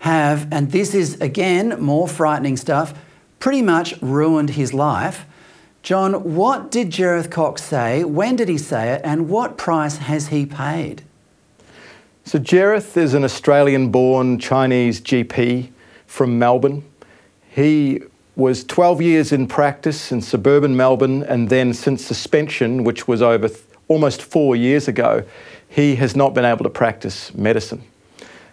have, 0.00 0.52
and 0.52 0.72
this 0.72 0.94
is 0.96 1.20
again 1.20 1.80
more 1.80 2.08
frightening 2.08 2.56
stuff, 2.56 2.92
pretty 3.38 3.62
much 3.62 3.94
ruined 4.02 4.50
his 4.50 4.74
life. 4.74 5.26
John, 5.84 6.34
what 6.34 6.72
did 6.72 6.90
Jereth 6.90 7.30
Kok 7.30 7.60
say? 7.60 8.02
When 8.02 8.34
did 8.34 8.48
he 8.48 8.58
say 8.58 8.94
it? 8.94 9.00
And 9.04 9.28
what 9.28 9.56
price 9.56 9.98
has 9.98 10.28
he 10.28 10.44
paid? 10.44 11.04
So, 12.26 12.40
Jereth 12.40 12.96
is 12.96 13.14
an 13.14 13.22
Australian 13.22 13.90
born 13.90 14.40
Chinese 14.40 15.00
GP 15.00 15.70
from 16.08 16.40
Melbourne. 16.40 16.82
He 17.48 18.00
was 18.34 18.64
12 18.64 19.00
years 19.00 19.30
in 19.30 19.46
practice 19.46 20.10
in 20.10 20.20
suburban 20.20 20.76
Melbourne, 20.76 21.22
and 21.22 21.50
then 21.50 21.72
since 21.72 22.04
suspension, 22.04 22.82
which 22.82 23.06
was 23.06 23.22
over 23.22 23.46
th- 23.46 23.60
almost 23.86 24.22
four 24.22 24.56
years 24.56 24.88
ago, 24.88 25.22
he 25.68 25.94
has 25.94 26.16
not 26.16 26.34
been 26.34 26.44
able 26.44 26.64
to 26.64 26.68
practice 26.68 27.32
medicine. 27.32 27.84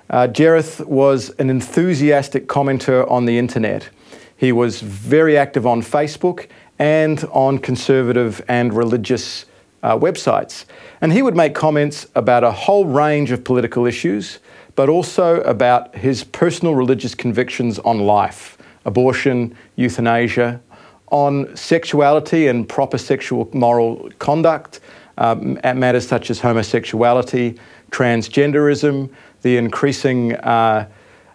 Uh, 0.07 0.27
Jereth 0.27 0.85
was 0.85 1.31
an 1.39 1.49
enthusiastic 1.49 2.45
commenter 2.45 3.09
on 3.09 3.25
the 3.25 3.39
internet. 3.39 3.89
He 4.37 4.51
was 4.51 4.81
very 4.81 5.35
active 5.35 5.65
on 5.65 5.81
Facebook 5.81 6.45
and 6.77 7.25
on 7.31 7.57
conservative 7.57 8.39
and 8.47 8.71
religious 8.71 9.45
uh, 9.83 9.97
websites. 9.97 10.65
And 11.01 11.13
he 11.13 11.21
would 11.21 11.35
make 11.35 11.53
comments 11.53 12.07
about 12.15 12.43
a 12.43 12.51
whole 12.51 12.85
range 12.85 13.31
of 13.31 13.43
political 13.43 13.85
issues, 13.85 14.39
but 14.75 14.89
also 14.89 15.41
about 15.41 15.95
his 15.95 16.23
personal 16.23 16.73
religious 16.73 17.13
convictions 17.13 17.79
on 17.79 17.99
life 17.99 18.57
abortion, 18.85 19.55
euthanasia, 19.77 20.59
on 21.07 21.55
sexuality 21.55 22.47
and 22.47 22.67
proper 22.67 22.97
sexual 22.97 23.49
moral 23.53 24.09
conduct 24.19 24.81
um, 25.17 25.57
at 25.63 25.77
matters 25.77 26.05
such 26.05 26.29
as 26.29 26.39
homosexuality, 26.41 27.57
transgenderism, 27.91 29.09
the 29.41 29.55
increasing 29.55 30.35
uh, 30.35 30.89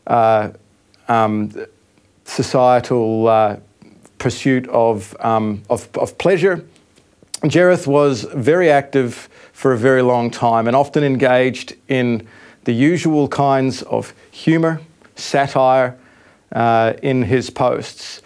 uh, 0.08 0.50
um, 1.08 1.50
societal 2.24 3.28
uh, 3.28 3.56
pursuit 4.18 4.68
of, 4.68 5.16
um, 5.20 5.62
of, 5.70 5.88
of 5.96 6.18
pleasure. 6.18 6.66
Jereth 7.44 7.86
was 7.86 8.24
very 8.34 8.68
active 8.68 9.28
for 9.52 9.72
a 9.72 9.78
very 9.78 10.02
long 10.02 10.28
time 10.28 10.66
and 10.66 10.74
often 10.74 11.04
engaged 11.04 11.74
in 11.86 12.26
the 12.64 12.72
usual 12.72 13.28
kinds 13.28 13.82
of 13.82 14.12
humour, 14.32 14.80
satire 15.14 15.96
uh, 16.50 16.94
in 17.00 17.22
his 17.22 17.48
posts. 17.50 18.22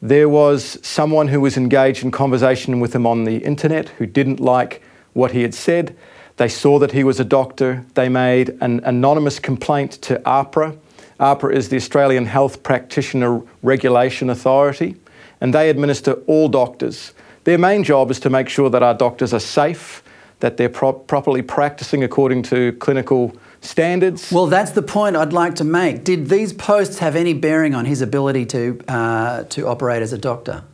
There 0.00 0.28
was 0.30 0.78
someone 0.86 1.28
who 1.28 1.40
was 1.40 1.56
engaged 1.58 2.04
in 2.04 2.10
conversation 2.10 2.80
with 2.80 2.94
him 2.94 3.06
on 3.06 3.24
the 3.24 3.36
internet 3.38 3.90
who 3.90 4.06
didn't 4.06 4.40
like 4.40 4.82
what 5.12 5.32
he 5.32 5.42
had 5.42 5.54
said. 5.54 5.94
They 6.36 6.48
saw 6.48 6.78
that 6.78 6.92
he 6.92 7.04
was 7.04 7.20
a 7.20 7.24
doctor. 7.24 7.84
They 7.94 8.08
made 8.08 8.56
an 8.60 8.80
anonymous 8.84 9.38
complaint 9.38 9.92
to 10.02 10.20
AHPRA. 10.20 10.76
AHPRA 11.20 11.54
is 11.54 11.68
the 11.68 11.76
Australian 11.76 12.26
Health 12.26 12.62
Practitioner 12.62 13.42
Regulation 13.62 14.30
Authority, 14.30 14.96
and 15.40 15.54
they 15.54 15.70
administer 15.70 16.14
all 16.26 16.48
doctors. 16.48 17.13
Their 17.44 17.58
main 17.58 17.84
job 17.84 18.10
is 18.10 18.18
to 18.20 18.30
make 18.30 18.48
sure 18.48 18.70
that 18.70 18.82
our 18.82 18.94
doctors 18.94 19.34
are 19.34 19.40
safe, 19.40 20.02
that 20.40 20.56
they're 20.56 20.70
pro- 20.70 20.94
properly 20.94 21.42
practicing 21.42 22.02
according 22.02 22.42
to 22.44 22.72
clinical 22.74 23.36
standards. 23.60 24.32
Well, 24.32 24.46
that's 24.46 24.72
the 24.72 24.82
point 24.82 25.16
I'd 25.16 25.32
like 25.32 25.54
to 25.56 25.64
make. 25.64 26.04
Did 26.04 26.28
these 26.28 26.52
posts 26.52 26.98
have 26.98 27.16
any 27.16 27.34
bearing 27.34 27.74
on 27.74 27.84
his 27.84 28.00
ability 28.00 28.46
to, 28.46 28.80
uh, 28.88 29.44
to 29.44 29.66
operate 29.66 30.02
as 30.02 30.12
a 30.12 30.18
doctor? 30.18 30.64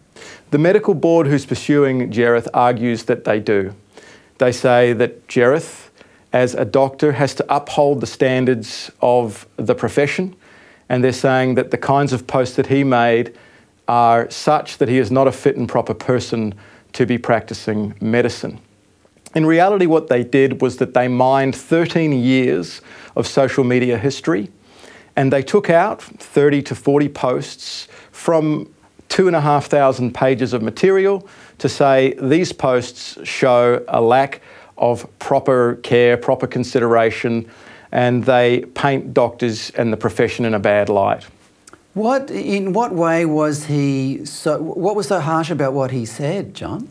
The 0.50 0.58
medical 0.58 0.94
board 0.94 1.26
who's 1.26 1.46
pursuing 1.46 2.10
Jereth 2.10 2.48
argues 2.54 3.04
that 3.04 3.24
they 3.24 3.40
do. 3.40 3.74
They 4.38 4.52
say 4.52 4.92
that 4.94 5.26
Jereth, 5.28 5.88
as 6.32 6.54
a 6.54 6.64
doctor, 6.64 7.12
has 7.12 7.34
to 7.34 7.44
uphold 7.48 8.00
the 8.00 8.06
standards 8.06 8.90
of 9.00 9.46
the 9.56 9.74
profession, 9.74 10.34
and 10.88 11.04
they're 11.04 11.12
saying 11.12 11.56
that 11.56 11.70
the 11.70 11.78
kinds 11.78 12.12
of 12.12 12.26
posts 12.26 12.56
that 12.56 12.66
he 12.66 12.84
made 12.84 13.36
are 13.90 14.30
such 14.30 14.78
that 14.78 14.88
he 14.88 14.98
is 14.98 15.10
not 15.10 15.26
a 15.26 15.32
fit 15.32 15.56
and 15.56 15.68
proper 15.68 15.92
person 15.92 16.54
to 16.92 17.04
be 17.04 17.18
practicing 17.18 17.92
medicine. 18.00 18.60
In 19.34 19.44
reality, 19.44 19.86
what 19.86 20.06
they 20.06 20.22
did 20.22 20.62
was 20.62 20.76
that 20.76 20.94
they 20.94 21.08
mined 21.08 21.56
13 21.56 22.12
years 22.12 22.82
of 23.16 23.26
social 23.26 23.64
media 23.64 23.98
history 23.98 24.48
and 25.16 25.32
they 25.32 25.42
took 25.42 25.68
out 25.68 26.00
30 26.00 26.62
to 26.62 26.74
40 26.76 27.08
posts 27.08 27.88
from 28.12 28.72
two 29.08 29.26
and 29.26 29.34
a 29.34 29.40
half 29.40 29.66
thousand 29.66 30.14
pages 30.14 30.52
of 30.52 30.62
material 30.62 31.28
to 31.58 31.68
say 31.68 32.14
these 32.22 32.52
posts 32.52 33.18
show 33.26 33.84
a 33.88 34.00
lack 34.00 34.40
of 34.78 35.04
proper 35.18 35.80
care, 35.82 36.16
proper 36.16 36.46
consideration, 36.46 37.50
and 37.90 38.22
they 38.22 38.60
paint 38.74 39.12
doctors 39.12 39.70
and 39.70 39.92
the 39.92 39.96
profession 39.96 40.44
in 40.44 40.54
a 40.54 40.60
bad 40.60 40.88
light. 40.88 41.26
What, 41.94 42.30
in 42.30 42.72
what 42.72 42.94
way 42.94 43.26
was 43.26 43.64
he 43.64 44.24
so, 44.24 44.62
what 44.62 44.94
was 44.94 45.08
so 45.08 45.18
harsh 45.18 45.50
about 45.50 45.72
what 45.72 45.90
he 45.90 46.06
said, 46.06 46.54
John? 46.54 46.88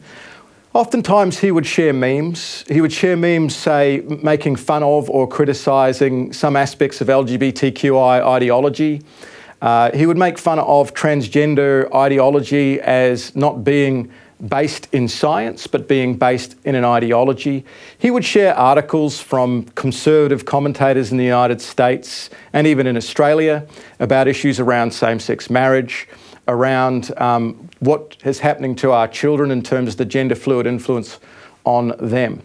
Oftentimes 0.73 1.39
he 1.39 1.51
would 1.51 1.65
share 1.65 1.93
memes. 1.93 2.63
He 2.67 2.81
would 2.81 2.91
share 2.91 3.15
memes, 3.15 3.55
say, 3.55 4.01
making 4.21 4.57
fun 4.57 4.83
of 4.83 5.09
or 5.09 5.27
criticising 5.27 6.33
some 6.33 6.55
aspects 6.55 7.01
of 7.01 7.07
LGBTQI 7.07 8.23
ideology. 8.23 9.01
Uh, 9.61 9.91
he 9.95 10.05
would 10.05 10.17
make 10.17 10.37
fun 10.37 10.59
of 10.59 10.93
transgender 10.93 11.93
ideology 11.93 12.79
as 12.81 13.35
not 13.35 13.63
being 13.63 14.11
based 14.47 14.87
in 14.93 15.07
science, 15.07 15.67
but 15.67 15.87
being 15.87 16.15
based 16.15 16.55
in 16.63 16.75
an 16.75 16.85
ideology. 16.85 17.65
He 17.97 18.09
would 18.09 18.23
share 18.23 18.55
articles 18.55 19.19
from 19.19 19.63
conservative 19.75 20.45
commentators 20.45 21.11
in 21.11 21.17
the 21.17 21.25
United 21.25 21.61
States 21.61 22.29
and 22.53 22.65
even 22.65 22.87
in 22.87 22.95
Australia 22.95 23.67
about 23.99 24.27
issues 24.27 24.59
around 24.59 24.91
same 24.91 25.19
sex 25.19 25.49
marriage, 25.49 26.07
around 26.47 27.11
um, 27.17 27.69
what 27.79 28.17
is 28.23 28.39
happening 28.39 28.75
to 28.75 28.91
our 28.91 29.07
children 29.07 29.51
in 29.51 29.61
terms 29.61 29.89
of 29.89 29.97
the 29.97 30.05
gender 30.05 30.35
fluid 30.35 30.65
influence 30.65 31.19
on 31.65 31.93
them. 31.99 32.41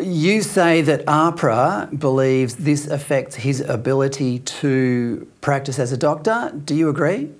You 0.00 0.42
say 0.42 0.82
that 0.82 1.04
AHPRA 1.06 1.98
believes 1.98 2.56
this 2.56 2.86
affects 2.86 3.36
his 3.36 3.60
ability 3.60 4.38
to 4.40 5.26
practice 5.40 5.78
as 5.78 5.92
a 5.92 5.96
doctor. 5.96 6.52
Do 6.64 6.74
you 6.74 6.88
agree? 6.88 7.30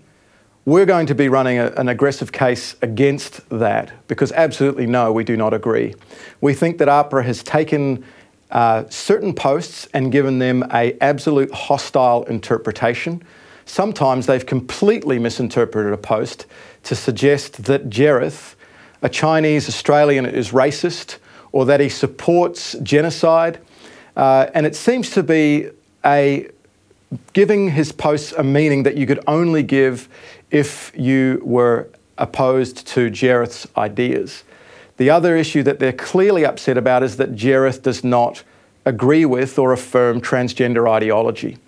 We're 0.69 0.85
going 0.85 1.07
to 1.07 1.15
be 1.15 1.31
running 1.31 1.57
a, 1.57 1.69
an 1.79 1.89
aggressive 1.89 2.31
case 2.31 2.77
against 2.83 3.49
that 3.49 3.91
because 4.07 4.33
absolutely 4.33 4.85
no, 4.85 5.15
we 5.15 5.25
do 5.25 5.35
not 5.35 5.55
agree. 5.55 5.95
We 6.43 6.53
think 6.53 6.77
that 6.77 6.89
AHPRA 6.89 7.25
has 7.25 7.43
taken 7.43 8.05
uh, 8.51 8.85
certain 8.91 9.33
posts 9.33 9.89
and 9.95 10.13
given 10.13 10.41
them 10.41 10.63
a 10.71 10.95
absolute 11.01 11.51
hostile 11.53 12.25
interpretation. 12.25 13.23
Sometimes 13.65 14.27
they've 14.27 14.45
completely 14.45 15.19
misinterpreted 15.19 15.95
a 15.95 15.97
post 15.97 16.45
to 16.83 16.95
suggest 16.95 17.65
that 17.65 17.89
Jereth, 17.89 18.55
a 19.01 19.09
Chinese 19.09 19.71
Australian, 19.71 20.27
is 20.27 20.51
racist 20.51 21.17
or 21.51 21.65
that 21.65 21.81
he 21.81 21.89
supports 21.89 22.77
genocide. 22.83 23.59
Uh, 24.15 24.51
and 24.53 24.67
it 24.67 24.77
seems 24.77 25.09
to 25.13 25.23
be 25.23 25.71
a 26.05 26.51
giving 27.33 27.71
his 27.71 27.91
posts 27.91 28.33
a 28.33 28.43
meaning 28.43 28.83
that 28.83 28.97
you 28.97 29.07
could 29.07 29.21
only 29.27 29.63
give 29.63 30.11
if 30.51 30.93
you 30.97 31.41
were 31.45 31.89
opposed 32.17 32.87
to 32.89 33.11
Jereth's 33.11 33.67
ideas. 33.77 34.45
The 34.97 35.11
other 35.11 35.37
issue 35.37 35.63
that 35.63 35.79
they're 35.79 35.93
clearly 35.93 36.45
upset 36.45 36.77
about 36.77 37.03
is 37.03 37.17
that 37.19 37.35
Jereth 37.35 37.83
does 37.83 38.03
not 38.03 38.43
agree 38.85 39.25
with 39.25 39.59
or 39.59 39.73
affirm 39.73 40.21
transgender 40.21 40.91
ideology. 40.91 41.59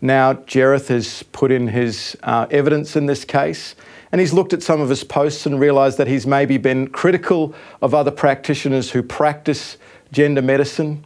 Now, 0.00 0.34
Jereth 0.34 0.88
has 0.88 1.24
put 1.24 1.50
in 1.50 1.68
his 1.68 2.16
uh, 2.22 2.46
evidence 2.50 2.94
in 2.96 3.06
this 3.06 3.24
case, 3.24 3.74
and 4.12 4.20
he's 4.20 4.32
looked 4.32 4.52
at 4.52 4.62
some 4.62 4.80
of 4.80 4.88
his 4.88 5.04
posts 5.04 5.44
and 5.44 5.60
realised 5.60 5.98
that 5.98 6.06
he's 6.06 6.26
maybe 6.26 6.56
been 6.56 6.88
critical 6.88 7.54
of 7.82 7.94
other 7.94 8.12
practitioners 8.12 8.92
who 8.92 9.02
practice 9.02 9.76
gender 10.12 10.40
medicine. 10.40 11.04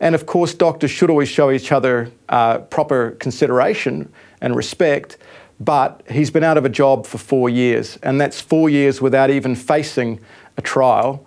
And 0.00 0.14
of 0.14 0.24
course, 0.24 0.54
doctors 0.54 0.90
should 0.90 1.10
always 1.10 1.28
show 1.28 1.50
each 1.50 1.70
other 1.70 2.10
uh, 2.30 2.58
proper 2.58 3.12
consideration 3.12 4.10
and 4.40 4.56
respect 4.56 5.18
but 5.60 6.02
he's 6.10 6.30
been 6.30 6.42
out 6.42 6.56
of 6.56 6.64
a 6.64 6.70
job 6.70 7.06
for 7.06 7.18
four 7.18 7.50
years, 7.50 7.98
and 8.02 8.18
that's 8.18 8.40
four 8.40 8.70
years 8.70 9.00
without 9.02 9.30
even 9.30 9.54
facing 9.54 10.18
a 10.56 10.62
trial. 10.62 11.24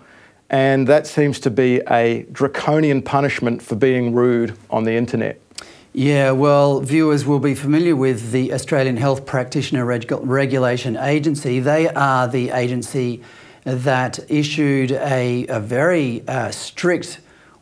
And 0.49 0.87
that 0.87 1.07
seems 1.07 1.39
to 1.41 1.49
be 1.49 1.81
a 1.89 2.23
draconian 2.31 3.01
punishment 3.01 3.61
for 3.61 3.75
being 3.75 4.13
rude 4.13 4.57
on 4.69 4.83
the 4.83 4.93
internet. 4.93 5.39
Yeah, 5.93 6.31
well, 6.31 6.79
viewers 6.79 7.23
will 7.25 7.39
be 7.39 7.53
familiar 7.53 7.95
with 7.95 8.31
the 8.31 8.51
Australian 8.51 8.97
Health 8.97 9.27
Practitioner 9.27 9.85
Reg- 9.85 10.11
Regulation 10.11 10.97
Agency. 10.97 11.59
They 11.59 11.87
are 11.89 12.27
the 12.27 12.49
agency 12.49 13.21
that 13.63 14.19
issued 14.29 14.91
a, 14.91 15.45
a 15.47 15.59
very 15.59 16.27
uh, 16.27 16.49
strict 16.49 17.19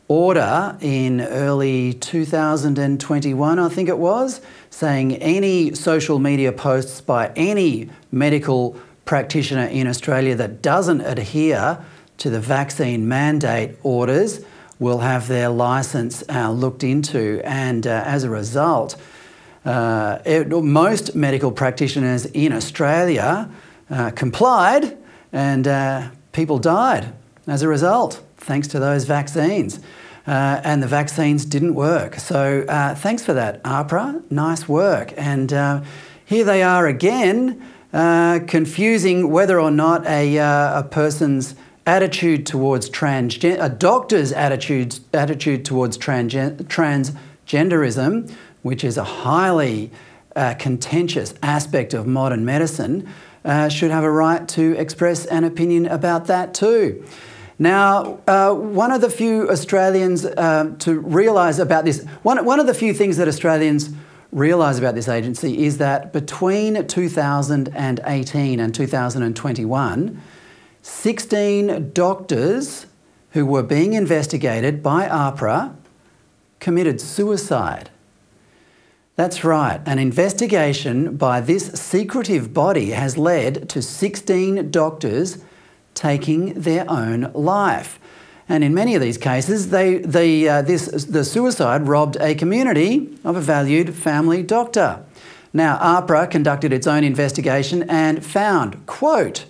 order 0.08 0.76
in 0.80 1.20
early 1.20 1.94
2021, 1.94 3.58
I 3.58 3.68
think 3.68 3.88
it 3.88 3.98
was, 3.98 4.40
saying 4.70 5.16
any 5.16 5.74
social 5.74 6.18
media 6.18 6.52
posts 6.52 7.00
by 7.00 7.32
any 7.36 7.90
medical 8.10 8.76
practitioner 9.04 9.66
in 9.66 9.86
Australia 9.86 10.34
that 10.36 10.62
doesn't 10.62 11.00
adhere 11.00 11.84
to 12.18 12.30
the 12.30 12.40
vaccine 12.40 13.08
mandate 13.08 13.76
orders 13.82 14.44
will 14.78 14.98
have 14.98 15.28
their 15.28 15.48
license 15.48 16.24
uh, 16.28 16.50
looked 16.50 16.84
into. 16.84 17.40
And 17.44 17.86
uh, 17.86 18.02
as 18.04 18.24
a 18.24 18.30
result, 18.30 18.96
uh, 19.64 20.18
it, 20.24 20.50
most 20.50 21.14
medical 21.14 21.52
practitioners 21.52 22.26
in 22.26 22.52
Australia 22.52 23.48
uh, 23.90 24.10
complied 24.10 24.96
and 25.32 25.66
uh, 25.66 26.08
people 26.32 26.58
died 26.58 27.12
as 27.46 27.62
a 27.62 27.68
result, 27.68 28.22
thanks 28.42 28.68
to 28.68 28.78
those 28.78 29.04
vaccines. 29.04 29.80
Uh, 30.26 30.60
and 30.62 30.82
the 30.82 30.86
vaccines 30.86 31.44
didn't 31.44 31.74
work. 31.74 32.14
So 32.16 32.64
uh, 32.68 32.94
thanks 32.94 33.24
for 33.24 33.32
that, 33.32 33.62
AHPRA. 33.64 34.30
Nice 34.30 34.68
work. 34.68 35.12
And 35.16 35.52
uh, 35.52 35.82
here 36.24 36.44
they 36.44 36.62
are 36.62 36.86
again, 36.86 37.60
uh, 37.92 38.38
confusing 38.46 39.30
whether 39.30 39.58
or 39.58 39.72
not 39.72 40.06
a, 40.06 40.38
uh, 40.38 40.80
a 40.80 40.84
person's 40.84 41.56
attitude 41.86 42.46
towards 42.46 42.88
transgender, 42.88 43.60
a 43.60 43.68
doctor's 43.68 44.30
attitude, 44.30 45.00
attitude 45.12 45.64
towards 45.64 45.98
transgen- 45.98 46.56
transgenderism, 46.68 48.32
which 48.62 48.84
is 48.84 48.96
a 48.96 49.04
highly 49.04 49.90
uh, 50.36 50.54
contentious 50.54 51.34
aspect 51.42 51.92
of 51.92 52.06
modern 52.06 52.44
medicine, 52.44 53.08
should 53.68 53.90
have 53.90 54.04
a 54.04 54.10
right 54.10 54.46
to 54.46 54.76
express 54.78 55.26
an 55.26 55.42
opinion 55.42 55.84
about 55.86 56.26
that 56.26 56.54
too. 56.54 57.04
Now, 57.58 58.20
uh, 58.26 58.54
one 58.54 58.92
of 58.92 59.00
the 59.00 59.10
few 59.10 59.50
Australians 59.50 60.24
uh, 60.24 60.74
to 60.80 60.98
realise 60.98 61.58
about 61.58 61.84
this, 61.84 62.04
one, 62.22 62.44
one 62.44 62.60
of 62.60 62.66
the 62.66 62.74
few 62.74 62.94
things 62.94 63.16
that 63.18 63.28
Australians 63.28 63.90
realise 64.32 64.78
about 64.78 64.94
this 64.94 65.08
agency 65.08 65.64
is 65.64 65.78
that 65.78 66.12
between 66.12 66.86
2018 66.86 68.60
and 68.60 68.74
2021, 68.74 70.22
16 70.80 71.92
doctors 71.92 72.86
who 73.30 73.46
were 73.46 73.62
being 73.62 73.92
investigated 73.92 74.82
by 74.82 75.06
AHPRA 75.06 75.76
committed 76.60 77.00
suicide. 77.00 77.90
That's 79.14 79.44
right, 79.44 79.80
an 79.84 79.98
investigation 79.98 81.16
by 81.16 81.40
this 81.40 81.66
secretive 81.72 82.54
body 82.54 82.90
has 82.90 83.18
led 83.18 83.68
to 83.68 83.82
16 83.82 84.70
doctors 84.70 85.44
taking 85.94 86.54
their 86.54 86.84
own 86.90 87.30
life. 87.34 87.98
And 88.48 88.64
in 88.64 88.74
many 88.74 88.94
of 88.94 89.00
these 89.00 89.18
cases, 89.18 89.70
they, 89.70 89.98
the, 89.98 90.48
uh, 90.48 90.62
this, 90.62 90.86
the 90.86 91.24
suicide 91.24 91.86
robbed 91.86 92.16
a 92.20 92.34
community 92.34 93.16
of 93.24 93.36
a 93.36 93.40
valued 93.40 93.94
family 93.94 94.42
doctor. 94.42 95.04
Now, 95.52 95.78
AHPRA 95.78 96.30
conducted 96.30 96.72
its 96.72 96.86
own 96.86 97.04
investigation 97.04 97.88
and 97.88 98.24
found, 98.24 98.86
quote, 98.86 99.46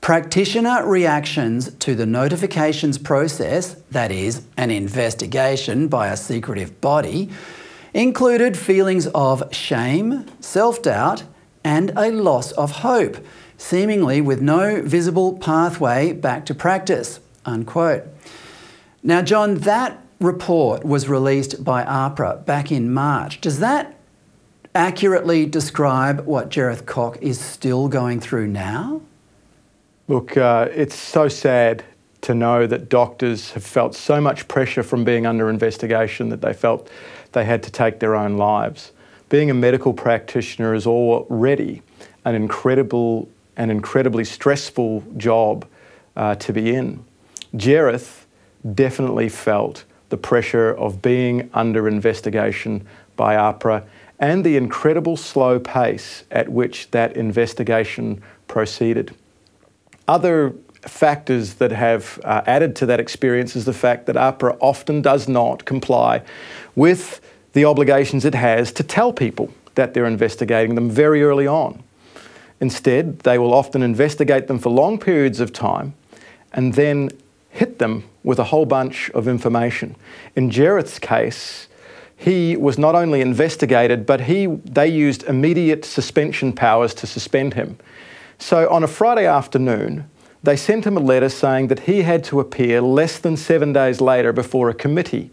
practitioner 0.00 0.86
reactions 0.86 1.72
to 1.74 1.94
the 1.94 2.06
notifications 2.06 2.98
process, 2.98 3.74
that 3.90 4.10
is, 4.10 4.42
an 4.56 4.70
investigation 4.70 5.88
by 5.88 6.08
a 6.08 6.16
secretive 6.16 6.80
body, 6.80 7.30
included 7.94 8.56
feelings 8.56 9.06
of 9.08 9.54
shame, 9.54 10.26
self 10.40 10.82
doubt, 10.82 11.24
and 11.62 11.92
a 11.96 12.10
loss 12.10 12.52
of 12.52 12.70
hope, 12.70 13.18
seemingly 13.60 14.22
with 14.22 14.40
no 14.40 14.80
visible 14.82 15.34
pathway 15.38 16.12
back 16.12 16.46
to 16.46 16.54
practice. 16.54 17.20
Unquote. 17.44 18.04
Now, 19.02 19.22
John, 19.22 19.56
that 19.56 20.02
report 20.18 20.84
was 20.84 21.08
released 21.08 21.62
by 21.62 21.84
AHPRA 21.84 22.44
back 22.44 22.72
in 22.72 22.92
March. 22.92 23.40
Does 23.40 23.60
that 23.60 23.96
accurately 24.74 25.46
describe 25.46 26.20
what 26.26 26.48
Jereth 26.48 26.86
Kok 26.86 27.18
is 27.22 27.38
still 27.40 27.88
going 27.88 28.20
through 28.20 28.46
now? 28.46 29.02
Look, 30.08 30.36
uh, 30.36 30.68
it's 30.72 30.96
so 30.96 31.28
sad 31.28 31.84
to 32.22 32.34
know 32.34 32.66
that 32.66 32.88
doctors 32.88 33.52
have 33.52 33.64
felt 33.64 33.94
so 33.94 34.20
much 34.20 34.48
pressure 34.48 34.82
from 34.82 35.04
being 35.04 35.26
under 35.26 35.48
investigation 35.48 36.28
that 36.30 36.40
they 36.40 36.52
felt 36.52 36.90
they 37.32 37.44
had 37.44 37.62
to 37.62 37.70
take 37.70 38.00
their 38.00 38.14
own 38.14 38.36
lives. 38.36 38.92
Being 39.28 39.50
a 39.50 39.54
medical 39.54 39.92
practitioner 39.92 40.74
is 40.74 40.86
already 40.86 41.82
an 42.24 42.34
incredible 42.34 43.28
and 43.60 43.70
incredibly 43.70 44.24
stressful 44.24 45.04
job 45.18 45.66
uh, 46.16 46.34
to 46.36 46.50
be 46.50 46.74
in. 46.74 47.04
Jereth 47.54 48.24
definitely 48.74 49.28
felt 49.28 49.84
the 50.08 50.16
pressure 50.16 50.70
of 50.70 51.02
being 51.02 51.50
under 51.52 51.86
investigation 51.86 52.86
by 53.16 53.34
AHPRA 53.34 53.84
and 54.18 54.44
the 54.44 54.56
incredible 54.56 55.14
slow 55.14 55.60
pace 55.60 56.24
at 56.30 56.48
which 56.48 56.90
that 56.92 57.18
investigation 57.18 58.22
proceeded. 58.48 59.14
Other 60.08 60.54
factors 60.80 61.54
that 61.54 61.70
have 61.70 62.18
uh, 62.24 62.40
added 62.46 62.74
to 62.76 62.86
that 62.86 62.98
experience 62.98 63.56
is 63.56 63.66
the 63.66 63.74
fact 63.74 64.06
that 64.06 64.16
AHPRA 64.16 64.56
often 64.60 65.02
does 65.02 65.28
not 65.28 65.66
comply 65.66 66.22
with 66.74 67.20
the 67.52 67.66
obligations 67.66 68.24
it 68.24 68.34
has 68.34 68.72
to 68.72 68.82
tell 68.82 69.12
people 69.12 69.52
that 69.74 69.92
they're 69.92 70.06
investigating 70.06 70.76
them 70.76 70.88
very 70.88 71.22
early 71.22 71.46
on. 71.46 71.82
Instead, 72.60 73.20
they 73.20 73.38
will 73.38 73.54
often 73.54 73.82
investigate 73.82 74.46
them 74.46 74.58
for 74.58 74.70
long 74.70 74.98
periods 74.98 75.40
of 75.40 75.52
time 75.52 75.94
and 76.52 76.74
then 76.74 77.10
hit 77.48 77.78
them 77.78 78.04
with 78.22 78.38
a 78.38 78.44
whole 78.44 78.66
bunch 78.66 79.10
of 79.10 79.26
information. 79.26 79.96
In 80.36 80.50
Jereth's 80.50 80.98
case, 80.98 81.68
he 82.16 82.54
was 82.56 82.76
not 82.76 82.94
only 82.94 83.22
investigated, 83.22 84.04
but 84.04 84.22
he, 84.22 84.46
they 84.46 84.86
used 84.86 85.22
immediate 85.22 85.86
suspension 85.86 86.52
powers 86.52 86.92
to 86.94 87.06
suspend 87.06 87.54
him. 87.54 87.78
So 88.38 88.70
on 88.70 88.84
a 88.84 88.88
Friday 88.88 89.26
afternoon, 89.26 90.08
they 90.42 90.56
sent 90.56 90.86
him 90.86 90.96
a 90.96 91.00
letter 91.00 91.30
saying 91.30 91.68
that 91.68 91.80
he 91.80 92.02
had 92.02 92.22
to 92.24 92.40
appear 92.40 92.82
less 92.82 93.18
than 93.18 93.36
seven 93.36 93.72
days 93.72 94.00
later 94.02 94.32
before 94.32 94.68
a 94.68 94.74
committee, 94.74 95.30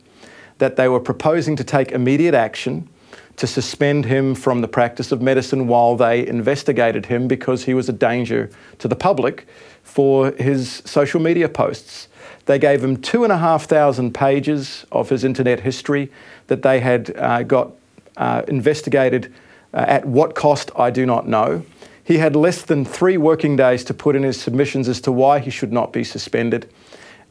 that 0.60 0.78
they 0.78 0.88
were 0.88 1.00
proposing 1.00 1.56
to 1.58 1.64
take 1.64 1.92
immediate 1.92 2.34
action 2.34 2.90
to 3.38 3.48
suspend 3.48 4.06
him 4.06 4.36
from 4.36 4.62
the 4.62 4.68
practice 4.68 5.12
of 5.12 5.22
medicine 5.22 5.68
while 5.68 5.96
they 5.96 6.26
investigated 6.28 7.06
him 7.06 7.28
because 7.28 7.64
he 7.64 7.74
was 7.74 7.88
a 7.88 7.94
danger 7.94 8.50
to 8.80 8.88
the 8.88 8.96
public 8.96 9.48
for 9.84 10.32
his 10.32 10.82
social 10.86 11.22
media 11.22 11.48
posts. 11.48 12.08
They 12.46 12.60
gave 12.60 12.84
him 12.84 12.98
two 12.98 13.24
and 13.24 13.32
a 13.32 13.38
half 13.38 13.66
thousand 13.66 14.14
pages 14.14 14.86
of 14.92 15.10
his 15.10 15.24
internet 15.24 15.60
history 15.60 16.12
that 16.48 16.64
they 16.64 16.80
had 16.80 17.16
uh, 17.16 17.44
got 17.44 17.72
uh, 18.18 18.42
investigated 18.48 19.34
uh, 19.74 19.86
at 19.88 20.06
what 20.06 20.34
cost, 20.34 20.72
I 20.76 20.90
do 20.90 21.06
not 21.06 21.28
know. 21.28 21.64
He 22.04 22.18
had 22.18 22.36
less 22.36 22.62
than 22.62 22.86
three 22.86 23.18
working 23.18 23.56
days 23.56 23.84
to 23.84 23.94
put 23.94 24.16
in 24.16 24.24
his 24.24 24.40
submissions 24.40 24.88
as 24.88 25.02
to 25.02 25.12
why 25.12 25.40
he 25.40 25.52
should 25.52 25.74
not 25.74 25.94
be 25.94 26.04
suspended. 26.04 26.72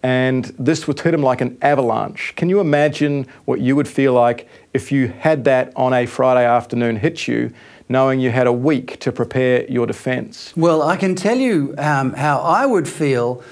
And 0.03 0.45
this 0.59 0.87
would 0.87 1.01
hit 1.01 1.15
him 1.15 1.23
like 1.23 1.41
an 1.41 1.57
avalanche. 1.63 2.35
Can 2.37 2.49
you 2.49 2.61
imagine 2.61 3.27
what 3.47 3.61
you 3.61 3.75
would 3.75 3.89
feel 3.89 4.13
like 4.13 4.47
if 4.77 4.93
you 4.93 5.09
had 5.09 5.45
that 5.45 5.73
on 5.75 5.95
a 5.95 6.05
Friday 6.05 6.45
afternoon 6.45 6.97
hit 6.97 7.27
you, 7.27 7.51
knowing 7.89 8.21
you 8.21 8.31
had 8.31 8.47
a 8.47 8.53
week 8.53 9.01
to 9.01 9.11
prepare 9.11 9.65
your 9.71 9.87
defence? 9.87 10.53
Well, 10.55 10.83
I 10.83 10.97
can 10.97 11.15
tell 11.15 11.39
you 11.39 11.75
um, 11.79 12.13
how 12.13 12.41
I 12.41 12.67
would 12.67 12.87
feel, 12.87 13.43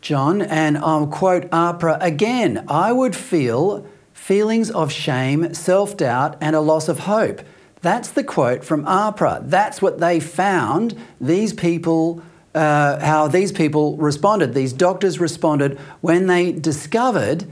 John, 0.00 0.40
and 0.40 0.78
I'll 0.78 1.06
quote 1.06 1.50
AHPRA 1.50 1.98
again. 2.00 2.64
I 2.66 2.92
would 2.92 3.14
feel 3.14 3.86
feelings 4.14 4.70
of 4.70 4.90
shame, 4.90 5.52
self 5.52 5.96
doubt, 5.98 6.38
and 6.40 6.56
a 6.56 6.60
loss 6.60 6.88
of 6.88 7.00
hope. 7.00 7.42
That's 7.82 8.10
the 8.10 8.24
quote 8.24 8.64
from 8.64 8.84
AHPRA. 8.86 9.50
That's 9.50 9.82
what 9.82 10.00
they 10.00 10.18
found 10.18 10.96
these 11.20 11.52
people, 11.52 12.22
uh, 12.54 12.98
how 13.00 13.28
these 13.28 13.52
people 13.52 13.98
responded, 13.98 14.54
these 14.54 14.72
doctors 14.72 15.20
responded 15.20 15.78
when 16.00 16.26
they 16.26 16.52
discovered 16.52 17.44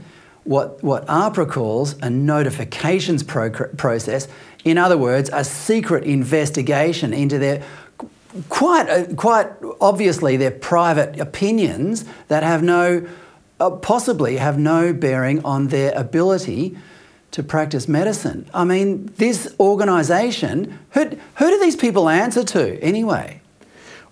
what, 0.49 0.83
what 0.83 1.05
AHPRA 1.05 1.47
calls 1.47 1.95
a 2.01 2.09
notifications 2.09 3.21
pro- 3.21 3.51
process. 3.51 4.27
In 4.65 4.79
other 4.79 4.97
words, 4.97 5.29
a 5.31 5.43
secret 5.43 6.05
investigation 6.05 7.13
into 7.13 7.37
their 7.37 7.61
quite, 8.49 8.89
uh, 8.89 9.13
quite 9.13 9.47
obviously 9.79 10.37
their 10.37 10.49
private 10.49 11.19
opinions 11.19 12.03
that 12.29 12.41
have 12.41 12.63
no, 12.63 13.07
uh, 13.59 13.69
possibly 13.69 14.37
have 14.37 14.57
no 14.57 14.91
bearing 14.91 15.45
on 15.45 15.67
their 15.67 15.93
ability 15.95 16.75
to 17.29 17.43
practice 17.43 17.87
medicine. 17.87 18.49
I 18.51 18.63
mean, 18.63 19.05
this 19.17 19.53
organisation, 19.59 20.79
who, 20.93 21.11
who 21.35 21.47
do 21.47 21.59
these 21.59 21.75
people 21.75 22.09
answer 22.09 22.43
to 22.43 22.79
anyway? 22.79 23.39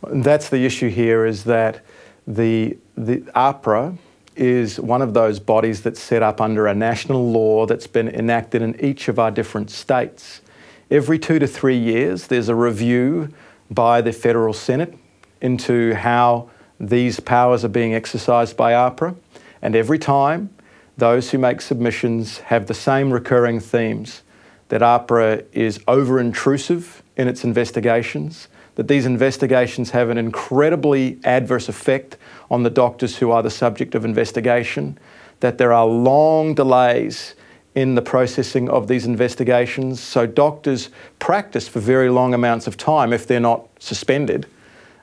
That's 0.08 0.50
the 0.50 0.67
issue 0.67 0.89
here 0.89 1.26
is 1.26 1.45
that 1.45 1.84
the, 2.28 2.78
the 2.95 3.21
AHPRA 3.36 3.97
is 4.38 4.80
one 4.80 5.02
of 5.02 5.13
those 5.13 5.39
bodies 5.39 5.82
that's 5.82 6.00
set 6.00 6.23
up 6.23 6.39
under 6.39 6.67
a 6.67 6.73
national 6.76 7.32
law 7.32 7.65
that's 7.65 7.88
been 7.88 8.08
enacted 8.08 8.62
in 8.62 8.80
each 8.84 9.08
of 9.08 9.19
our 9.19 9.32
different 9.32 9.69
states. 9.69 10.41
Every 10.89 11.19
two 11.19 11.39
to 11.39 11.47
three 11.47 11.78
years, 11.78 12.28
there's 12.28 12.50
a 12.50 12.56
review 12.56 13.30
by 13.69 14.02
the 14.02 14.13
Federal 14.13 14.54
Senate 14.54 14.97
into 15.41 15.93
how 15.93 16.50
these 16.80 17.19
powers 17.19 17.65
are 17.65 17.69
being 17.69 17.93
exercised 17.93 18.56
by 18.56 18.73
AHPRA, 18.73 19.15
And 19.62 19.76
every 19.76 20.00
time, 20.00 20.50
those 20.97 21.32
who 21.32 21.38
make 21.38 21.62
submissions 21.62 22.39
have 22.39 22.67
the 22.67 22.73
same 22.73 23.12
recurring 23.12 23.60
themes 23.60 24.23
that 24.69 24.82
AHPRA 24.82 25.45
is 25.52 25.80
over 25.88 26.19
intrusive 26.19 27.04
in 27.15 27.28
its 27.28 27.43
investigations, 27.43 28.47
that 28.78 28.88
these 28.88 29.08
investigations 29.08 29.90
have 29.90 30.10
an 30.10 30.20
incredibly 30.20 31.18
adverse 31.24 31.68
effect 31.68 32.16
on 32.52 32.62
the 32.62 32.70
doctors 32.70 33.18
who 33.18 33.32
are 33.32 33.41
the 33.41 33.49
subject 33.49 33.95
of 33.95 34.06
investigation, 34.06 34.97
that 35.39 35.58
there 35.58 35.74
are 35.74 35.86
long 35.88 36.54
delays 36.54 37.34
in 37.74 37.95
the 37.95 38.04
processing 38.04 38.70
of 38.70 38.88
these 38.88 39.04
investigations. 39.06 39.99
So 39.99 40.28
doctors 40.28 40.89
practice 41.18 41.68
for 41.68 41.80
very 41.80 42.12
long 42.12 42.36
amounts 42.36 42.68
of 42.68 42.78
time 42.78 43.14
if 43.14 43.26
they're 43.26 43.39
not 43.39 43.68
suspended 43.80 44.45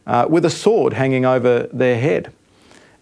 uh, 0.07 0.26
with 0.30 0.44
a 0.44 0.51
sword 0.51 0.92
hanging 0.92 1.24
over 1.24 1.68
their 1.72 1.98
head. 1.98 2.32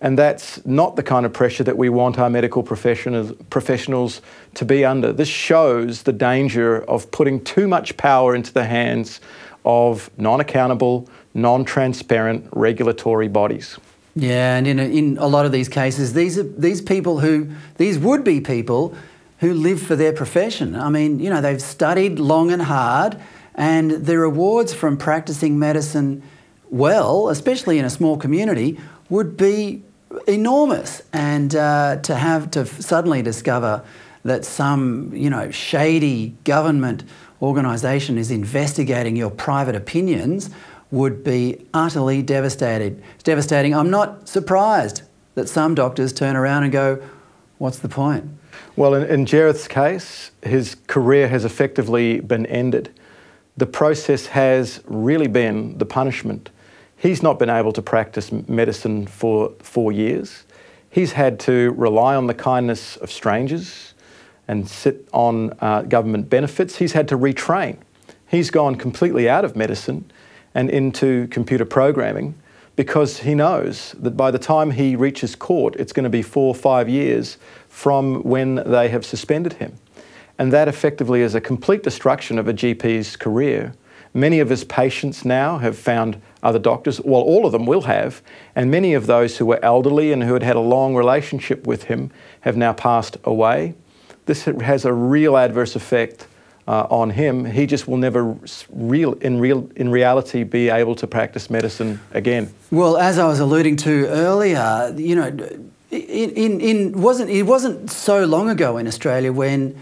And 0.00 0.18
that's 0.18 0.64
not 0.64 0.96
the 0.96 1.02
kind 1.02 1.26
of 1.26 1.34
pressure 1.34 1.64
that 1.64 1.76
we 1.76 1.90
want 1.90 2.18
our 2.18 2.30
medical 2.30 2.62
professionals, 2.62 3.32
professionals 3.50 4.22
to 4.54 4.64
be 4.64 4.86
under. 4.86 5.12
This 5.12 5.28
shows 5.28 6.04
the 6.04 6.12
danger 6.14 6.82
of 6.84 7.10
putting 7.10 7.44
too 7.44 7.68
much 7.68 7.96
power 7.98 8.34
into 8.34 8.54
the 8.54 8.64
hands 8.64 9.20
of 9.64 10.10
non 10.18 10.40
accountable, 10.40 11.08
non 11.34 11.64
transparent 11.64 12.48
regulatory 12.52 13.28
bodies. 13.28 13.78
Yeah, 14.14 14.56
and 14.56 14.66
in 14.66 14.78
a, 14.78 14.84
in 14.84 15.18
a 15.18 15.26
lot 15.26 15.46
of 15.46 15.52
these 15.52 15.68
cases, 15.68 16.12
these 16.12 16.38
are 16.38 16.42
these 16.42 16.82
people 16.82 17.20
who, 17.20 17.48
these 17.78 17.98
would 17.98 18.24
be 18.24 18.40
people 18.40 18.94
who 19.38 19.54
live 19.54 19.80
for 19.80 19.96
their 19.96 20.12
profession. 20.12 20.76
I 20.76 20.90
mean, 20.90 21.18
you 21.18 21.30
know, 21.30 21.40
they've 21.40 21.62
studied 21.62 22.18
long 22.18 22.52
and 22.52 22.62
hard, 22.62 23.18
and 23.54 23.90
the 23.90 24.18
rewards 24.18 24.74
from 24.74 24.96
practicing 24.96 25.58
medicine 25.58 26.22
well, 26.70 27.28
especially 27.28 27.78
in 27.78 27.84
a 27.84 27.90
small 27.90 28.16
community, 28.16 28.78
would 29.10 29.36
be 29.36 29.82
enormous. 30.26 31.02
And 31.12 31.54
uh, 31.54 31.96
to 32.02 32.14
have 32.14 32.50
to 32.52 32.66
suddenly 32.66 33.22
discover 33.22 33.84
that 34.24 34.44
some, 34.44 35.10
you 35.14 35.28
know, 35.28 35.50
shady 35.50 36.34
government 36.44 37.04
organisation 37.42 38.16
is 38.16 38.30
investigating 38.30 39.16
your 39.16 39.30
private 39.30 39.74
opinions 39.74 40.48
would 40.90 41.24
be 41.24 41.66
utterly 41.74 42.22
devastated. 42.22 43.02
Devastating. 43.24 43.74
I'm 43.74 43.90
not 43.90 44.28
surprised 44.28 45.02
that 45.34 45.48
some 45.48 45.74
doctors 45.74 46.12
turn 46.12 46.36
around 46.36 46.62
and 46.62 46.72
go, 46.72 47.02
What's 47.58 47.78
the 47.78 47.88
point? 47.88 48.24
Well, 48.74 48.94
in, 48.94 49.04
in 49.08 49.24
Jereth's 49.24 49.68
case, 49.68 50.32
his 50.42 50.74
career 50.88 51.28
has 51.28 51.44
effectively 51.44 52.18
been 52.18 52.44
ended. 52.46 52.92
The 53.56 53.66
process 53.66 54.26
has 54.26 54.80
really 54.84 55.28
been 55.28 55.78
the 55.78 55.86
punishment. 55.86 56.50
He's 56.96 57.22
not 57.22 57.38
been 57.38 57.50
able 57.50 57.72
to 57.72 57.82
practice 57.82 58.32
medicine 58.32 59.06
for 59.06 59.52
four 59.62 59.92
years. 59.92 60.44
He's 60.90 61.12
had 61.12 61.38
to 61.40 61.72
rely 61.76 62.16
on 62.16 62.26
the 62.26 62.34
kindness 62.34 62.96
of 62.96 63.12
strangers 63.12 63.91
and 64.52 64.68
sit 64.68 65.08
on 65.14 65.50
uh, 65.60 65.80
government 65.80 66.28
benefits. 66.28 66.76
He's 66.76 66.92
had 66.92 67.08
to 67.08 67.16
retrain. 67.16 67.78
He's 68.28 68.50
gone 68.50 68.76
completely 68.76 69.26
out 69.26 69.46
of 69.46 69.56
medicine 69.56 70.10
and 70.54 70.68
into 70.68 71.26
computer 71.28 71.64
programming 71.64 72.34
because 72.76 73.20
he 73.20 73.34
knows 73.34 73.94
that 73.98 74.14
by 74.14 74.30
the 74.30 74.38
time 74.38 74.72
he 74.72 74.94
reaches 74.94 75.34
court, 75.34 75.74
it's 75.76 75.94
going 75.94 76.04
to 76.04 76.10
be 76.10 76.20
four 76.20 76.48
or 76.48 76.54
five 76.54 76.86
years 76.86 77.38
from 77.68 78.22
when 78.24 78.56
they 78.66 78.90
have 78.90 79.06
suspended 79.06 79.54
him. 79.54 79.72
And 80.38 80.52
that 80.52 80.68
effectively 80.68 81.22
is 81.22 81.34
a 81.34 81.40
complete 81.40 81.82
destruction 81.82 82.38
of 82.38 82.46
a 82.46 82.52
GP's 82.52 83.16
career. 83.16 83.72
Many 84.12 84.38
of 84.40 84.50
his 84.50 84.64
patients 84.64 85.24
now 85.24 85.58
have 85.58 85.78
found 85.78 86.20
other 86.42 86.58
doctors, 86.58 87.00
well, 87.00 87.22
all 87.22 87.46
of 87.46 87.52
them 87.52 87.64
will 87.64 87.82
have, 87.82 88.20
and 88.54 88.70
many 88.70 88.92
of 88.92 89.06
those 89.06 89.38
who 89.38 89.46
were 89.46 89.64
elderly 89.64 90.12
and 90.12 90.22
who 90.22 90.34
had 90.34 90.42
had 90.42 90.56
a 90.56 90.60
long 90.60 90.94
relationship 90.94 91.66
with 91.66 91.84
him 91.84 92.10
have 92.42 92.56
now 92.56 92.74
passed 92.74 93.16
away. 93.24 93.74
This 94.26 94.44
has 94.44 94.84
a 94.84 94.92
real 94.92 95.36
adverse 95.36 95.76
effect 95.76 96.26
uh, 96.68 96.86
on 96.90 97.10
him. 97.10 97.44
He 97.44 97.66
just 97.66 97.88
will 97.88 97.96
never, 97.96 98.36
real, 98.70 99.14
in, 99.14 99.40
real, 99.40 99.68
in 99.76 99.90
reality, 99.90 100.44
be 100.44 100.68
able 100.68 100.94
to 100.96 101.06
practice 101.06 101.50
medicine 101.50 102.00
again. 102.12 102.52
Well, 102.70 102.96
as 102.96 103.18
I 103.18 103.26
was 103.26 103.40
alluding 103.40 103.76
to 103.78 104.06
earlier, 104.06 104.94
you 104.96 105.16
know, 105.16 105.26
in, 105.90 106.30
in, 106.30 106.60
in 106.60 107.00
wasn't, 107.00 107.30
it 107.30 107.42
wasn't 107.42 107.90
so 107.90 108.24
long 108.24 108.48
ago 108.48 108.76
in 108.76 108.86
Australia 108.86 109.32
when 109.32 109.76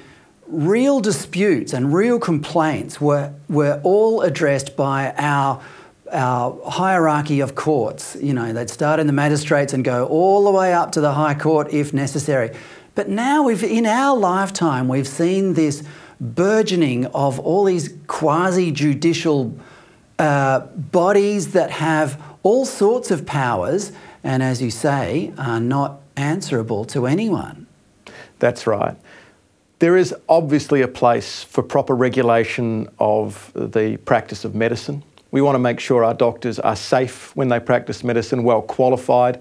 real 0.47 1.01
disputes 1.01 1.73
and 1.73 1.95
real 1.95 2.19
complaints 2.19 3.01
were, 3.01 3.33
were 3.49 3.81
all 3.85 4.23
addressed 4.23 4.77
by 4.77 5.13
our, 5.17 5.63
our 6.11 6.61
hierarchy 6.69 7.41
of 7.41 7.55
courts. 7.55 8.17
You 8.21 8.35
know, 8.35 8.53
they'd 8.53 8.71
start 8.71 8.99
in 9.01 9.07
the 9.07 9.13
magistrates 9.13 9.73
and 9.73 9.85
go 9.85 10.07
all 10.07 10.45
the 10.45 10.51
way 10.51 10.73
up 10.73 10.93
to 10.93 11.01
the 11.01 11.13
High 11.13 11.35
Court 11.35 11.73
if 11.73 11.93
necessary. 11.93 12.51
But 13.01 13.09
now, 13.09 13.45
we've, 13.45 13.65
in 13.65 13.87
our 13.87 14.15
lifetime, 14.15 14.87
we've 14.87 15.09
seen 15.09 15.55
this 15.55 15.83
burgeoning 16.21 17.07
of 17.07 17.41
all 17.41 17.65
these 17.65 17.95
quasi 18.09 18.73
judicial 18.73 19.59
uh, 20.19 20.61
bodies 20.77 21.53
that 21.53 21.71
have 21.71 22.23
all 22.43 22.67
sorts 22.67 23.11
of 23.11 23.25
powers 23.25 23.93
and, 24.23 24.43
as 24.43 24.61
you 24.61 24.71
say, 24.71 25.33
are 25.39 25.61
not 25.61 26.03
answerable 26.15 26.85
to 26.93 27.07
anyone. 27.07 27.67
That's 28.39 28.67
right. 28.67 28.99
There 29.79 29.97
is 29.97 30.15
obviously 30.29 30.83
a 30.83 30.89
place 30.89 31.43
for 31.43 31.63
proper 31.63 31.97
regulation 31.97 32.87
of 32.99 33.51
the 33.55 33.97
practice 34.05 34.45
of 34.45 34.55
medicine. 34.55 35.03
We 35.31 35.41
want 35.41 35.55
to 35.55 35.61
make 35.61 35.81
sure 35.81 36.05
our 36.05 36.13
doctors 36.13 36.59
are 36.59 36.77
safe 36.77 37.35
when 37.35 37.49
they 37.49 37.61
practice 37.61 38.05
medicine, 38.05 38.43
well 38.43 38.61
qualified. 38.61 39.41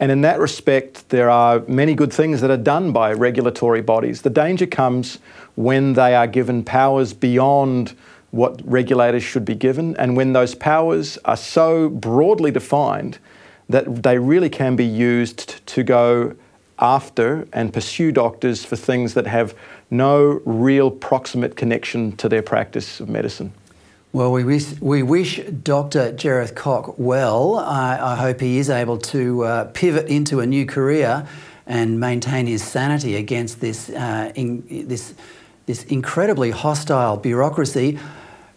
And 0.00 0.10
in 0.10 0.22
that 0.22 0.40
respect, 0.40 1.10
there 1.10 1.28
are 1.28 1.62
many 1.68 1.94
good 1.94 2.10
things 2.10 2.40
that 2.40 2.50
are 2.50 2.56
done 2.56 2.90
by 2.90 3.12
regulatory 3.12 3.82
bodies. 3.82 4.22
The 4.22 4.30
danger 4.30 4.66
comes 4.66 5.18
when 5.56 5.92
they 5.92 6.14
are 6.14 6.26
given 6.26 6.64
powers 6.64 7.12
beyond 7.12 7.94
what 8.30 8.62
regulators 8.64 9.22
should 9.22 9.44
be 9.44 9.54
given, 9.54 9.94
and 9.98 10.16
when 10.16 10.32
those 10.32 10.54
powers 10.54 11.18
are 11.26 11.36
so 11.36 11.90
broadly 11.90 12.50
defined 12.50 13.18
that 13.68 14.02
they 14.02 14.18
really 14.18 14.48
can 14.48 14.74
be 14.74 14.86
used 14.86 15.64
to 15.66 15.82
go 15.82 16.34
after 16.78 17.46
and 17.52 17.72
pursue 17.72 18.10
doctors 18.10 18.64
for 18.64 18.76
things 18.76 19.12
that 19.12 19.26
have 19.26 19.54
no 19.90 20.40
real 20.46 20.90
proximate 20.90 21.56
connection 21.56 22.16
to 22.16 22.28
their 22.28 22.42
practice 22.42 23.00
of 23.00 23.08
medicine. 23.08 23.52
Well, 24.12 24.32
we 24.32 24.42
wish, 24.42 24.80
we 24.80 25.04
wish 25.04 25.38
Dr. 25.38 26.10
Jereth 26.12 26.56
Kok 26.56 26.98
well. 26.98 27.60
I, 27.60 27.96
I 27.96 28.16
hope 28.16 28.40
he 28.40 28.58
is 28.58 28.68
able 28.68 28.98
to 28.98 29.44
uh, 29.44 29.64
pivot 29.66 30.08
into 30.08 30.40
a 30.40 30.46
new 30.46 30.66
career 30.66 31.28
and 31.64 32.00
maintain 32.00 32.48
his 32.48 32.64
sanity 32.64 33.14
against 33.14 33.60
this, 33.60 33.88
uh, 33.88 34.32
in, 34.34 34.64
this, 34.88 35.14
this 35.66 35.84
incredibly 35.84 36.50
hostile 36.50 37.18
bureaucracy. 37.18 38.00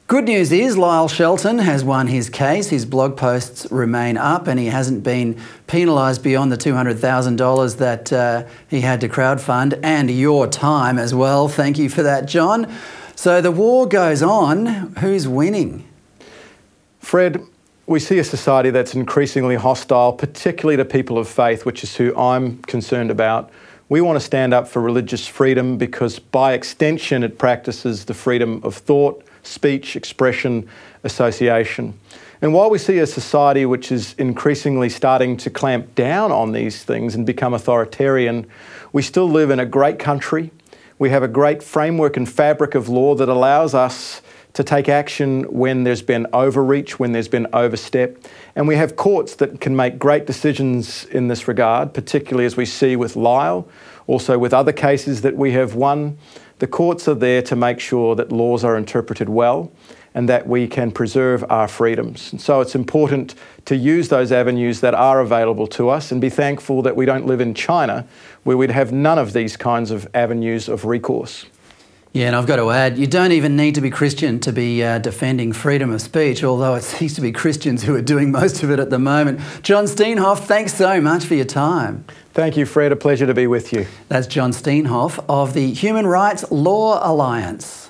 Good 0.08 0.24
news 0.24 0.52
is 0.52 0.76
Lyle 0.76 1.08
Shelton 1.08 1.60
has 1.60 1.84
won 1.84 2.08
his 2.08 2.32
case. 2.32 2.70
His 2.70 2.88
blog 2.88 3.16
posts 3.16 3.72
remain 3.72 4.18
up 4.18 4.48
and 4.48 4.60
he 4.60 4.66
hasn't 4.66 5.04
been 5.04 5.40
penalised 5.68 6.24
beyond 6.24 6.52
the 6.52 6.58
$200,000 6.58 7.78
that 7.78 8.12
uh, 8.12 8.44
he 8.68 8.82
had 8.82 9.02
to 9.02 9.08
crowdfund 9.08 9.80
and 9.84 10.10
your 10.10 10.48
time 10.48 10.98
as 10.98 11.14
well. 11.14 11.48
Thank 11.48 11.78
you 11.78 11.90
for 11.90 12.02
that, 12.02 12.26
John. 12.26 12.74
So 13.16 13.42
the 13.42 13.52
war 13.52 13.88
goes 13.88 14.22
on. 14.22 14.66
Who's 14.98 15.28
winning? 15.28 15.88
Fred, 17.00 17.46
we 17.86 18.00
see 18.00 18.18
a 18.18 18.24
society 18.24 18.70
that's 18.70 18.96
increasingly 18.96 19.56
hostile, 19.56 20.14
particularly 20.14 20.78
to 20.78 20.86
people 20.86 21.18
of 21.18 21.28
faith, 21.28 21.66
which 21.66 21.84
is 21.84 21.96
who 21.96 22.16
I'm 22.18 22.62
concerned 22.64 23.12
about. 23.12 23.52
We 23.90 24.02
want 24.02 24.16
to 24.16 24.26
stand 24.26 24.54
up 24.54 24.68
for 24.68 24.82
religious 24.82 25.28
freedom 25.28 25.78
because, 25.78 26.18
by 26.18 26.54
extension, 26.54 27.24
it 27.24 27.38
practices 27.38 28.06
the 28.06 28.14
freedom 28.14 28.62
of 28.64 28.76
thought, 28.76 29.24
speech, 29.44 29.96
expression, 29.96 30.68
association. 31.04 32.00
And 32.42 32.54
while 32.54 32.70
we 32.70 32.78
see 32.78 33.00
a 33.00 33.06
society 33.06 33.66
which 33.66 33.92
is 33.92 34.16
increasingly 34.18 34.90
starting 34.90 35.38
to 35.38 35.50
clamp 35.50 35.94
down 35.96 36.32
on 36.32 36.52
these 36.52 36.84
things 36.84 37.16
and 37.16 37.26
become 37.26 37.54
authoritarian, 37.54 38.48
we 38.92 39.02
still 39.02 39.30
live 39.30 39.50
in 39.50 39.60
a 39.60 39.66
great 39.66 40.00
country 40.00 40.52
we 41.04 41.10
have 41.10 41.22
a 41.22 41.28
great 41.28 41.62
framework 41.62 42.16
and 42.16 42.32
fabric 42.32 42.76
of 42.76 42.88
law 42.88 43.14
that 43.14 43.28
allows 43.28 43.74
us 43.74 44.22
to 44.54 44.64
take 44.64 44.88
action 44.88 45.44
when 45.52 45.84
there's 45.84 46.02
been 46.02 46.26
overreach, 46.32 46.98
when 46.98 47.12
there's 47.12 47.28
been 47.28 47.46
overstep. 47.52 48.18
And 48.56 48.70
we 48.70 48.78
have 48.78 48.96
courts 48.96 49.36
that 49.36 49.60
can 49.60 49.76
make 49.76 50.00
great 50.00 50.26
decisions 50.26 51.04
in 51.08 51.28
this 51.28 51.46
regard, 51.46 51.94
particularly 51.94 52.46
as 52.46 52.56
we 52.56 52.66
see 52.66 52.96
with 52.96 53.18
Lyle, 53.18 53.68
also 54.08 54.38
with 54.38 54.54
other 54.54 54.72
cases 54.72 55.24
that 55.24 55.36
we 55.36 55.52
have 55.52 55.76
won. 55.76 56.18
The 56.60 56.68
courts 56.68 57.06
are 57.10 57.16
there 57.16 57.42
to 57.42 57.56
make 57.58 57.82
sure 57.82 58.16
that 58.16 58.32
laws 58.32 58.64
are 58.64 58.78
interpreted 58.78 59.28
well 59.28 59.74
and 60.14 60.30
that 60.30 60.48
we 60.48 60.68
can 60.68 60.92
preserve 60.92 61.44
our 61.50 61.68
freedoms. 61.68 62.32
And 62.32 62.40
so 62.40 62.62
it's 62.62 62.76
important 62.76 63.36
to 63.66 63.76
use 63.76 64.10
those 64.10 64.32
avenues 64.32 64.82
that 64.82 64.94
are 64.94 65.20
available 65.20 65.68
to 65.68 65.90
us 65.90 66.12
and 66.12 66.22
be 66.22 66.30
thankful 66.30 66.82
that 66.84 66.96
we 66.96 67.06
don't 67.06 67.26
live 67.26 67.42
in 67.42 67.54
China 67.54 68.06
where 68.44 68.58
we'd 68.58 68.72
have 68.72 68.92
none 68.92 69.18
of 69.18 69.34
these 69.34 69.58
kinds 69.58 69.92
of 69.92 70.08
avenues 70.14 70.68
of 70.70 70.86
recourse. 70.86 71.46
Yeah, 72.14 72.28
and 72.28 72.36
I've 72.36 72.46
got 72.46 72.58
to 72.58 72.70
add, 72.70 73.00
you 73.00 73.08
don't 73.08 73.32
even 73.32 73.56
need 73.56 73.74
to 73.74 73.82
be 73.82 73.90
Christian 73.90 74.40
to 74.42 74.54
be 74.54 74.84
uh, 74.84 75.00
defending 75.00 75.52
freedom 75.52 75.90
of 75.90 76.00
speech, 76.00 76.44
although 76.44 76.76
it 76.76 76.84
seems 76.84 77.16
to 77.16 77.22
be 77.22 77.32
Christians 77.32 77.82
who 77.82 77.96
are 77.96 78.04
doing 78.04 78.32
most 78.32 78.62
of 78.62 78.70
it 78.70 78.80
at 78.80 78.92
the 78.92 79.00
moment. 79.00 79.40
John 79.64 79.86
Steenhof, 79.86 80.40
thanks 80.40 80.76
so 80.76 81.02
much 81.02 81.26
for 81.26 81.34
your 81.34 81.46
time. 81.46 82.06
Thank 82.34 82.56
you, 82.56 82.68
Fred. 82.68 82.92
A 82.92 82.96
pleasure 82.96 83.26
to 83.26 83.34
be 83.34 83.48
with 83.48 83.74
you. 83.74 83.88
That's 84.10 84.28
John 84.28 84.52
Steenhof 84.52 85.24
of 85.28 85.56
the 85.56 85.74
Human 85.74 86.06
Rights 86.06 86.50
Law 86.52 87.00
Alliance. 87.02 87.83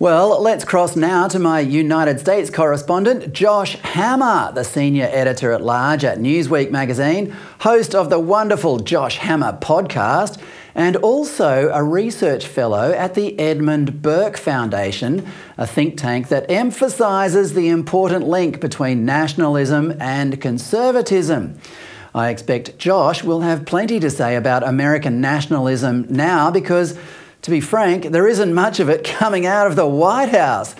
Well, 0.00 0.40
let's 0.40 0.64
cross 0.64 0.96
now 0.96 1.28
to 1.28 1.38
my 1.38 1.60
United 1.60 2.20
States 2.20 2.48
correspondent, 2.48 3.34
Josh 3.34 3.76
Hammer, 3.80 4.50
the 4.50 4.64
senior 4.64 5.06
editor 5.12 5.52
at 5.52 5.60
large 5.60 6.04
at 6.04 6.16
Newsweek 6.16 6.70
magazine, 6.70 7.36
host 7.58 7.94
of 7.94 8.08
the 8.08 8.18
wonderful 8.18 8.78
Josh 8.78 9.18
Hammer 9.18 9.58
podcast, 9.60 10.40
and 10.74 10.96
also 10.96 11.68
a 11.68 11.84
research 11.84 12.46
fellow 12.46 12.92
at 12.92 13.12
the 13.12 13.38
Edmund 13.38 14.00
Burke 14.00 14.38
Foundation, 14.38 15.28
a 15.58 15.66
think 15.66 15.98
tank 15.98 16.28
that 16.28 16.50
emphasises 16.50 17.52
the 17.52 17.68
important 17.68 18.26
link 18.26 18.58
between 18.58 19.04
nationalism 19.04 19.94
and 20.00 20.40
conservatism. 20.40 21.60
I 22.14 22.30
expect 22.30 22.78
Josh 22.78 23.22
will 23.22 23.42
have 23.42 23.66
plenty 23.66 24.00
to 24.00 24.08
say 24.08 24.34
about 24.34 24.66
American 24.66 25.20
nationalism 25.20 26.06
now 26.08 26.50
because 26.50 26.98
to 27.42 27.50
be 27.50 27.60
frank, 27.60 28.04
there 28.04 28.28
isn't 28.28 28.52
much 28.52 28.80
of 28.80 28.88
it 28.88 29.04
coming 29.04 29.46
out 29.46 29.66
of 29.66 29.76
the 29.76 29.86
White 29.86 30.30
House. 30.30 30.74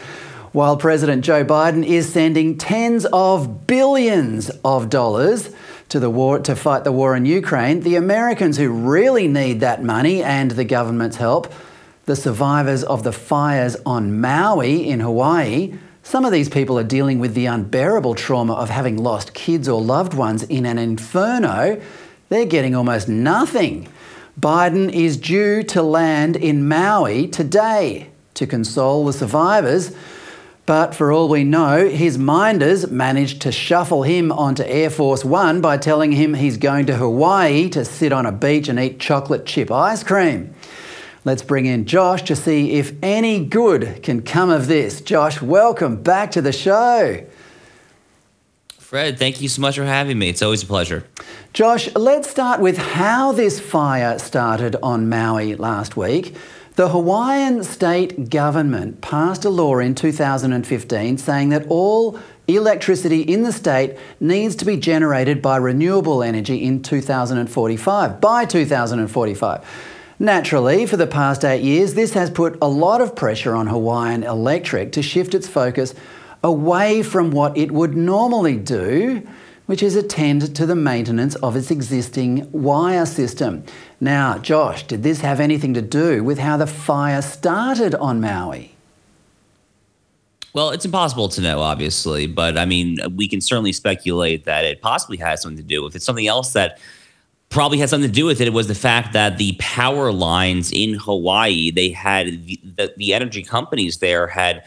While 0.53 0.77
President 0.77 1.25
Joe 1.25 1.45
Biden 1.45 1.87
is 1.87 2.13
sending 2.13 2.59
tens 2.59 3.07
of 3.13 3.67
billions 3.67 4.51
of 4.65 4.91
dollars 4.91 5.51
to 5.91 6.01
the 6.01 6.11
war 6.11 6.41
to 6.41 6.57
fight 6.57 6.85
the 6.85 6.93
war 6.93 7.15
in 7.15 7.25
Ukraine, 7.25 7.81
the 7.81 7.97
Americans 7.97 8.57
who 8.57 8.69
really 8.69 9.29
need 9.29 9.61
that 9.61 9.83
money 9.83 10.23
and 10.23 10.51
the 10.51 10.65
government's 10.65 11.17
help, 11.17 11.53
the 12.07 12.17
survivors 12.17 12.83
of 12.83 13.05
the 13.05 13.13
fires 13.13 13.77
on 13.87 14.21
Maui 14.21 14.89
in 14.89 15.01
Hawaii, 15.01 15.75
some 16.03 16.25
of 16.25 16.33
these 16.33 16.49
people 16.49 16.79
are 16.79 16.85
dealing 16.85 17.21
with 17.21 17.35
the 17.35 17.47
unbearable 17.47 18.17
trauma 18.17 18.55
of 18.55 18.71
having 18.71 18.97
lost 18.97 19.35
kids 19.35 19.69
or 19.69 19.81
loved 19.81 20.15
ones 20.15 20.43
in 20.43 20.67
an 20.67 20.79
inferno. 20.79 21.81
They're 22.29 22.47
getting 22.47 22.75
almost 22.75 23.09
nothing. 23.09 23.89
Biden 24.41 24.91
is 24.91 25.19
due 25.19 25.63
to 25.65 25.83
land 25.83 26.35
in 26.35 26.67
Maui 26.67 27.29
today 27.29 28.09
to 28.33 28.47
console 28.47 29.05
the 29.05 29.13
survivors. 29.13 29.95
But 30.65 30.95
for 30.95 31.13
all 31.13 31.29
we 31.29 31.45
know, 31.45 31.91
his 31.91 32.17
minders 32.17 32.91
managed 32.91 33.43
to 33.43 33.53
shuffle 33.53 34.03
him 34.03 34.33
onto 34.33 34.63
Air 34.63 34.89
Force 34.89 35.27
One 35.27 35.61
by 35.61 35.77
telling 35.77 36.13
him 36.13 36.33
he's 36.33 36.57
going 36.57 36.87
to 36.87 36.97
Hawaii 36.97 37.69
to 37.71 37.85
sit 37.85 38.13
on 38.13 38.25
a 38.25 38.33
beach 38.33 38.69
and 38.69 38.81
eat 38.81 38.99
chocolate 38.99 39.45
chip 39.45 39.71
ice 39.71 40.03
cream. 40.03 40.55
Let's 41.23 41.43
bring 41.43 41.67
in 41.67 41.85
Josh 41.85 42.23
to 42.23 42.37
see 42.37 42.73
if 42.73 42.95
any 43.03 43.45
good 43.45 44.03
can 44.03 44.23
come 44.23 44.49
of 44.49 44.69
this. 44.69 45.03
Josh, 45.03 45.43
welcome 45.43 46.03
back 46.03 46.31
to 46.31 46.41
the 46.41 46.53
show. 46.53 47.27
Fred, 48.91 49.21
thank 49.21 49.41
you 49.41 49.49
so 49.49 49.63
much 49.63 49.77
for 49.77 49.85
having 49.85 50.19
me. 50.19 50.31
It's 50.31 50.43
always 50.43 50.65
a 50.65 50.67
pleasure. 50.67 51.05
Josh, 51.53 51.95
let's 51.95 52.29
start 52.29 52.61
with 52.61 52.77
how 52.77 53.31
this 53.31 53.61
fire 53.61 54.19
started 54.19 54.75
on 54.83 55.09
Maui 55.09 55.55
last 55.55 55.97
week. 55.97 56.35
The 56.75 56.89
Hawaiian 56.89 57.63
state 57.63 58.31
government 58.31 59.01
passed 59.01 59.45
a 59.45 59.49
law 59.49 59.79
in 59.79 59.95
2015 59.95 61.19
saying 61.19 61.51
that 61.51 61.69
all 61.69 62.19
electricity 62.49 63.21
in 63.21 63.45
the 63.45 63.53
state 63.53 63.97
needs 64.19 64.57
to 64.57 64.65
be 64.65 64.77
generated 64.77 65.41
by 65.41 65.57
renewable 65.57 66.25
energy 66.25 66.65
in 66.65 66.83
2045, 66.83 68.21
by 68.21 68.45
2045. 68.45 69.65
Naturally, 70.19 70.85
for 70.85 70.97
the 70.97 71.07
past 71.07 71.45
eight 71.45 71.63
years, 71.63 71.95
this 71.95 72.15
has 72.15 72.29
put 72.29 72.59
a 72.61 72.67
lot 72.67 73.01
of 73.01 73.15
pressure 73.15 73.55
on 73.55 73.69
Hawaiian 73.69 74.25
Electric 74.25 74.91
to 74.91 75.01
shift 75.01 75.33
its 75.33 75.47
focus 75.47 75.95
away 76.43 77.03
from 77.03 77.31
what 77.31 77.57
it 77.57 77.73
would 77.73 77.97
normally 77.97 78.57
do 78.57 79.27
which 79.71 79.85
is 79.85 79.95
attend 79.95 80.57
to 80.57 80.67
the 80.67 80.75
maintenance 80.75 81.37
of 81.37 81.55
its 81.55 81.71
existing 81.71 82.51
wire 82.51 83.07
system. 83.07 83.63
Now, 84.01 84.37
Josh, 84.37 84.83
did 84.83 85.05
this 85.05 85.21
have 85.21 85.39
anything 85.39 85.75
to 85.75 85.81
do 85.81 86.25
with 86.25 86.41
how 86.41 86.57
the 86.57 86.67
fire 86.67 87.23
started 87.23 87.95
on 87.95 88.21
Maui? 88.21 88.75
Well, 90.53 90.71
it's 90.71 90.85
impossible 90.85 91.29
to 91.29 91.41
know, 91.41 91.61
obviously, 91.61 92.27
but 92.27 92.59
I 92.59 92.65
mean, 92.65 92.99
we 93.15 93.29
can 93.29 93.41
certainly 93.41 93.73
speculate 93.73 94.45
that 94.45 94.65
it 94.65 94.83
possibly 94.83 95.19
has 95.19 95.41
something 95.41 95.59
to 95.59 95.63
do 95.63 95.85
with 95.85 95.95
it. 95.95 96.03
Something 96.03 96.27
else 96.27 96.53
that 96.55 96.81
probably 97.49 97.79
had 97.79 97.91
something 97.91 98.11
to 98.11 98.13
do 98.13 98.27
with 98.27 98.41
it 98.41 98.53
was 98.53 98.67
the 98.67 98.75
fact 98.75 99.13
that 99.13 99.39
the 99.39 99.55
power 99.61 100.11
lines 100.11 100.73
in 100.73 100.95
Hawaii, 100.95 101.71
they 101.71 101.91
had 101.91 102.27
the, 102.27 102.61
the, 102.65 102.95
the 102.97 103.15
energy 103.15 103.45
companies 103.45 103.99
there 103.99 104.27
had 104.27 104.65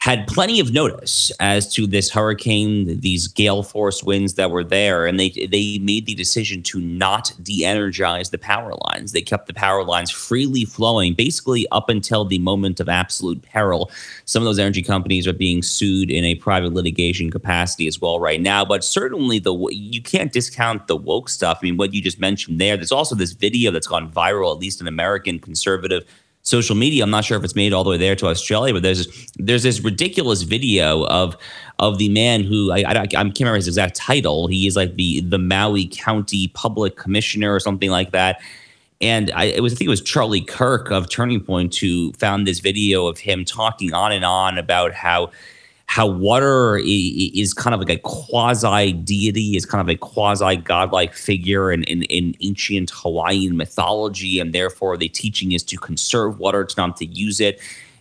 had 0.00 0.26
plenty 0.26 0.60
of 0.60 0.72
notice 0.72 1.30
as 1.40 1.70
to 1.74 1.86
this 1.86 2.10
hurricane, 2.10 3.00
these 3.00 3.28
gale 3.28 3.62
force 3.62 4.02
winds 4.02 4.34
that 4.34 4.50
were 4.50 4.64
there, 4.64 5.04
and 5.06 5.20
they 5.20 5.28
they 5.28 5.78
made 5.78 6.06
the 6.06 6.14
decision 6.14 6.62
to 6.62 6.80
not 6.80 7.32
de-energize 7.42 8.30
the 8.30 8.38
power 8.38 8.74
lines. 8.88 9.12
They 9.12 9.20
kept 9.20 9.46
the 9.46 9.52
power 9.52 9.84
lines 9.84 10.10
freely 10.10 10.64
flowing, 10.64 11.12
basically 11.12 11.66
up 11.70 11.90
until 11.90 12.24
the 12.24 12.38
moment 12.38 12.80
of 12.80 12.88
absolute 12.88 13.42
peril. 13.42 13.90
Some 14.24 14.42
of 14.42 14.46
those 14.46 14.58
energy 14.58 14.82
companies 14.82 15.26
are 15.26 15.34
being 15.34 15.62
sued 15.62 16.10
in 16.10 16.24
a 16.24 16.34
private 16.34 16.72
litigation 16.72 17.30
capacity 17.30 17.86
as 17.86 18.00
well 18.00 18.18
right 18.18 18.40
now. 18.40 18.64
But 18.64 18.82
certainly, 18.82 19.38
the 19.38 19.54
you 19.70 20.00
can't 20.00 20.32
discount 20.32 20.86
the 20.86 20.96
woke 20.96 21.28
stuff. 21.28 21.58
I 21.60 21.66
mean, 21.66 21.76
what 21.76 21.92
you 21.92 22.00
just 22.00 22.18
mentioned 22.18 22.58
there. 22.58 22.76
There's 22.76 22.90
also 22.90 23.14
this 23.14 23.32
video 23.32 23.70
that's 23.70 23.86
gone 23.86 24.10
viral, 24.10 24.50
at 24.50 24.60
least 24.60 24.80
in 24.80 24.86
American 24.86 25.38
conservative 25.38 26.06
social 26.50 26.76
media. 26.76 27.02
I'm 27.04 27.10
not 27.10 27.24
sure 27.24 27.38
if 27.38 27.44
it's 27.44 27.56
made 27.56 27.72
all 27.72 27.84
the 27.84 27.90
way 27.90 27.96
there 27.96 28.16
to 28.16 28.26
Australia, 28.26 28.74
but 28.74 28.82
there's 28.82 29.30
there's 29.36 29.62
this 29.62 29.80
ridiculous 29.80 30.42
video 30.42 31.04
of 31.06 31.36
of 31.78 31.98
the 31.98 32.08
man 32.10 32.42
who 32.42 32.70
I, 32.72 32.78
I, 32.78 33.00
I 33.02 33.06
can't 33.06 33.40
remember 33.40 33.56
his 33.56 33.68
exact 33.68 33.96
title. 33.96 34.48
He 34.48 34.66
is 34.66 34.76
like 34.76 34.96
the 34.96 35.20
the 35.20 35.38
Maui 35.38 35.86
County 35.86 36.48
Public 36.48 36.96
Commissioner 36.96 37.54
or 37.54 37.60
something 37.60 37.90
like 37.90 38.10
that. 38.10 38.40
And 39.00 39.30
I 39.32 39.44
it 39.44 39.62
was 39.62 39.72
I 39.72 39.76
think 39.76 39.86
it 39.86 39.90
was 39.90 40.02
Charlie 40.02 40.42
Kirk 40.42 40.90
of 40.90 41.08
Turning 41.08 41.40
Point 41.40 41.74
who 41.76 42.12
found 42.14 42.46
this 42.46 42.60
video 42.60 43.06
of 43.06 43.18
him 43.18 43.44
talking 43.44 43.94
on 43.94 44.12
and 44.12 44.24
on 44.24 44.58
about 44.58 44.92
how 44.92 45.30
how 45.90 46.06
water 46.06 46.80
is 46.84 47.52
kind 47.52 47.74
of 47.74 47.80
like 47.80 47.90
a 47.90 47.98
quasi 48.04 48.92
deity, 48.92 49.56
is 49.56 49.66
kind 49.66 49.80
of 49.80 49.92
a 49.92 49.98
quasi 49.98 50.54
godlike 50.54 51.12
figure 51.14 51.72
in, 51.72 51.82
in, 51.82 52.04
in, 52.04 52.32
ancient 52.42 52.92
Hawaiian 52.94 53.56
mythology, 53.56 54.38
and 54.38 54.52
therefore 54.52 54.96
the 54.96 55.08
teaching 55.08 55.50
is 55.50 55.64
to 55.64 55.76
conserve 55.76 56.38
water, 56.38 56.60
it's 56.60 56.76
not 56.76 56.96
to 56.98 57.06
use 57.06 57.40
it. 57.40 57.58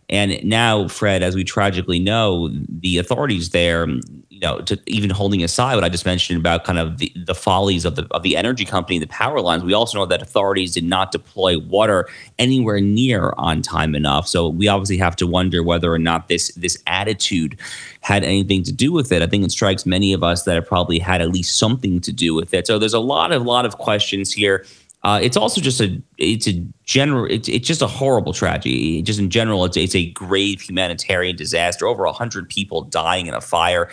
And 0.09 0.43
now, 0.43 0.87
Fred, 0.87 1.21
as 1.21 1.35
we 1.35 1.43
tragically 1.43 1.99
know, 1.99 2.49
the 2.67 2.97
authorities 2.97 3.51
there, 3.51 3.87
you 3.87 4.39
know, 4.39 4.59
to 4.61 4.79
even 4.87 5.11
holding 5.11 5.43
aside 5.43 5.75
what 5.75 5.83
I 5.83 5.89
just 5.89 6.05
mentioned 6.05 6.39
about 6.39 6.63
kind 6.63 6.79
of 6.79 6.97
the, 6.97 7.11
the 7.15 7.35
follies 7.35 7.85
of 7.85 7.95
the 7.95 8.07
of 8.11 8.23
the 8.23 8.35
energy 8.35 8.65
company, 8.65 8.97
the 8.97 9.07
power 9.07 9.39
lines, 9.39 9.63
we 9.63 9.73
also 9.73 9.99
know 9.99 10.05
that 10.07 10.21
authorities 10.21 10.73
did 10.73 10.83
not 10.83 11.11
deploy 11.11 11.59
water 11.59 12.07
anywhere 12.39 12.81
near 12.81 13.33
on 13.37 13.61
time 13.61 13.93
enough. 13.93 14.27
So 14.27 14.47
we 14.47 14.67
obviously 14.67 14.97
have 14.97 15.15
to 15.17 15.27
wonder 15.27 15.61
whether 15.61 15.93
or 15.93 15.99
not 15.99 16.27
this 16.27 16.51
this 16.55 16.81
attitude 16.87 17.59
had 18.01 18.23
anything 18.23 18.63
to 18.63 18.71
do 18.71 18.91
with 18.91 19.11
it. 19.11 19.21
I 19.21 19.27
think 19.27 19.43
it 19.43 19.51
strikes 19.51 19.85
many 19.85 20.13
of 20.13 20.23
us 20.23 20.43
that 20.43 20.57
it 20.57 20.67
probably 20.67 20.97
had 20.97 21.21
at 21.21 21.29
least 21.29 21.59
something 21.59 21.99
to 22.01 22.11
do 22.11 22.33
with 22.33 22.53
it. 22.53 22.65
So 22.65 22.79
there's 22.79 22.93
a 22.93 22.99
lot 22.99 23.31
of 23.31 23.43
lot 23.43 23.65
of 23.65 23.77
questions 23.77 24.31
here. 24.31 24.65
Uh, 25.03 25.19
it's 25.21 25.37
also 25.37 25.61
just 25.61 25.79
a 25.79 26.01
it's 26.17 26.47
a 26.47 26.61
general 26.83 27.25
it's, 27.29 27.47
it's 27.47 27.67
just 27.67 27.81
a 27.81 27.87
horrible 27.87 28.33
tragedy. 28.33 29.01
Just 29.01 29.19
in 29.19 29.29
general, 29.29 29.63
it's 29.65 29.77
it's 29.77 29.95
a 29.95 30.09
grave 30.11 30.61
humanitarian 30.61 31.35
disaster. 31.35 31.87
Over 31.87 32.05
hundred 32.07 32.49
people 32.49 32.81
dying 32.81 33.27
in 33.27 33.33
a 33.33 33.41
fire. 33.41 33.89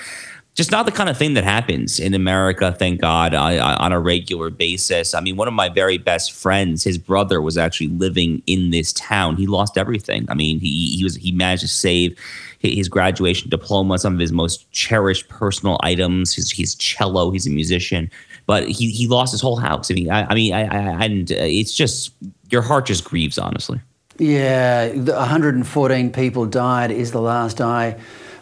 Just 0.55 0.71
not 0.71 0.87
the 0.87 0.93
kind 0.93 1.11
of 1.11 1.19
thing 1.19 1.35
that 1.35 1.45
happens 1.45 2.01
in 2.01 2.15
America, 2.15 2.75
thank 2.79 3.03
God, 3.03 3.35
on 3.35 3.93
a 3.93 4.01
regular 4.01 4.49
basis. 4.49 5.13
I 5.13 5.21
mean, 5.21 5.37
one 5.37 5.49
of 5.49 5.53
my 5.53 5.69
very 5.69 5.99
best 5.99 6.33
friends, 6.33 6.83
his 6.83 6.97
brother 6.97 7.43
was 7.43 7.59
actually 7.59 7.89
living 7.89 8.43
in 8.47 8.71
this 8.71 8.95
town. 8.95 9.37
He 9.37 9.47
lost 9.47 9.77
everything. 9.77 10.25
I 10.31 10.35
mean, 10.35 10.59
he 10.59 10.97
he 10.97 11.05
was 11.05 11.17
he 11.17 11.31
managed 11.31 11.61
to 11.61 11.69
save 11.69 12.19
his 12.59 12.89
graduation 12.89 13.51
diploma, 13.51 13.99
some 13.99 14.15
of 14.15 14.19
his 14.19 14.33
most 14.33 14.71
cherished 14.73 15.29
personal 15.29 15.79
items, 15.83 16.35
his 16.35 16.51
his 16.51 16.75
cello. 16.75 17.31
He's 17.31 17.47
a 17.47 17.51
musician 17.51 18.11
but 18.47 18.69
he 18.69 18.91
he 18.91 19.07
lost 19.07 19.33
his 19.33 19.41
whole 19.41 19.57
house. 19.57 19.91
I 19.91 19.95
mean, 19.95 20.11
I, 20.11 20.27
I 20.31 20.35
mean, 20.35 20.53
I, 20.55 20.61
I, 20.63 21.05
and 21.05 21.31
uh, 21.31 21.37
it's 21.39 21.75
just 21.75 22.13
your 22.51 22.63
heart 22.63 22.87
just 22.87 23.05
grieves, 23.05 23.39
honestly. 23.39 23.81
Yeah, 24.19 24.89
114 24.95 26.13
people 26.13 26.47
died 26.47 26.91
is 26.91 27.13
the 27.13 27.21
last 27.21 27.61
I 27.61 27.97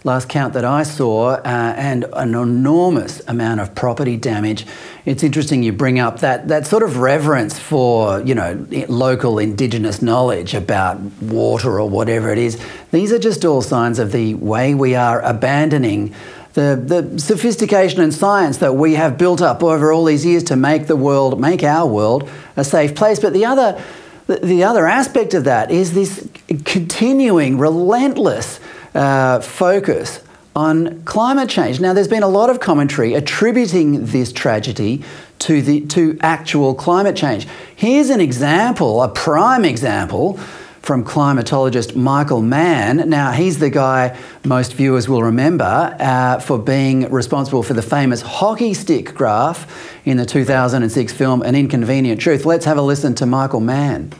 last 0.04 0.28
count 0.28 0.52
that 0.52 0.66
I 0.66 0.82
saw, 0.82 1.30
uh, 1.30 1.40
and 1.44 2.04
an 2.12 2.34
enormous 2.34 3.26
amount 3.26 3.60
of 3.60 3.74
property 3.74 4.18
damage. 4.18 4.66
It's 5.06 5.22
interesting 5.22 5.62
you 5.62 5.72
bring 5.72 5.98
up 5.98 6.20
that 6.20 6.48
that 6.48 6.66
sort 6.66 6.82
of 6.82 6.98
reverence 6.98 7.58
for 7.58 8.20
you 8.20 8.34
know 8.34 8.66
local 8.88 9.38
indigenous 9.38 10.02
knowledge 10.02 10.54
about 10.54 11.00
water 11.22 11.80
or 11.80 11.88
whatever 11.88 12.30
it 12.30 12.38
is. 12.38 12.62
These 12.92 13.12
are 13.12 13.18
just 13.18 13.44
all 13.44 13.62
signs 13.62 13.98
of 13.98 14.12
the 14.12 14.34
way 14.34 14.74
we 14.74 14.94
are 14.94 15.22
abandoning 15.22 16.14
the, 16.54 16.80
the 17.02 17.18
sophistication 17.18 18.00
and 18.00 18.14
science 18.14 18.58
that 18.58 18.74
we 18.74 18.94
have 18.94 19.18
built 19.18 19.42
up 19.42 19.62
over 19.62 19.92
all 19.92 20.04
these 20.04 20.24
years 20.24 20.44
to 20.44 20.56
make 20.56 20.86
the 20.86 20.96
world, 20.96 21.40
make 21.40 21.62
our 21.62 21.86
world 21.86 22.28
a 22.56 22.64
safe 22.64 22.94
place. 22.94 23.18
But 23.18 23.32
the 23.32 23.44
other, 23.44 23.82
the, 24.26 24.36
the 24.36 24.64
other 24.64 24.86
aspect 24.86 25.34
of 25.34 25.44
that 25.44 25.70
is 25.70 25.94
this 25.94 26.28
continuing, 26.64 27.58
relentless 27.58 28.60
uh, 28.94 29.40
focus 29.40 30.22
on 30.56 31.02
climate 31.02 31.50
change. 31.50 31.80
Now, 31.80 31.92
there's 31.92 32.08
been 32.08 32.22
a 32.22 32.28
lot 32.28 32.48
of 32.48 32.60
commentary 32.60 33.14
attributing 33.14 34.06
this 34.06 34.32
tragedy 34.32 35.02
to 35.40 35.60
the 35.60 35.80
to 35.86 36.16
actual 36.20 36.74
climate 36.74 37.16
change. 37.16 37.48
Here's 37.74 38.10
an 38.10 38.20
example, 38.20 39.02
a 39.02 39.08
prime 39.08 39.64
example 39.64 40.38
from 40.84 41.02
climatologist 41.02 41.96
Michael 41.96 42.42
Mann. 42.42 43.08
Now, 43.08 43.32
he's 43.32 43.58
the 43.58 43.70
guy 43.70 44.18
most 44.44 44.74
viewers 44.74 45.08
will 45.08 45.22
remember 45.22 45.96
uh, 45.98 46.38
for 46.40 46.58
being 46.58 47.10
responsible 47.10 47.62
for 47.62 47.72
the 47.72 47.82
famous 47.82 48.20
hockey 48.20 48.74
stick 48.74 49.14
graph 49.14 49.66
in 50.04 50.18
the 50.18 50.26
2006 50.26 51.12
film 51.12 51.42
An 51.42 51.54
Inconvenient 51.54 52.20
Truth. 52.20 52.44
Let's 52.44 52.66
have 52.66 52.76
a 52.76 52.82
listen 52.82 53.14
to 53.16 53.26
Michael 53.26 53.60
Mann. 53.60 54.12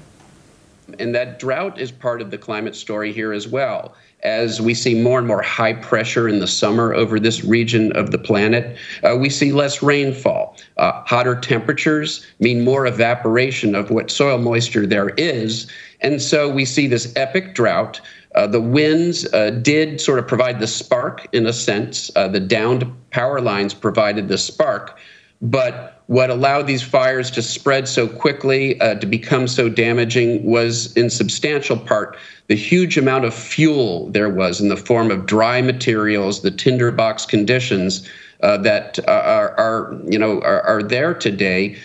And 0.99 1.15
that 1.15 1.39
drought 1.39 1.79
is 1.79 1.91
part 1.91 2.21
of 2.21 2.31
the 2.31 2.39
climate 2.39 2.75
story 2.75 3.13
here 3.13 3.33
as 3.33 3.49
well 3.49 3.95
as 4.25 4.61
we 4.61 4.73
see 4.75 5.01
more 5.01 5.19
and 5.19 5.29
more 5.29 5.43
high 5.43 5.75
pressure 5.75 6.29
in 6.29 6.41
the 6.41 6.47
summer 6.47 6.95
over 6.95 7.21
this 7.21 7.45
region 7.45 7.93
of 7.93 8.11
the 8.11 8.19
planet, 8.19 8.77
uh, 9.03 9.17
we 9.17 9.29
see 9.29 9.53
less 9.53 9.83
rainfall. 9.83 10.57
Uh, 10.79 11.03
hotter 11.05 11.39
temperatures 11.39 12.27
mean 12.41 12.65
more 12.65 12.87
evaporation 12.87 13.75
of 13.75 13.91
what 13.91 14.11
soil 14.11 14.39
moisture 14.39 14.87
there 14.87 15.11
is. 15.11 15.71
And 16.01 16.21
so 16.21 16.49
we 16.49 16.65
see 16.65 16.87
this 16.87 17.13
epic 17.17 17.55
drought. 17.55 18.01
Uh, 18.35 18.47
the 18.47 18.61
winds 18.61 19.33
uh, 19.33 19.51
did 19.51 20.01
sort 20.01 20.19
of 20.19 20.27
provide 20.27 20.59
the 20.59 20.67
spark 20.67 21.29
in 21.33 21.47
a 21.47 21.53
sense. 21.53 22.11
Uh, 22.17 22.27
the 22.27 22.41
downed 22.41 22.91
power 23.11 23.41
lines 23.41 23.75
provided 23.75 24.29
the 24.29 24.39
spark. 24.39 24.99
But 25.43 25.94
what 26.07 26.31
allowed 26.31 26.67
these 26.67 26.83
fires 26.83 27.31
to 27.31 27.43
spread 27.43 27.89
so 27.89 28.07
quickly, 28.07 28.79
uh, 28.81 28.95
to 28.97 29.07
become 29.07 29.49
so 29.49 29.69
damaging, 29.69 30.45
was 30.45 30.95
in 30.97 31.09
substantial 31.09 31.77
part 31.79 32.17
the 32.47 32.55
huge 32.55 32.99
amount 32.99 33.25
of 33.25 33.33
fuel 33.33 34.11
there 34.11 34.29
was 34.29 34.61
in 34.61 34.69
the 34.69 34.77
form 34.77 35.11
of 35.11 35.25
dry 35.27 35.63
materials, 35.63 36.43
the 36.43 36.51
tinderbox 36.51 37.25
conditions 37.25 38.09
uh, 38.43 38.59
that 38.59 38.99
are, 39.09 39.59
are, 39.59 39.99
you 40.05 40.19
know 40.19 40.41
are, 40.43 40.61
are 40.63 40.83
there 40.83 41.15
today 41.15 41.77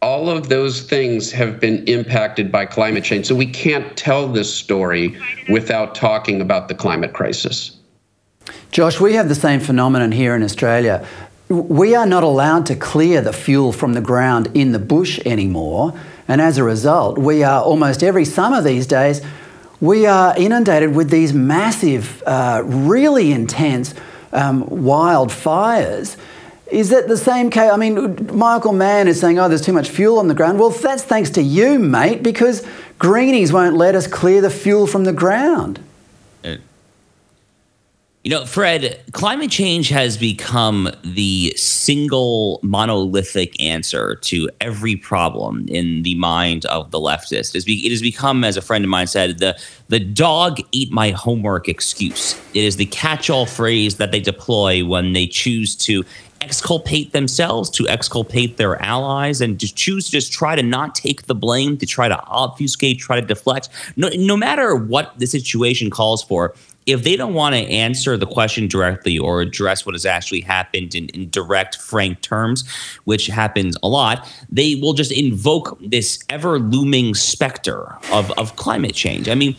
all 0.00 0.30
of 0.30 0.48
those 0.48 0.82
things 0.82 1.32
have 1.32 1.58
been 1.58 1.84
impacted 1.88 2.52
by 2.52 2.64
climate 2.64 3.02
change. 3.02 3.26
So 3.26 3.34
we 3.34 3.46
can't 3.46 3.96
tell 3.96 4.28
this 4.28 4.52
story 4.54 5.18
without 5.48 5.96
talking 5.96 6.40
about 6.40 6.68
the 6.68 6.74
climate 6.74 7.12
crisis. 7.12 7.76
Josh, 8.70 9.00
we 9.00 9.14
have 9.14 9.28
the 9.28 9.34
same 9.34 9.58
phenomenon 9.58 10.12
here 10.12 10.36
in 10.36 10.42
Australia. 10.44 11.06
We 11.48 11.94
are 11.94 12.06
not 12.06 12.24
allowed 12.24 12.66
to 12.66 12.76
clear 12.76 13.22
the 13.22 13.32
fuel 13.32 13.72
from 13.72 13.94
the 13.94 14.02
ground 14.02 14.50
in 14.54 14.72
the 14.72 14.78
bush 14.78 15.18
anymore. 15.24 15.94
And 16.26 16.42
as 16.42 16.58
a 16.58 16.64
result, 16.64 17.16
we 17.16 17.42
are 17.42 17.62
almost 17.62 18.02
every 18.02 18.26
summer 18.26 18.60
these 18.60 18.86
days, 18.86 19.22
we 19.80 20.06
are 20.06 20.36
inundated 20.36 20.94
with 20.94 21.08
these 21.08 21.32
massive, 21.32 22.22
uh, 22.26 22.62
really 22.64 23.32
intense 23.32 23.94
um, 24.32 24.64
wildfires. 24.64 26.16
Is 26.70 26.90
that 26.90 27.08
the 27.08 27.16
same 27.16 27.48
case? 27.48 27.70
I 27.70 27.76
mean, 27.78 28.28
Michael 28.36 28.74
Mann 28.74 29.08
is 29.08 29.18
saying, 29.18 29.38
oh, 29.38 29.48
there's 29.48 29.62
too 29.62 29.72
much 29.72 29.88
fuel 29.88 30.18
on 30.18 30.28
the 30.28 30.34
ground. 30.34 30.58
Well, 30.58 30.68
that's 30.68 31.02
thanks 31.02 31.30
to 31.30 31.42
you, 31.42 31.78
mate, 31.78 32.22
because 32.22 32.66
greenies 32.98 33.52
won't 33.54 33.76
let 33.76 33.94
us 33.94 34.06
clear 34.06 34.42
the 34.42 34.50
fuel 34.50 34.86
from 34.86 35.04
the 35.04 35.14
ground. 35.14 35.80
You 38.24 38.32
know, 38.32 38.44
Fred, 38.44 39.00
climate 39.12 39.50
change 39.50 39.88
has 39.90 40.16
become 40.16 40.90
the 41.04 41.54
single 41.56 42.58
monolithic 42.64 43.58
answer 43.62 44.16
to 44.16 44.50
every 44.60 44.96
problem 44.96 45.66
in 45.68 46.02
the 46.02 46.16
mind 46.16 46.66
of 46.66 46.90
the 46.90 46.98
leftist. 46.98 47.54
It 47.54 47.90
has 47.90 48.02
become, 48.02 48.42
as 48.42 48.56
a 48.56 48.60
friend 48.60 48.84
of 48.84 48.90
mine 48.90 49.06
said, 49.06 49.38
the, 49.38 49.56
the 49.86 50.00
dog 50.00 50.58
eat 50.72 50.90
my 50.90 51.10
homework 51.10 51.68
excuse. 51.68 52.34
It 52.54 52.64
is 52.64 52.76
the 52.76 52.86
catch 52.86 53.30
all 53.30 53.46
phrase 53.46 53.98
that 53.98 54.10
they 54.10 54.20
deploy 54.20 54.84
when 54.84 55.12
they 55.12 55.28
choose 55.28 55.76
to 55.76 56.04
exculpate 56.40 57.12
themselves, 57.12 57.68
to 57.70 57.88
exculpate 57.88 58.56
their 58.56 58.80
allies, 58.82 59.40
and 59.40 59.58
to 59.60 59.72
choose 59.72 60.06
to 60.06 60.12
just 60.12 60.32
try 60.32 60.54
to 60.56 60.62
not 60.62 60.94
take 60.94 61.26
the 61.26 61.34
blame, 61.34 61.76
to 61.78 61.86
try 61.86 62.08
to 62.08 62.20
obfuscate, 62.24 62.98
try 62.98 63.20
to 63.20 63.26
deflect. 63.26 63.68
No, 63.96 64.08
no 64.16 64.36
matter 64.36 64.74
what 64.74 65.18
the 65.18 65.26
situation 65.26 65.90
calls 65.90 66.22
for, 66.22 66.54
if 66.88 67.04
they 67.04 67.16
don't 67.16 67.34
want 67.34 67.54
to 67.54 67.60
answer 67.60 68.16
the 68.16 68.26
question 68.26 68.66
directly 68.66 69.18
or 69.18 69.42
address 69.42 69.84
what 69.84 69.94
has 69.94 70.06
actually 70.06 70.40
happened 70.40 70.94
in, 70.94 71.08
in, 71.10 71.28
direct, 71.28 71.76
frank 71.76 72.22
terms, 72.22 72.66
which 73.04 73.26
happens 73.26 73.76
a 73.82 73.88
lot, 73.88 74.26
they 74.50 74.74
will 74.76 74.94
just 74.94 75.12
invoke 75.12 75.78
this 75.82 76.18
ever 76.30 76.58
looming 76.58 77.14
specter 77.14 77.94
of, 78.10 78.30
of 78.38 78.56
climate 78.56 78.94
change. 78.94 79.28
I 79.28 79.34
mean, 79.34 79.54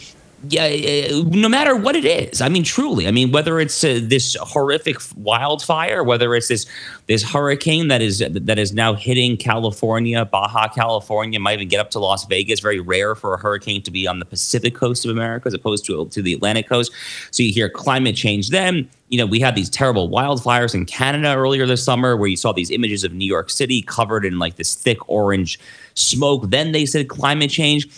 yeah, 0.47 1.21
no 1.25 1.49
matter 1.49 1.75
what 1.75 1.95
it 1.95 2.05
is. 2.05 2.39
I 2.39 2.47
mean, 2.47 2.63
truly. 2.63 3.07
I 3.07 3.11
mean, 3.11 3.31
whether 3.31 3.59
it's 3.59 3.83
uh, 3.83 3.99
this 4.01 4.37
horrific 4.39 4.97
wildfire, 5.17 6.01
whether 6.03 6.33
it's 6.33 6.47
this 6.47 6.65
this 7.07 7.23
hurricane 7.23 7.89
that 7.89 8.01
is 8.01 8.19
that 8.19 8.57
is 8.57 8.71
now 8.71 8.93
hitting 8.93 9.35
California, 9.35 10.23
Baja 10.23 10.69
California, 10.69 11.39
might 11.39 11.55
even 11.55 11.67
get 11.67 11.81
up 11.81 11.91
to 11.91 11.99
Las 11.99 12.25
Vegas. 12.25 12.61
Very 12.61 12.79
rare 12.79 13.15
for 13.15 13.33
a 13.33 13.37
hurricane 13.37 13.81
to 13.83 13.91
be 13.91 14.07
on 14.07 14.19
the 14.19 14.25
Pacific 14.25 14.75
coast 14.75 15.03
of 15.03 15.11
America 15.11 15.47
as 15.47 15.53
opposed 15.53 15.85
to 15.85 16.07
to 16.07 16.21
the 16.21 16.33
Atlantic 16.33 16.69
coast. 16.69 16.93
So 17.31 17.43
you 17.43 17.51
hear 17.51 17.69
climate 17.69 18.15
change. 18.15 18.49
Then 18.49 18.89
you 19.09 19.17
know 19.17 19.25
we 19.25 19.41
had 19.41 19.55
these 19.55 19.69
terrible 19.69 20.09
wildfires 20.09 20.73
in 20.73 20.85
Canada 20.85 21.35
earlier 21.35 21.65
this 21.65 21.83
summer, 21.83 22.15
where 22.15 22.29
you 22.29 22.37
saw 22.37 22.53
these 22.53 22.71
images 22.71 23.03
of 23.03 23.11
New 23.11 23.27
York 23.27 23.49
City 23.49 23.81
covered 23.81 24.23
in 24.23 24.39
like 24.39 24.55
this 24.55 24.73
thick 24.73 25.09
orange 25.09 25.59
smoke. 25.95 26.49
Then 26.49 26.71
they 26.71 26.85
said 26.85 27.09
climate 27.09 27.49
change 27.49 27.89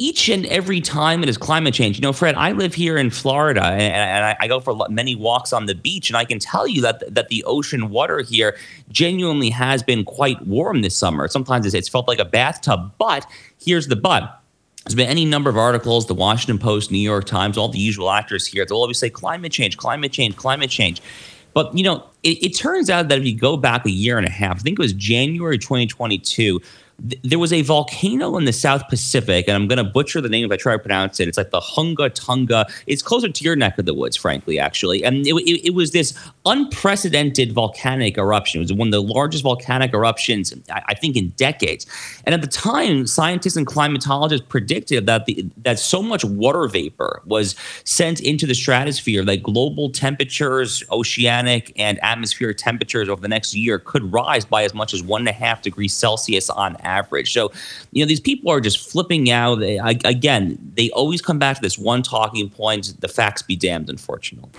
each 0.00 0.30
and 0.30 0.46
every 0.46 0.80
time 0.80 1.22
it 1.22 1.28
is 1.28 1.36
climate 1.36 1.74
change. 1.74 1.98
You 1.98 2.00
know, 2.00 2.14
Fred, 2.14 2.34
I 2.34 2.52
live 2.52 2.72
here 2.72 2.96
in 2.96 3.10
Florida 3.10 3.62
and, 3.62 4.36
I, 4.40 4.48
go 4.48 4.58
for 4.58 4.74
many 4.88 5.14
walks 5.14 5.52
on 5.52 5.66
the 5.66 5.74
beach, 5.74 6.08
and 6.08 6.16
I 6.16 6.24
can 6.24 6.38
tell 6.38 6.66
you 6.66 6.80
that 6.80 7.14
that 7.14 7.28
the 7.28 7.44
ocean 7.44 7.90
water 7.90 8.22
here 8.22 8.56
genuinely 8.88 9.50
has 9.50 9.82
been 9.82 10.04
quite 10.04 10.44
warm 10.46 10.80
this 10.80 10.96
summer. 10.96 11.28
Sometimes 11.28 11.66
it's, 11.66 11.74
it's 11.74 11.88
felt 11.88 12.08
like 12.08 12.18
a 12.18 12.24
bathtub, 12.24 12.92
but 12.98 13.26
here's 13.62 13.88
the 13.88 13.96
but. 13.96 14.40
There's 14.86 14.94
been 14.94 15.10
any 15.10 15.26
number 15.26 15.50
of 15.50 15.58
articles, 15.58 16.06
the 16.06 16.14
Washington 16.14 16.58
Post, 16.58 16.90
New 16.90 16.98
York 16.98 17.26
Times, 17.26 17.58
all 17.58 17.68
the 17.68 17.78
usual 17.78 18.10
actors 18.10 18.46
here. 18.46 18.64
They'll 18.64 18.78
always 18.78 18.98
say 18.98 19.10
climate 19.10 19.52
change, 19.52 19.76
climate 19.76 20.12
change, 20.12 20.34
climate 20.36 20.70
change. 20.70 21.02
But 21.52 21.76
you 21.76 21.84
know, 21.84 22.04
it, 22.22 22.42
it 22.42 22.56
turns 22.56 22.88
out 22.88 23.08
that 23.08 23.18
if 23.18 23.26
you 23.26 23.36
go 23.36 23.58
back 23.58 23.84
a 23.84 23.90
year 23.90 24.16
and 24.16 24.26
a 24.26 24.30
half, 24.30 24.56
I 24.56 24.60
think 24.60 24.78
it 24.78 24.82
was 24.82 24.94
January 24.94 25.58
2022 25.58 26.62
there 27.00 27.38
was 27.38 27.52
a 27.52 27.62
volcano 27.62 28.36
in 28.36 28.44
the 28.44 28.52
South 28.52 28.86
Pacific, 28.88 29.48
and 29.48 29.56
I'm 29.56 29.66
going 29.66 29.78
to 29.78 29.84
butcher 29.84 30.20
the 30.20 30.28
name 30.28 30.44
if 30.44 30.52
I 30.52 30.56
try 30.56 30.74
to 30.74 30.78
pronounce 30.78 31.18
it. 31.18 31.28
It's 31.28 31.38
like 31.38 31.50
the 31.50 31.60
Hunga 31.60 32.12
Tunga. 32.12 32.66
It's 32.86 33.02
closer 33.02 33.28
to 33.28 33.44
your 33.44 33.56
neck 33.56 33.78
of 33.78 33.86
the 33.86 33.94
woods, 33.94 34.16
frankly, 34.16 34.58
actually. 34.58 35.02
And 35.02 35.26
it, 35.26 35.34
it, 35.34 35.68
it, 35.68 35.74
was 35.74 35.92
this 35.92 36.16
unprecedented 36.44 37.52
volcanic 37.52 38.18
eruption. 38.18 38.60
It 38.60 38.64
was 38.64 38.72
one 38.74 38.88
of 38.88 38.92
the 38.92 39.02
largest 39.02 39.44
volcanic 39.44 39.94
eruptions, 39.94 40.52
I, 40.70 40.82
I, 40.88 40.94
think, 40.94 41.16
in 41.16 41.30
decades. 41.30 41.86
And 42.24 42.34
at 42.34 42.42
the 42.42 42.46
time, 42.46 43.06
scientists 43.06 43.56
and 43.56 43.66
climatologists 43.66 44.46
predicted 44.46 45.06
that 45.06 45.24
the 45.24 45.46
that 45.58 45.78
so 45.78 46.02
much 46.02 46.24
water 46.24 46.68
vapor 46.68 47.22
was 47.24 47.54
sent 47.84 48.20
into 48.20 48.46
the 48.46 48.54
stratosphere 48.54 49.24
that 49.24 49.42
global 49.42 49.90
temperatures, 49.90 50.84
oceanic 50.90 51.72
and 51.76 51.98
atmospheric 52.02 52.58
temperatures 52.58 53.08
over 53.08 53.22
the 53.22 53.28
next 53.28 53.54
year 53.54 53.78
could 53.78 54.12
rise 54.12 54.44
by 54.44 54.64
as 54.64 54.74
much 54.74 54.92
as 54.92 55.02
one 55.02 55.22
and 55.22 55.28
a 55.28 55.32
half 55.32 55.62
degrees 55.62 55.94
Celsius 55.94 56.50
on 56.50 56.76
average 56.76 56.89
average. 56.90 57.32
So, 57.32 57.52
you 57.92 58.02
know, 58.02 58.08
these 58.08 58.20
people 58.20 58.50
are 58.50 58.60
just 58.60 58.90
flipping 58.90 59.30
out. 59.30 59.56
They, 59.56 59.78
I, 59.78 59.90
again, 60.04 60.58
they 60.74 60.90
always 60.90 61.22
come 61.22 61.38
back 61.38 61.56
to 61.56 61.62
this 61.62 61.78
one 61.78 62.02
talking 62.02 62.50
point: 62.50 63.00
the 63.00 63.08
facts 63.08 63.42
be 63.42 63.56
damned. 63.56 63.88
Unfortunately. 63.88 64.50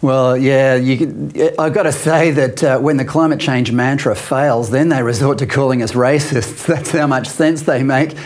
Well, 0.00 0.36
yeah, 0.36 0.74
you, 0.74 1.52
I've 1.58 1.74
got 1.74 1.84
to 1.84 1.92
say 1.92 2.32
that 2.32 2.64
uh, 2.64 2.78
when 2.80 2.96
the 2.96 3.04
climate 3.04 3.38
change 3.38 3.70
mantra 3.70 4.16
fails, 4.16 4.70
then 4.70 4.88
they 4.88 5.02
resort 5.02 5.38
to 5.38 5.46
calling 5.46 5.82
us 5.82 5.92
racists. 5.92 6.66
That's 6.72 6.90
how 6.90 7.06
much 7.06 7.28
sense 7.28 7.62
they 7.62 7.82
make. 7.82 8.16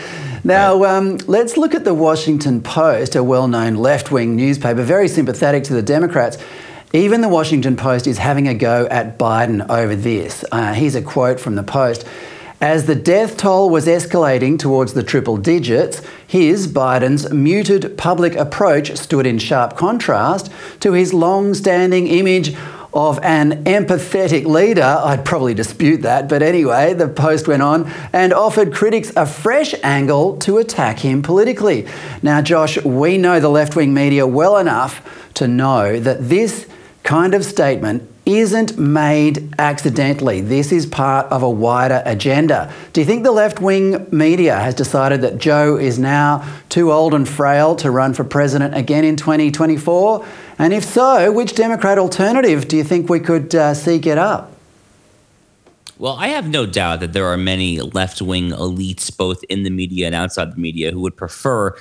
Now, 0.43 0.85
um, 0.85 1.17
let's 1.27 1.57
look 1.57 1.75
at 1.75 1.83
the 1.83 1.93
Washington 1.93 2.61
Post, 2.61 3.15
a 3.15 3.23
well 3.23 3.47
known 3.47 3.75
left 3.75 4.11
wing 4.11 4.35
newspaper, 4.35 4.81
very 4.81 5.07
sympathetic 5.07 5.63
to 5.65 5.73
the 5.73 5.81
Democrats. 5.81 6.37
Even 6.93 7.19
the 7.19 7.27
Washington 7.27 7.75
Post 7.75 8.07
is 8.07 8.17
having 8.17 8.47
a 8.47 8.53
go 8.53 8.87
at 8.89 9.19
Biden 9.19 9.69
over 9.69 9.95
this. 9.95 10.45
Uh, 10.51 10.73
here's 10.73 10.95
a 10.95 11.01
quote 11.01 11.39
from 11.39 11.55
the 11.55 11.63
Post. 11.63 12.05
As 12.59 12.87
the 12.87 12.95
death 12.95 13.37
toll 13.37 13.69
was 13.69 13.85
escalating 13.85 14.57
towards 14.57 14.93
the 14.93 15.03
triple 15.03 15.37
digits, 15.37 16.01
his, 16.25 16.67
Biden's, 16.67 17.31
muted 17.31 17.97
public 17.99 18.35
approach 18.35 18.97
stood 18.97 19.27
in 19.27 19.37
sharp 19.37 19.77
contrast 19.77 20.51
to 20.79 20.93
his 20.93 21.13
long 21.13 21.53
standing 21.53 22.07
image 22.07 22.55
of 22.95 23.19
an 23.21 23.63
empathetic 23.65 24.45
leader. 24.45 24.81
I'd 24.81 25.23
probably 25.23 25.53
dispute 25.53 26.01
that, 26.01 26.27
but 26.27 26.41
anyway, 26.41 26.95
the 26.95 27.07
Post 27.07 27.47
went 27.47 27.61
on 27.61 27.91
and 28.11 28.33
offered 28.33 28.73
critics 28.73 29.11
a 29.15 29.27
fresh 29.27 29.75
angle 29.83 30.37
to 30.37 30.57
attack 30.57 30.97
him 30.97 31.21
politically. 31.21 31.85
Now, 32.23 32.41
Josh, 32.41 32.83
we 32.83 33.19
know 33.19 33.39
the 33.39 33.49
left 33.49 33.75
wing 33.75 33.93
media 33.93 34.25
well 34.25 34.57
enough 34.57 35.29
to 35.35 35.47
know 35.47 35.99
that 35.99 36.27
this 36.27 36.65
kind 37.03 37.35
of 37.35 37.45
statement 37.45 38.09
isn't 38.27 38.77
made 38.77 39.55
accidentally. 39.57 40.41
This 40.41 40.73
is 40.73 40.85
part 40.85 41.25
of 41.27 41.41
a 41.41 41.49
wider 41.49 42.03
agenda. 42.05 42.71
Do 42.91 42.99
you 42.99 43.05
think 43.07 43.23
the 43.23 43.31
left 43.31 43.61
wing 43.61 44.05
media 44.11 44.59
has 44.59 44.75
decided 44.75 45.21
that 45.21 45.37
Joe 45.37 45.77
is 45.77 45.97
now 45.97 46.45
too 46.67 46.91
old 46.91 47.13
and 47.13 47.27
frail 47.27 47.75
to 47.77 47.89
run 47.89 48.13
for 48.13 48.25
president 48.25 48.75
again 48.75 49.05
in 49.05 49.15
2024? 49.15 50.25
And 50.59 50.73
if 50.73 50.83
so, 50.83 51.31
which 51.31 51.55
Democrat 51.55 51.97
alternative 51.97 52.67
do 52.67 52.75
you 52.75 52.83
think 52.83 53.09
we 53.09 53.21
could 53.21 53.55
uh, 53.55 53.73
see 53.73 53.97
get 53.97 54.17
up? 54.17 54.51
Well, 55.97 56.17
I 56.19 56.27
have 56.27 56.49
no 56.49 56.65
doubt 56.65 56.99
that 56.99 57.13
there 57.13 57.25
are 57.25 57.37
many 57.37 57.79
left 57.79 58.21
wing 58.21 58.51
elites, 58.51 59.15
both 59.15 59.43
in 59.45 59.63
the 59.63 59.69
media 59.69 60.05
and 60.05 60.13
outside 60.13 60.51
the 60.53 60.59
media, 60.59 60.91
who 60.91 60.99
would 60.99 61.15
prefer 61.15 61.75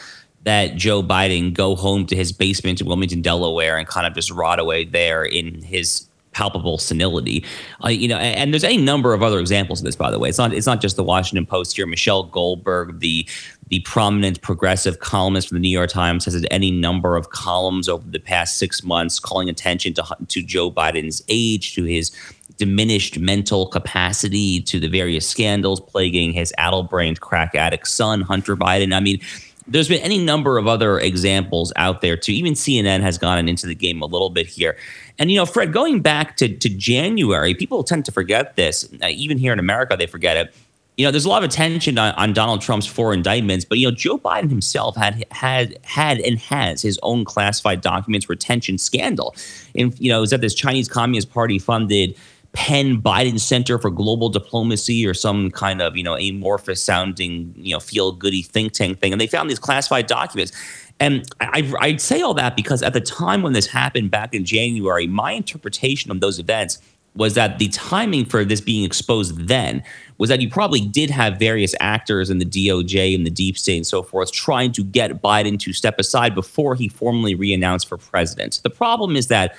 that 0.44 0.76
Joe 0.76 1.02
Biden 1.02 1.52
go 1.52 1.74
home 1.74 2.06
to 2.06 2.14
his 2.14 2.30
basement 2.30 2.80
in 2.80 2.86
Wilmington, 2.86 3.20
Delaware, 3.20 3.76
and 3.76 3.86
kind 3.86 4.06
of 4.06 4.14
just 4.14 4.30
rot 4.30 4.60
away 4.60 4.84
there 4.84 5.24
in 5.24 5.60
his 5.60 6.05
palpable 6.36 6.76
senility. 6.76 7.42
Uh, 7.82 7.88
you 7.88 8.06
know, 8.06 8.18
and, 8.18 8.36
and, 8.36 8.52
there's 8.52 8.62
any 8.62 8.76
number 8.76 9.14
of 9.14 9.22
other 9.22 9.40
examples 9.40 9.80
of 9.80 9.86
this. 9.86 9.96
By 9.96 10.10
the 10.10 10.18
way, 10.18 10.28
it's 10.28 10.36
not 10.36 10.52
it's 10.52 10.66
not 10.66 10.82
just 10.82 10.96
the 10.96 11.02
Washington 11.02 11.46
Post 11.46 11.74
here. 11.74 11.86
Michelle 11.86 12.24
Goldberg, 12.24 13.00
the 13.00 13.26
the 13.68 13.80
prominent 13.80 14.42
progressive 14.42 15.00
columnist 15.00 15.48
for 15.48 15.54
the 15.54 15.60
New 15.60 15.70
York 15.70 15.88
Times, 15.88 16.26
has 16.26 16.34
had 16.34 16.46
any 16.50 16.70
number 16.70 17.16
of 17.16 17.30
columns 17.30 17.88
over 17.88 18.06
the 18.06 18.18
past 18.18 18.58
six 18.58 18.84
months 18.84 19.18
calling 19.18 19.48
attention 19.48 19.94
to 19.94 20.04
to 20.28 20.42
Joe 20.42 20.70
Biden's 20.70 21.22
age, 21.28 21.74
to 21.74 21.84
his 21.84 22.12
diminished 22.58 23.18
mental 23.18 23.66
capacity, 23.66 24.60
to 24.60 24.78
the 24.78 24.88
various 24.88 25.26
scandals 25.26 25.80
plaguing 25.80 26.32
his 26.32 26.52
addle-brained 26.58 27.20
crack 27.20 27.54
addict 27.54 27.88
son, 27.88 28.20
Hunter 28.20 28.56
Biden. 28.56 28.94
I 28.94 29.00
mean 29.00 29.20
there's 29.68 29.88
been 29.88 30.02
any 30.02 30.18
number 30.18 30.58
of 30.58 30.66
other 30.68 30.98
examples 30.98 31.72
out 31.76 32.00
there 32.00 32.16
too. 32.16 32.32
Even 32.32 32.52
CNN 32.52 33.00
has 33.00 33.18
gotten 33.18 33.48
into 33.48 33.66
the 33.66 33.74
game 33.74 34.00
a 34.00 34.06
little 34.06 34.30
bit 34.30 34.46
here. 34.46 34.76
And 35.18 35.30
you 35.30 35.38
know, 35.38 35.46
Fred, 35.46 35.72
going 35.72 36.00
back 36.00 36.36
to 36.38 36.48
to 36.48 36.68
January, 36.68 37.54
people 37.54 37.82
tend 37.84 38.04
to 38.06 38.12
forget 38.12 38.56
this. 38.56 38.88
Uh, 39.02 39.08
even 39.08 39.38
here 39.38 39.52
in 39.52 39.58
America, 39.58 39.96
they 39.96 40.06
forget 40.06 40.36
it. 40.36 40.54
You 40.96 41.04
know, 41.04 41.10
there's 41.10 41.26
a 41.26 41.28
lot 41.28 41.44
of 41.44 41.50
attention 41.50 41.98
on, 41.98 42.14
on, 42.14 42.32
Donald 42.32 42.62
Trump's 42.62 42.86
four 42.86 43.12
indictments, 43.12 43.66
but 43.66 43.76
you 43.76 43.86
know, 43.86 43.94
Joe 43.94 44.16
Biden 44.16 44.48
himself 44.48 44.96
had 44.96 45.26
had 45.30 45.78
had 45.82 46.20
and 46.20 46.38
has 46.38 46.80
his 46.80 46.98
own 47.02 47.24
classified 47.24 47.82
documents 47.82 48.30
retention 48.30 48.78
scandal. 48.78 49.34
And 49.74 49.98
you 50.00 50.10
know, 50.10 50.22
is 50.22 50.30
that 50.30 50.40
this 50.40 50.54
Chinese 50.54 50.88
Communist 50.88 51.30
Party 51.30 51.58
funded 51.58 52.16
Penn 52.56 53.02
Biden 53.02 53.38
Center 53.38 53.78
for 53.78 53.90
Global 53.90 54.30
Diplomacy 54.30 55.06
or 55.06 55.12
some 55.12 55.50
kind 55.50 55.82
of 55.82 55.94
you 55.94 56.02
know 56.02 56.16
amorphous 56.16 56.82
sounding 56.82 57.54
you 57.56 57.74
know 57.74 57.80
feel 57.80 58.12
goody 58.12 58.40
think 58.40 58.72
tank 58.72 58.98
thing, 58.98 59.12
and 59.12 59.20
they 59.20 59.26
found 59.26 59.50
these 59.50 59.58
classified 59.58 60.06
documents. 60.06 60.52
And 60.98 61.28
I, 61.40 61.72
I'd 61.80 62.00
say 62.00 62.22
all 62.22 62.34
that 62.34 62.56
because 62.56 62.82
at 62.82 62.92
the 62.92 63.00
time 63.00 63.42
when 63.42 63.52
this 63.52 63.66
happened 63.66 64.10
back 64.10 64.34
in 64.34 64.44
January, 64.44 65.06
my 65.06 65.32
interpretation 65.32 66.10
of 66.10 66.20
those 66.20 66.38
events 66.38 66.78
was 67.14 67.34
that 67.34 67.58
the 67.58 67.68
timing 67.68 68.24
for 68.24 68.44
this 68.44 68.60
being 68.60 68.84
exposed 68.84 69.48
then 69.48 69.82
was 70.18 70.28
that 70.28 70.40
you 70.40 70.48
probably 70.48 70.80
did 70.80 71.10
have 71.10 71.38
various 71.38 71.74
actors 71.80 72.30
in 72.30 72.38
the 72.38 72.44
DOJ 72.44 73.14
and 73.14 73.26
the 73.26 73.30
deep 73.30 73.58
state 73.58 73.76
and 73.76 73.86
so 73.86 74.02
forth 74.02 74.32
trying 74.32 74.72
to 74.72 74.84
get 74.84 75.22
Biden 75.22 75.58
to 75.60 75.72
step 75.72 75.98
aside 75.98 76.34
before 76.34 76.74
he 76.74 76.88
formally 76.88 77.34
re-announced 77.34 77.88
for 77.88 77.96
president. 77.96 78.60
The 78.62 78.70
problem 78.70 79.16
is 79.16 79.28
that 79.28 79.56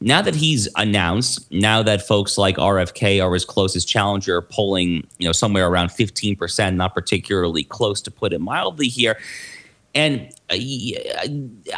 now 0.00 0.22
that 0.22 0.34
he's 0.34 0.68
announced, 0.76 1.50
now 1.52 1.82
that 1.82 2.06
folks 2.06 2.38
like 2.38 2.56
RFK 2.56 3.22
are 3.22 3.32
his 3.34 3.44
closest 3.44 3.86
challenger, 3.86 4.40
polling 4.40 5.06
you 5.18 5.26
know 5.26 5.32
somewhere 5.32 5.68
around 5.68 5.88
15%, 5.88 6.74
not 6.74 6.94
particularly 6.94 7.64
close 7.64 8.00
to 8.02 8.10
put 8.10 8.32
it 8.32 8.40
mildly 8.40 8.88
here, 8.88 9.18
and 9.94 10.32
uh, 10.50 10.54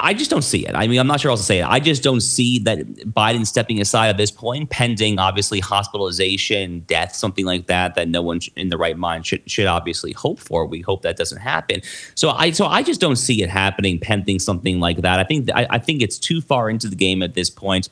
I 0.00 0.14
just 0.14 0.30
don't 0.30 0.42
see 0.42 0.66
it. 0.66 0.74
I 0.74 0.86
mean, 0.86 1.00
I'm 1.00 1.06
not 1.06 1.20
sure 1.20 1.30
else 1.30 1.40
to 1.40 1.46
say 1.46 1.60
it. 1.60 1.66
I 1.66 1.80
just 1.80 2.02
don't 2.02 2.20
see 2.20 2.58
that 2.60 2.80
Biden 3.06 3.46
stepping 3.46 3.80
aside 3.80 4.08
at 4.08 4.18
this 4.18 4.30
point, 4.30 4.68
pending 4.68 5.18
obviously 5.18 5.60
hospitalization, 5.60 6.80
death, 6.80 7.14
something 7.14 7.46
like 7.46 7.68
that, 7.68 7.94
that 7.94 8.08
no 8.08 8.20
one 8.20 8.40
in 8.56 8.68
the 8.68 8.76
right 8.76 8.98
mind 8.98 9.26
should 9.26 9.48
should 9.50 9.66
obviously 9.66 10.12
hope 10.12 10.40
for. 10.40 10.66
We 10.66 10.80
hope 10.80 11.02
that 11.02 11.16
doesn't 11.16 11.40
happen. 11.40 11.80
So 12.14 12.30
I 12.30 12.50
so 12.50 12.66
I 12.66 12.82
just 12.82 13.00
don't 13.00 13.16
see 13.16 13.42
it 13.42 13.48
happening, 13.48 13.98
pending 13.98 14.40
something 14.40 14.78
like 14.78 14.98
that. 14.98 15.18
I 15.18 15.24
think 15.24 15.50
I, 15.54 15.66
I 15.70 15.78
think 15.78 16.02
it's 16.02 16.18
too 16.18 16.42
far 16.42 16.68
into 16.68 16.88
the 16.88 16.96
game 16.96 17.22
at 17.22 17.34
this 17.34 17.48
point. 17.48 17.88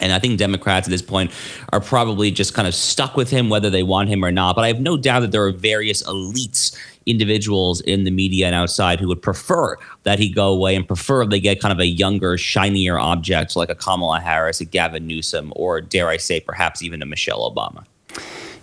And 0.00 0.12
I 0.12 0.18
think 0.18 0.38
Democrats 0.38 0.86
at 0.86 0.90
this 0.90 1.02
point 1.02 1.30
are 1.72 1.80
probably 1.80 2.30
just 2.30 2.54
kind 2.54 2.68
of 2.68 2.74
stuck 2.74 3.16
with 3.16 3.30
him, 3.30 3.48
whether 3.48 3.70
they 3.70 3.82
want 3.82 4.08
him 4.08 4.24
or 4.24 4.30
not. 4.30 4.54
But 4.54 4.64
I 4.64 4.68
have 4.68 4.80
no 4.80 4.96
doubt 4.96 5.20
that 5.20 5.32
there 5.32 5.44
are 5.44 5.52
various 5.52 6.02
elites, 6.02 6.76
individuals 7.06 7.80
in 7.80 8.04
the 8.04 8.10
media 8.10 8.46
and 8.46 8.54
outside 8.54 9.00
who 9.00 9.08
would 9.08 9.22
prefer 9.22 9.76
that 10.02 10.18
he 10.18 10.28
go 10.28 10.52
away 10.52 10.76
and 10.76 10.86
prefer 10.86 11.24
they 11.24 11.40
get 11.40 11.60
kind 11.60 11.72
of 11.72 11.78
a 11.78 11.86
younger, 11.86 12.36
shinier 12.36 12.98
object 12.98 13.56
like 13.56 13.70
a 13.70 13.74
Kamala 13.74 14.20
Harris, 14.20 14.60
a 14.60 14.64
Gavin 14.64 15.06
Newsom, 15.06 15.52
or 15.56 15.80
dare 15.80 16.08
I 16.08 16.18
say, 16.18 16.40
perhaps 16.40 16.82
even 16.82 17.00
a 17.00 17.06
Michelle 17.06 17.50
Obama. 17.50 17.84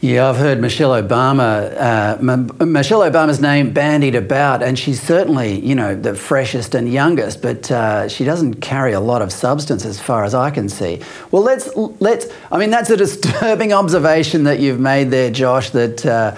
Yeah, 0.03 0.29
I've 0.29 0.35
heard 0.35 0.59
Michelle 0.59 1.01
Obama, 1.01 1.73
uh, 1.79 2.17
M- 2.19 2.73
Michelle 2.73 2.99
Obama's 3.09 3.39
name 3.39 3.71
bandied 3.71 4.15
about, 4.15 4.61
and 4.61 4.77
she's 4.77 5.01
certainly, 5.01 5.65
you 5.65 5.75
know, 5.75 5.95
the 5.95 6.13
freshest 6.13 6.75
and 6.75 6.91
youngest, 6.91 7.41
but 7.41 7.71
uh, 7.71 8.09
she 8.09 8.25
doesn't 8.25 8.55
carry 8.55 8.91
a 8.91 8.99
lot 8.99 9.21
of 9.21 9.31
substance 9.31 9.85
as 9.85 10.01
far 10.01 10.25
as 10.25 10.35
I 10.35 10.51
can 10.51 10.67
see. 10.67 10.99
Well, 11.31 11.41
let's 11.41 11.73
let's. 11.77 12.27
I 12.51 12.57
mean, 12.57 12.69
that's 12.69 12.89
a 12.89 12.97
disturbing 12.97 13.71
observation 13.81 14.43
that 14.43 14.59
you've 14.59 14.81
made 14.81 15.09
there, 15.09 15.31
Josh. 15.31 15.69
That. 15.69 16.05
Uh, 16.05 16.35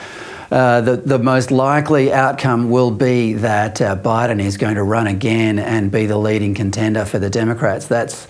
uh, 0.51 0.79
the, 0.79 0.95
the 0.97 1.17
most 1.17 1.49
likely 1.49 2.13
outcome 2.13 2.69
will 2.69 2.91
be 2.91 3.33
that 3.33 3.81
uh, 3.81 3.95
Biden 3.95 4.39
is 4.39 4.57
going 4.57 4.75
to 4.75 4.83
run 4.83 5.07
again 5.07 5.57
and 5.57 5.91
be 5.91 6.05
the 6.05 6.19
leading 6.19 6.53
contender 6.53 7.03
for 7.03 7.17
the 7.17 7.31
Democrats. 7.31 7.87
That's 7.87 8.27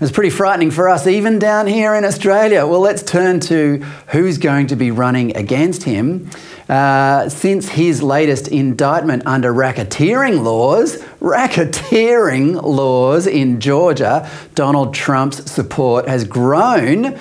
it's 0.00 0.10
pretty 0.10 0.30
frightening 0.30 0.70
for 0.70 0.88
us, 0.88 1.06
even 1.06 1.38
down 1.38 1.66
here 1.66 1.94
in 1.94 2.06
Australia. 2.06 2.66
Well, 2.66 2.80
let's 2.80 3.02
turn 3.02 3.38
to 3.40 3.84
who's 4.08 4.38
going 4.38 4.68
to 4.68 4.76
be 4.76 4.90
running 4.90 5.36
against 5.36 5.82
him. 5.82 6.30
Uh, 6.70 7.28
since 7.28 7.68
his 7.68 8.02
latest 8.02 8.48
indictment 8.48 9.26
under 9.26 9.52
racketeering 9.52 10.42
laws, 10.42 10.96
racketeering 11.20 12.62
laws 12.62 13.26
in 13.26 13.60
Georgia, 13.60 14.30
Donald 14.54 14.94
Trump's 14.94 15.50
support 15.50 16.08
has 16.08 16.24
grown 16.24 17.18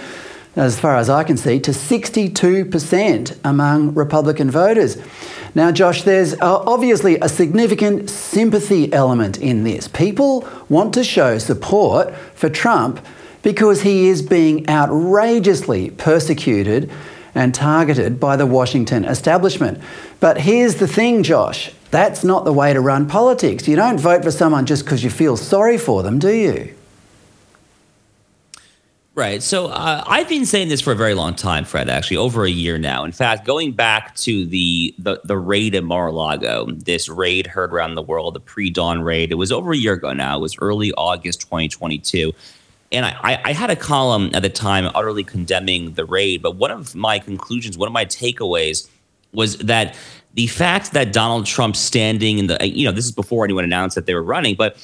as 0.60 0.80
far 0.80 0.98
as 0.98 1.10
I 1.10 1.24
can 1.24 1.38
see, 1.38 1.60
to 1.62 1.72
62% 1.72 3.40
among 3.44 3.94
Republican 3.94 4.52
voters. 4.52 4.98
Now, 5.56 5.72
Josh, 5.72 6.04
there's 6.04 6.34
uh, 6.34 6.38
obviously 6.42 7.18
a 7.20 7.30
significant 7.30 8.10
sympathy 8.10 8.92
element 8.92 9.38
in 9.40 9.64
this. 9.64 9.88
People 9.88 10.48
want 10.68 10.94
to 10.96 11.04
show 11.04 11.38
support 11.38 12.14
for 12.36 12.50
Trump 12.50 13.04
because 13.42 13.82
he 13.82 14.10
is 14.10 14.22
being 14.22 14.70
outrageously 14.70 15.92
persecuted 15.92 16.92
and 17.34 17.56
targeted 17.56 18.20
by 18.20 18.36
the 18.36 18.46
Washington 18.46 19.06
establishment. 19.06 19.80
But 20.20 20.42
here's 20.42 20.76
the 20.76 20.88
thing, 20.88 21.24
Josh 21.24 21.72
that's 21.92 22.24
not 22.24 22.46
the 22.46 22.54
way 22.54 22.72
to 22.72 22.80
run 22.80 23.08
politics. 23.08 23.68
You 23.68 23.76
don't 23.76 24.00
vote 24.00 24.24
for 24.24 24.30
someone 24.30 24.68
just 24.68 24.86
because 24.86 25.04
you 25.04 25.10
feel 25.10 25.36
sorry 25.36 25.76
for 25.76 26.04
them, 26.04 26.20
do 26.20 26.32
you? 26.32 26.76
Right. 29.20 29.44
So 29.44 29.68
uh, 29.68 30.02
I've 30.08 30.30
been 30.30 30.46
saying 30.46 30.70
this 30.70 30.80
for 30.80 30.94
a 30.94 30.96
very 30.96 31.14
long 31.14 31.36
time, 31.36 31.66
Fred. 31.66 31.90
Actually, 31.90 32.16
over 32.16 32.46
a 32.46 32.50
year 32.50 32.78
now. 32.78 33.04
In 33.04 33.12
fact, 33.12 33.46
going 33.46 33.74
back 33.74 34.16
to 34.16 34.46
the 34.46 34.96
the, 34.98 35.20
the 35.26 35.38
raid 35.38 35.76
at 35.76 35.84
Mar-a-Lago, 35.84 36.68
this 36.72 37.10
raid 37.10 37.46
heard 37.46 37.74
around 37.74 37.96
the 37.96 38.02
world, 38.02 38.34
the 38.34 38.40
pre-dawn 38.40 39.02
raid. 39.02 39.34
It 39.34 39.36
was 39.36 39.52
over 39.52 39.74
a 39.74 39.78
year 39.78 39.92
ago 39.92 40.14
now. 40.14 40.38
It 40.38 40.40
was 40.40 40.58
early 40.62 40.94
August 40.94 41.42
2022. 41.42 42.32
And 42.94 43.06
I, 43.06 43.42
I 43.44 43.52
had 43.52 43.70
a 43.70 43.76
column 43.76 44.32
at 44.34 44.42
the 44.42 44.50
time 44.50 44.90
utterly 44.96 45.26
condemning 45.26 45.96
the 45.96 46.06
raid. 46.06 46.42
But 46.42 46.56
one 46.56 46.72
of 46.72 46.96
my 46.96 47.20
conclusions, 47.20 47.78
one 47.78 47.88
of 47.88 47.94
my 47.94 48.06
takeaways 48.06 48.88
was 49.34 49.58
that 49.58 49.98
the 50.34 50.48
fact 50.48 50.94
that 50.94 51.12
Donald 51.12 51.46
Trump 51.46 51.76
standing 51.76 52.38
in 52.38 52.48
the, 52.48 52.58
you 52.66 52.86
know, 52.86 52.94
this 52.94 53.04
is 53.04 53.12
before 53.12 53.44
anyone 53.44 53.66
announced 53.66 53.96
that 53.96 54.06
they 54.06 54.16
were 54.16 54.24
running, 54.24 54.56
but 54.56 54.78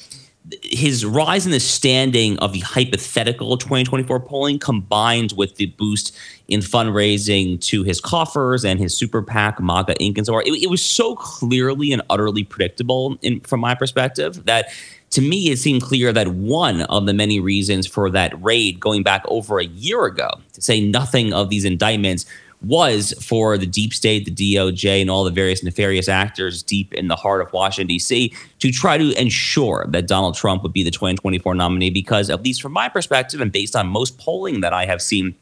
his 0.62 1.04
rise 1.04 1.44
in 1.44 1.52
the 1.52 1.60
standing 1.60 2.38
of 2.38 2.52
the 2.52 2.60
hypothetical 2.60 3.56
2024 3.56 4.20
polling 4.20 4.58
combined 4.58 5.32
with 5.36 5.56
the 5.56 5.66
boost 5.66 6.16
in 6.48 6.60
fundraising 6.60 7.60
to 7.60 7.82
his 7.82 8.00
coffers 8.00 8.64
and 8.64 8.78
his 8.78 8.96
super 8.96 9.22
PAC, 9.22 9.60
MAGA 9.60 9.94
Inc. 9.94 10.16
and 10.16 10.26
so 10.26 10.36
on, 10.36 10.42
it, 10.42 10.62
it 10.62 10.70
was 10.70 10.84
so 10.84 11.16
clearly 11.16 11.92
and 11.92 12.02
utterly 12.10 12.44
predictable 12.44 13.18
in, 13.22 13.40
from 13.40 13.60
my 13.60 13.74
perspective 13.74 14.44
that 14.44 14.68
to 15.10 15.20
me 15.20 15.50
it 15.50 15.58
seemed 15.58 15.82
clear 15.82 16.12
that 16.12 16.28
one 16.28 16.82
of 16.82 17.06
the 17.06 17.14
many 17.14 17.40
reasons 17.40 17.86
for 17.86 18.08
that 18.10 18.40
raid 18.42 18.78
going 18.78 19.02
back 19.02 19.24
over 19.26 19.58
a 19.58 19.64
year 19.64 20.04
ago, 20.04 20.30
to 20.52 20.62
say 20.62 20.80
nothing 20.80 21.32
of 21.32 21.48
these 21.48 21.64
indictments, 21.64 22.24
was 22.66 23.12
for 23.20 23.56
the 23.56 23.66
deep 23.66 23.94
state, 23.94 24.24
the 24.24 24.54
DOJ, 24.54 25.00
and 25.00 25.10
all 25.10 25.24
the 25.24 25.30
various 25.30 25.62
nefarious 25.62 26.08
actors 26.08 26.62
deep 26.62 26.92
in 26.94 27.08
the 27.08 27.16
heart 27.16 27.40
of 27.40 27.52
Washington, 27.52 27.88
D.C., 27.88 28.32
to 28.58 28.70
try 28.70 28.98
to 28.98 29.12
ensure 29.20 29.86
that 29.88 30.06
Donald 30.06 30.34
Trump 30.34 30.62
would 30.62 30.72
be 30.72 30.82
the 30.82 30.90
2024 30.90 31.54
nominee. 31.54 31.90
Because, 31.90 32.30
at 32.30 32.42
least 32.42 32.62
from 32.62 32.72
my 32.72 32.88
perspective, 32.88 33.40
and 33.40 33.52
based 33.52 33.76
on 33.76 33.86
most 33.86 34.18
polling 34.18 34.60
that 34.60 34.72
I 34.72 34.86
have 34.86 35.00
seen, 35.00 35.34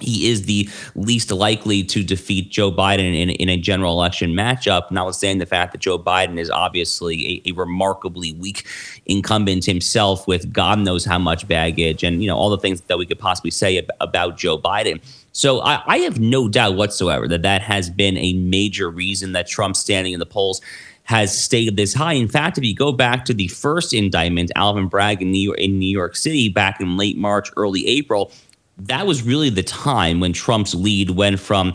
he 0.00 0.28
is 0.30 0.44
the 0.44 0.68
least 0.94 1.30
likely 1.30 1.82
to 1.82 2.02
defeat 2.02 2.50
Joe 2.50 2.70
Biden 2.70 3.18
in, 3.18 3.30
in 3.30 3.48
a 3.48 3.56
general 3.56 3.92
election 3.92 4.32
matchup, 4.32 4.90
notwithstanding 4.90 5.38
the 5.38 5.46
fact 5.46 5.72
that 5.72 5.80
Joe 5.80 5.98
Biden 5.98 6.38
is 6.38 6.50
obviously 6.50 7.42
a, 7.46 7.50
a, 7.50 7.52
remarkably 7.52 8.32
weak 8.32 8.66
incumbent 9.06 9.64
himself 9.64 10.26
with 10.26 10.52
God 10.52 10.80
knows 10.80 11.04
how 11.04 11.18
much 11.18 11.48
baggage 11.48 12.02
and, 12.02 12.22
you 12.22 12.28
know, 12.28 12.36
all 12.36 12.50
the 12.50 12.58
things 12.58 12.82
that 12.82 12.98
we 12.98 13.06
could 13.06 13.18
possibly 13.18 13.50
say 13.50 13.78
ab- 13.78 13.90
about 14.00 14.36
Joe 14.36 14.58
Biden. 14.58 15.00
So 15.36 15.60
I, 15.60 15.82
I 15.86 15.98
have 15.98 16.18
no 16.18 16.48
doubt 16.48 16.76
whatsoever 16.76 17.28
that 17.28 17.42
that 17.42 17.60
has 17.60 17.90
been 17.90 18.16
a 18.16 18.32
major 18.32 18.88
reason 18.88 19.32
that 19.32 19.46
Trump 19.46 19.76
standing 19.76 20.14
in 20.14 20.18
the 20.18 20.24
polls 20.24 20.62
has 21.02 21.36
stayed 21.36 21.76
this 21.76 21.92
high. 21.92 22.14
In 22.14 22.26
fact, 22.26 22.56
if 22.56 22.64
you 22.64 22.74
go 22.74 22.90
back 22.90 23.26
to 23.26 23.34
the 23.34 23.48
first 23.48 23.92
indictment, 23.92 24.50
Alvin 24.56 24.86
Bragg 24.88 25.20
in 25.20 25.32
New 25.32 25.52
in 25.52 25.78
New 25.78 25.90
York 25.90 26.16
City 26.16 26.48
back 26.48 26.80
in 26.80 26.96
late 26.96 27.18
March, 27.18 27.50
early 27.58 27.86
April, 27.86 28.32
that 28.78 29.06
was 29.06 29.24
really 29.24 29.50
the 29.50 29.62
time 29.62 30.20
when 30.20 30.32
Trump's 30.32 30.74
lead 30.74 31.10
went 31.10 31.38
from, 31.38 31.74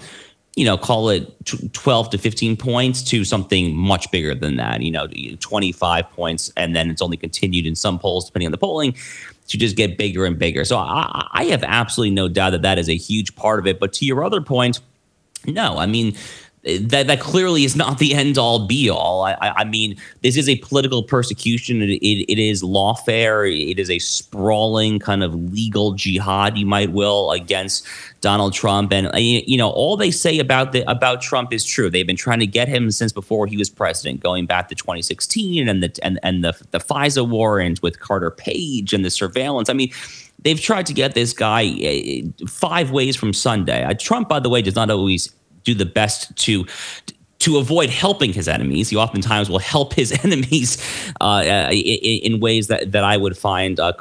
you 0.56 0.66
know, 0.66 0.76
call 0.76 1.10
it 1.10 1.32
12 1.74 2.10
to 2.10 2.18
15 2.18 2.58
points 2.58 3.04
to 3.04 3.24
something 3.24 3.76
much 3.76 4.10
bigger 4.10 4.34
than 4.34 4.56
that, 4.56 4.82
you 4.82 4.90
know, 4.90 5.08
25 5.40 6.10
points. 6.10 6.52
And 6.58 6.76
then 6.76 6.90
it's 6.90 7.02
only 7.02 7.16
continued 7.16 7.68
in 7.68 7.76
some 7.76 8.00
polls, 8.00 8.26
depending 8.26 8.48
on 8.48 8.54
the 8.54 8.58
polling 8.58 8.96
to 9.52 9.58
just 9.58 9.76
get 9.76 9.98
bigger 9.98 10.26
and 10.26 10.40
bigger. 10.40 10.66
So 10.66 10.78
I, 10.78 11.28
I 11.32 11.44
have 11.46 11.64
absolutely 11.64 12.16
no 12.16 12.28
doubt 12.28 12.52
that 12.52 12.62
that 12.62 12.80
is 12.80 12.90
a 12.90 12.96
huge 12.96 13.36
part 13.36 13.60
of 13.60 13.68
it. 13.68 13.80
But 13.80 13.94
to 13.94 14.06
your 14.06 14.24
other 14.24 14.42
point, 14.42 14.80
no, 15.46 15.78
I 15.78 15.86
mean, 15.86 16.16
that 16.64 17.08
that 17.08 17.20
clearly 17.20 17.64
is 17.64 17.76
not 17.76 17.98
the 17.98 18.14
end 18.14 18.38
all 18.38 18.68
be 18.68 18.90
all. 18.90 19.24
I, 19.24 19.36
I 19.42 19.64
mean, 19.64 19.98
this 20.22 20.38
is 20.38 20.48
a 20.48 20.58
political 20.58 21.04
persecution. 21.04 21.82
It, 21.82 21.90
it, 21.90 22.32
it 22.32 22.40
is 22.40 22.62
lawfare. 22.62 23.50
It 23.72 23.80
is 23.80 23.90
a 23.90 24.00
sprawling 24.00 25.00
kind 25.00 25.24
of 25.24 25.34
legal 25.34 25.94
jihad, 25.94 26.58
you 26.58 26.66
might 26.66 26.92
will, 26.92 27.32
against 27.32 27.88
Donald 28.22 28.54
Trump. 28.54 28.94
And 28.94 29.08
uh, 29.08 29.18
you 29.18 29.58
know, 29.58 29.70
all 29.70 29.98
they 29.98 30.12
say 30.12 30.40
about 30.40 30.72
the 30.72 30.90
about 30.90 31.22
Trump 31.22 31.52
is 31.52 31.66
true. 31.66 31.90
They've 31.90 32.08
been 32.08 32.16
trying 32.16 32.40
to 32.40 32.48
get 32.48 32.68
him 32.68 32.92
since 32.92 33.12
before 33.12 33.48
he 33.48 33.58
was 33.58 33.70
president, 33.70 34.22
going 34.22 34.46
back 34.46 34.70
to 34.70 34.76
2016 34.76 35.68
and 35.68 35.84
the 35.84 36.00
and 36.04 36.20
and 36.24 36.44
the 36.44 36.54
the 36.72 36.80
FISA 36.80 37.28
warrant 37.28 37.82
with 37.82 38.00
Carter 38.00 38.32
Page 38.32 38.94
and 38.94 39.04
the 39.04 39.12
surveillance. 39.12 39.70
I 39.70 39.74
mean. 39.74 39.92
They've 40.44 40.60
tried 40.60 40.88
to 40.88 40.94
get 40.94 41.14
this 41.14 41.34
guy 41.34 41.68
uh, 41.68 42.48
five 42.48 42.90
ways 42.90 43.16
from 43.16 43.32
Sunday. 43.32 43.88
Trump, 44.00 44.28
by 44.28 44.40
the 44.40 44.50
way, 44.50 44.64
does 44.64 44.74
not 44.74 44.90
always 44.90 45.32
do 45.64 45.76
the 45.76 45.86
best 45.86 46.36
to 46.36 46.66
to 47.42 47.58
avoid 47.58 47.90
helping 47.90 48.34
his 48.34 48.48
enemies, 48.48 48.90
he 48.90 48.96
oftentimes 48.96 49.50
will 49.50 49.60
help 49.60 49.94
his 49.94 50.12
enemies 50.24 50.78
uh, 51.20 51.70
in, 51.72 52.34
in, 52.34 52.40
ways 52.40 52.68
that, 52.68 52.92
that 52.92 53.04
I 53.04 53.18
would 53.18 53.36
find 53.36 53.80
uh, 53.80 53.94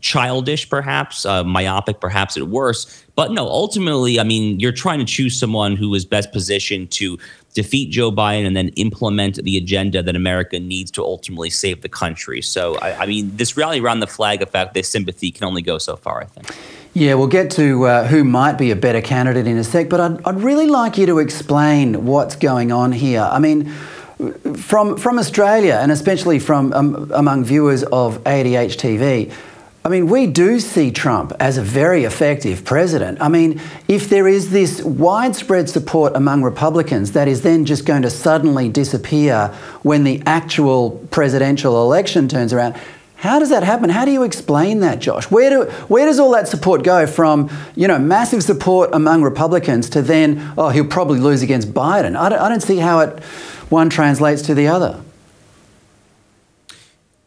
childish, 0.00 0.68
perhaps, 0.68 1.24
uh, 1.24 1.44
myopic, 1.44 1.98
perhaps 1.98 2.36
at 2.36 2.44
worst. 2.44 3.04
But 3.14 3.32
no, 3.32 3.48
ultimately, 3.48 4.20
I 4.20 4.22
mean, 4.22 4.60
you're 4.60 4.72
trying 4.72 4.98
to 4.98 5.06
choose 5.06 5.38
someone 5.38 5.76
who 5.76 5.94
is 5.94 6.04
best 6.04 6.30
positioned 6.30 6.90
to 6.92 7.18
defeat 7.54 7.90
Joe 7.90 8.12
Biden 8.12 8.46
and 8.46 8.54
then 8.54 8.68
implement 8.76 9.42
the 9.42 9.56
agenda 9.56 10.02
that 10.02 10.14
America 10.14 10.60
needs 10.60 10.90
to 10.92 11.02
ultimately 11.02 11.50
save 11.50 11.80
the 11.80 11.88
country. 11.88 12.42
So, 12.42 12.76
I, 12.76 13.02
I 13.02 13.06
mean, 13.06 13.34
this 13.34 13.56
rally 13.56 13.80
around 13.80 14.00
the 14.00 14.06
flag 14.06 14.42
effect, 14.42 14.74
this 14.74 14.90
sympathy 14.90 15.30
can 15.30 15.44
only 15.44 15.62
go 15.62 15.78
so 15.78 15.96
far, 15.96 16.20
I 16.20 16.26
think. 16.26 16.54
Yeah, 16.94 17.14
we'll 17.14 17.28
get 17.28 17.50
to 17.52 17.84
uh, 17.84 18.06
who 18.06 18.24
might 18.24 18.58
be 18.58 18.70
a 18.70 18.76
better 18.76 19.00
candidate 19.00 19.46
in 19.46 19.56
a 19.58 19.64
sec, 19.64 19.88
but 19.88 20.00
I'd, 20.00 20.26
I'd 20.26 20.40
really 20.40 20.66
like 20.66 20.98
you 20.98 21.06
to 21.06 21.18
explain 21.18 22.06
what's 22.06 22.34
going 22.34 22.72
on 22.72 22.92
here. 22.92 23.22
I 23.22 23.38
mean, 23.38 23.70
from 24.56 24.96
from 24.96 25.18
Australia 25.18 25.78
and 25.80 25.92
especially 25.92 26.38
from 26.38 26.72
um, 26.72 27.10
among 27.14 27.44
viewers 27.44 27.84
of 27.84 28.18
ADH 28.24 28.76
TV, 28.76 29.32
I 29.84 29.90
mean, 29.90 30.08
we 30.08 30.26
do 30.26 30.58
see 30.60 30.90
Trump 30.90 31.32
as 31.38 31.56
a 31.56 31.62
very 31.62 32.04
effective 32.04 32.64
president. 32.64 33.20
I 33.20 33.28
mean, 33.28 33.60
if 33.86 34.08
there 34.08 34.26
is 34.26 34.50
this 34.50 34.82
widespread 34.82 35.70
support 35.70 36.16
among 36.16 36.42
Republicans 36.42 37.12
that 37.12 37.28
is 37.28 37.42
then 37.42 37.64
just 37.64 37.86
going 37.86 38.02
to 38.02 38.10
suddenly 38.10 38.68
disappear 38.68 39.54
when 39.82 40.04
the 40.04 40.22
actual 40.26 40.90
presidential 41.10 41.80
election 41.80 42.28
turns 42.28 42.52
around, 42.52 42.74
how 43.18 43.40
does 43.40 43.48
that 43.48 43.64
happen? 43.64 43.90
How 43.90 44.04
do 44.04 44.12
you 44.12 44.22
explain 44.22 44.78
that, 44.80 45.00
Josh? 45.00 45.28
Where, 45.28 45.50
do, 45.50 45.70
where 45.88 46.06
does 46.06 46.20
all 46.20 46.30
that 46.30 46.46
support 46.46 46.84
go 46.84 47.04
from, 47.04 47.50
you 47.74 47.88
know, 47.88 47.98
massive 47.98 48.44
support 48.44 48.90
among 48.92 49.22
Republicans 49.22 49.90
to 49.90 50.02
then, 50.02 50.52
oh, 50.56 50.68
he'll 50.68 50.86
probably 50.86 51.18
lose 51.18 51.42
against 51.42 51.74
Biden? 51.74 52.16
I 52.16 52.28
don't, 52.28 52.38
I 52.38 52.48
don't 52.48 52.62
see 52.62 52.76
how 52.76 53.00
it 53.00 53.18
one 53.70 53.90
translates 53.90 54.42
to 54.42 54.54
the 54.54 54.68
other. 54.68 55.02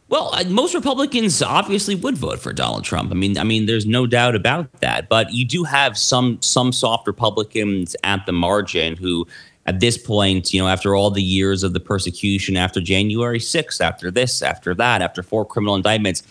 Well, 0.08 0.30
uh, 0.32 0.44
most 0.44 0.74
Republicans 0.74 1.42
obviously 1.42 1.94
would 1.94 2.16
vote 2.16 2.38
for 2.38 2.54
Donald 2.54 2.84
Trump. 2.84 3.10
I 3.10 3.14
mean, 3.14 3.36
I 3.36 3.44
mean, 3.44 3.66
there's 3.66 3.84
no 3.84 4.06
doubt 4.06 4.34
about 4.34 4.72
that. 4.80 5.10
But 5.10 5.34
you 5.34 5.44
do 5.44 5.64
have 5.64 5.98
some 5.98 6.40
some 6.40 6.72
soft 6.72 7.06
Republicans 7.06 7.96
at 8.02 8.24
the 8.24 8.32
margin 8.32 8.96
who 8.96 9.26
at 9.72 9.80
this 9.80 9.96
point, 9.96 10.52
you 10.52 10.60
know, 10.60 10.68
after 10.68 10.94
all 10.94 11.10
the 11.10 11.22
years 11.22 11.62
of 11.62 11.72
the 11.72 11.80
persecution, 11.80 12.56
after 12.56 12.80
January 12.80 13.38
6th, 13.38 13.80
after 13.80 14.10
this, 14.10 14.42
after 14.42 14.74
that, 14.74 15.00
after 15.00 15.22
four 15.22 15.46
criminal 15.46 15.74
indictments, 15.74 16.22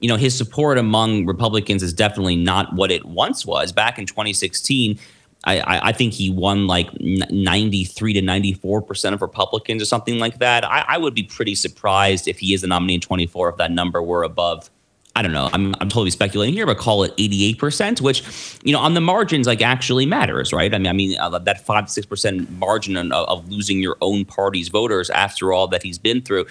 you 0.00 0.08
know, 0.08 0.16
his 0.16 0.36
support 0.36 0.76
among 0.76 1.24
Republicans 1.24 1.82
is 1.82 1.92
definitely 1.92 2.36
not 2.36 2.74
what 2.74 2.90
it 2.90 3.06
once 3.06 3.46
was. 3.46 3.72
Back 3.72 3.98
in 3.98 4.06
2016, 4.06 4.98
I, 5.44 5.88
I 5.88 5.92
think 5.92 6.12
he 6.12 6.28
won 6.28 6.66
like 6.66 6.88
93 7.00 8.12
to 8.12 8.20
94 8.20 8.82
percent 8.82 9.14
of 9.14 9.22
Republicans 9.22 9.80
or 9.80 9.86
something 9.86 10.18
like 10.18 10.38
that. 10.38 10.64
I, 10.64 10.84
I 10.86 10.98
would 10.98 11.14
be 11.14 11.22
pretty 11.22 11.54
surprised 11.54 12.28
if 12.28 12.38
he 12.38 12.52
is 12.52 12.60
the 12.60 12.66
nominee 12.66 12.96
in 12.96 13.00
24 13.00 13.50
if 13.50 13.56
that 13.56 13.70
number 13.70 14.02
were 14.02 14.22
above 14.22 14.70
I 15.16 15.22
don't 15.22 15.32
know. 15.32 15.50
I'm, 15.52 15.74
I'm 15.80 15.88
totally 15.88 16.10
speculating 16.10 16.54
here, 16.54 16.66
but 16.66 16.78
call 16.78 17.02
it 17.02 17.16
88%, 17.16 18.00
which, 18.00 18.22
you 18.62 18.72
know, 18.72 18.78
on 18.78 18.94
the 18.94 19.00
margins, 19.00 19.46
like 19.46 19.60
actually 19.60 20.06
matters, 20.06 20.52
right? 20.52 20.72
I 20.72 20.78
mean, 20.78 20.86
I 20.86 20.92
mean, 20.92 21.18
uh, 21.18 21.36
that 21.38 21.66
five 21.66 21.86
to 21.86 21.92
six 21.92 22.06
percent 22.06 22.48
margin 22.58 22.96
of, 22.96 23.12
of 23.12 23.48
losing 23.48 23.80
your 23.80 23.96
own 24.00 24.24
party's 24.24 24.68
voters 24.68 25.10
after 25.10 25.52
all 25.52 25.66
that 25.68 25.82
he's 25.82 25.98
been 25.98 26.22
through, 26.22 26.46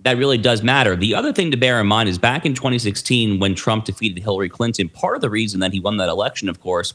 that 0.00 0.16
really 0.16 0.38
does 0.38 0.62
matter. 0.62 0.96
The 0.96 1.14
other 1.14 1.32
thing 1.32 1.50
to 1.50 1.56
bear 1.56 1.80
in 1.80 1.86
mind 1.86 2.08
is 2.08 2.18
back 2.18 2.46
in 2.46 2.54
2016, 2.54 3.40
when 3.40 3.54
Trump 3.54 3.84
defeated 3.84 4.22
Hillary 4.22 4.48
Clinton, 4.48 4.88
part 4.88 5.16
of 5.16 5.20
the 5.20 5.30
reason 5.30 5.60
that 5.60 5.72
he 5.72 5.80
won 5.80 5.98
that 5.98 6.08
election, 6.08 6.48
of 6.48 6.60
course, 6.60 6.94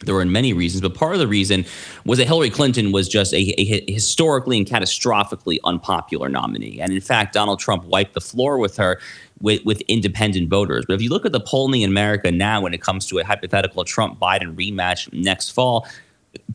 there 0.00 0.14
were 0.14 0.24
many 0.24 0.52
reasons, 0.52 0.80
but 0.80 0.94
part 0.94 1.14
of 1.14 1.18
the 1.18 1.26
reason 1.26 1.64
was 2.04 2.18
that 2.18 2.26
Hillary 2.26 2.50
Clinton 2.50 2.92
was 2.92 3.08
just 3.08 3.34
a, 3.34 3.54
a, 3.60 3.90
historically 3.90 4.56
and 4.56 4.66
catastrophically 4.66 5.58
unpopular 5.64 6.28
nominee. 6.28 6.80
And 6.80 6.92
in 6.92 7.00
fact, 7.00 7.34
Donald 7.34 7.58
Trump 7.58 7.84
wiped 7.84 8.14
the 8.14 8.20
floor 8.20 8.58
with 8.58 8.76
her 8.76 9.00
with, 9.40 9.64
with 9.64 9.80
independent 9.82 10.48
voters. 10.48 10.84
But 10.86 10.94
if 10.94 11.02
you 11.02 11.10
look 11.10 11.26
at 11.26 11.32
the 11.32 11.40
polling 11.40 11.82
in 11.82 11.90
America 11.90 12.30
now 12.30 12.60
when 12.60 12.74
it 12.74 12.82
comes 12.82 13.06
to 13.06 13.18
a 13.18 13.24
hypothetical 13.24 13.84
Trump 13.84 14.18
Biden 14.18 14.54
rematch 14.54 15.12
next 15.12 15.50
fall, 15.50 15.86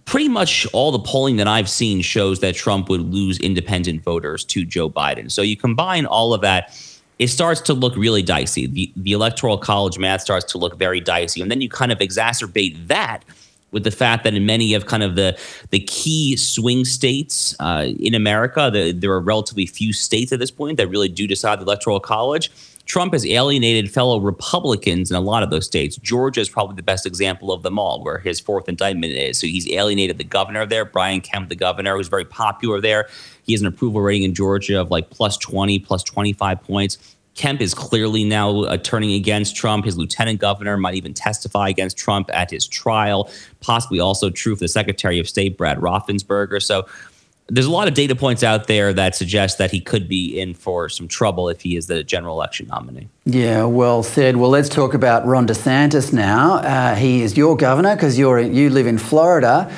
pretty 0.06 0.30
much 0.30 0.68
all 0.74 0.92
the 0.92 1.00
polling 1.00 1.38
that 1.38 1.48
I've 1.48 1.70
seen 1.70 2.02
shows 2.02 2.40
that 2.42 2.56
Trump 2.56 2.90
would 2.90 3.02
lose 3.02 3.40
independent 3.40 4.04
voters 4.04 4.44
to 4.46 4.66
Joe 4.66 4.90
Biden. 4.90 5.32
So 5.32 5.42
you 5.42 5.58
combine 5.58 6.06
all 6.06 6.34
of 6.34 6.42
that 6.42 6.78
it 7.20 7.28
starts 7.28 7.62
to 7.62 7.74
look 7.74 7.96
really 7.96 8.24
dicey. 8.24 8.66
The, 8.66 8.92
the 8.96 9.12
electoral 9.12 9.58
college 9.58 9.98
math 9.98 10.22
starts 10.22 10.52
to 10.52 10.58
look 10.58 10.78
very 10.78 11.00
dicey. 11.00 11.42
And 11.42 11.52
then 11.52 11.62
you 11.62 11.70
kind 11.70 11.92
of 11.92 12.00
exacerbate 12.00 12.88
that 12.88 13.24
with 13.72 13.84
the 13.84 13.92
fact 13.92 14.24
that 14.24 14.34
in 14.34 14.46
many 14.46 14.74
of 14.74 14.86
kind 14.86 15.04
of 15.04 15.16
the 15.16 15.38
the 15.72 15.80
key 15.80 16.36
swing 16.38 16.86
states 16.86 17.56
uh, 17.60 17.88
in 18.00 18.14
America, 18.14 18.70
the, 18.72 18.92
there 18.92 19.12
are 19.12 19.20
relatively 19.20 19.66
few 19.66 19.94
states 19.94 20.32
at 20.32 20.40
this 20.40 20.52
point 20.52 20.78
that 20.78 20.88
really 20.88 21.10
do 21.10 21.28
decide 21.28 21.60
the 21.60 21.64
electoral 21.64 22.00
college. 22.00 22.52
Trump 22.86 23.14
has 23.14 23.26
alienated 23.26 23.90
fellow 23.90 24.20
Republicans 24.20 25.10
in 25.10 25.16
a 25.16 25.22
lot 25.22 25.42
of 25.42 25.50
those 25.50 25.66
states. 25.66 25.96
Georgia 25.98 26.42
is 26.42 26.50
probably 26.50 26.76
the 26.76 26.84
best 26.84 27.06
example 27.06 27.52
of 27.52 27.64
them 27.64 27.80
all, 27.80 28.04
where 28.04 28.20
his 28.20 28.40
fourth 28.40 28.68
indictment 28.68 29.14
is. 29.14 29.40
So 29.40 29.48
he's 29.48 29.70
alienated 29.72 30.18
the 30.18 30.24
governor 30.24 30.66
there, 30.66 30.84
Brian 30.84 31.22
Kemp, 31.22 31.50
the 31.50 31.56
governor, 31.56 31.96
who's 31.96 32.10
very 32.10 32.26
popular 32.26 32.82
there. 32.82 33.08
He 33.44 33.54
has 33.54 33.62
an 33.62 33.68
approval 33.68 34.02
rating 34.02 34.24
in 34.24 34.34
Georgia 34.34 34.82
of 34.82 34.92
like 34.92 35.10
plus 35.10 35.38
20, 35.38 35.80
plus 35.80 36.04
25 36.04 36.62
points. 36.62 37.16
Kemp 37.36 37.62
is 37.62 37.74
clearly 37.74 38.24
now 38.24 38.62
uh, 38.64 38.78
turning 38.78 39.14
against 39.14 39.56
Trump. 39.56 39.86
His 39.86 39.98
lieutenant 39.98 40.40
governor 40.40 40.78
might 40.78 40.94
even 40.96 41.14
testify 41.14 41.70
against 41.70 41.98
Trump 41.98 42.30
at 42.32 42.52
his 42.52 42.68
trial. 42.68 43.32
Possibly 43.60 44.00
also 44.00 44.30
true 44.30 44.56
for 44.56 44.60
the 44.60 44.68
Secretary 44.68 45.20
of 45.20 45.28
State, 45.28 45.58
Brad 45.58 45.80
Raffensperger. 45.80 46.62
So 46.62 46.86
there's 47.48 47.66
a 47.66 47.72
lot 47.72 47.88
of 47.88 47.94
data 47.94 48.16
points 48.16 48.44
out 48.44 48.68
there 48.68 48.94
that 48.94 49.16
suggest 49.16 49.58
that 49.58 49.72
he 49.72 49.80
could 49.80 50.08
be 50.08 50.40
in 50.40 50.54
for 50.54 50.88
some 50.88 51.08
trouble 51.08 51.50
if 51.50 51.62
he 51.62 51.76
is 51.76 51.88
the 51.88 52.04
general 52.04 52.36
election 52.36 52.68
nominee. 52.68 53.10
Yeah, 53.26 53.66
well 53.66 54.02
said. 54.02 54.38
Well, 54.38 54.50
let's 54.50 54.70
talk 54.70 54.94
about 54.94 55.26
Ron 55.26 55.48
DeSantis 55.48 56.14
now. 56.14 56.56
Uh, 56.56 56.96
he 56.96 57.22
is 57.22 57.36
your 57.36 57.58
governor 57.58 57.96
because 57.96 58.18
you're 58.18 58.40
you 58.40 58.70
live 58.70 58.88
in 58.88 58.98
Florida. 58.98 59.72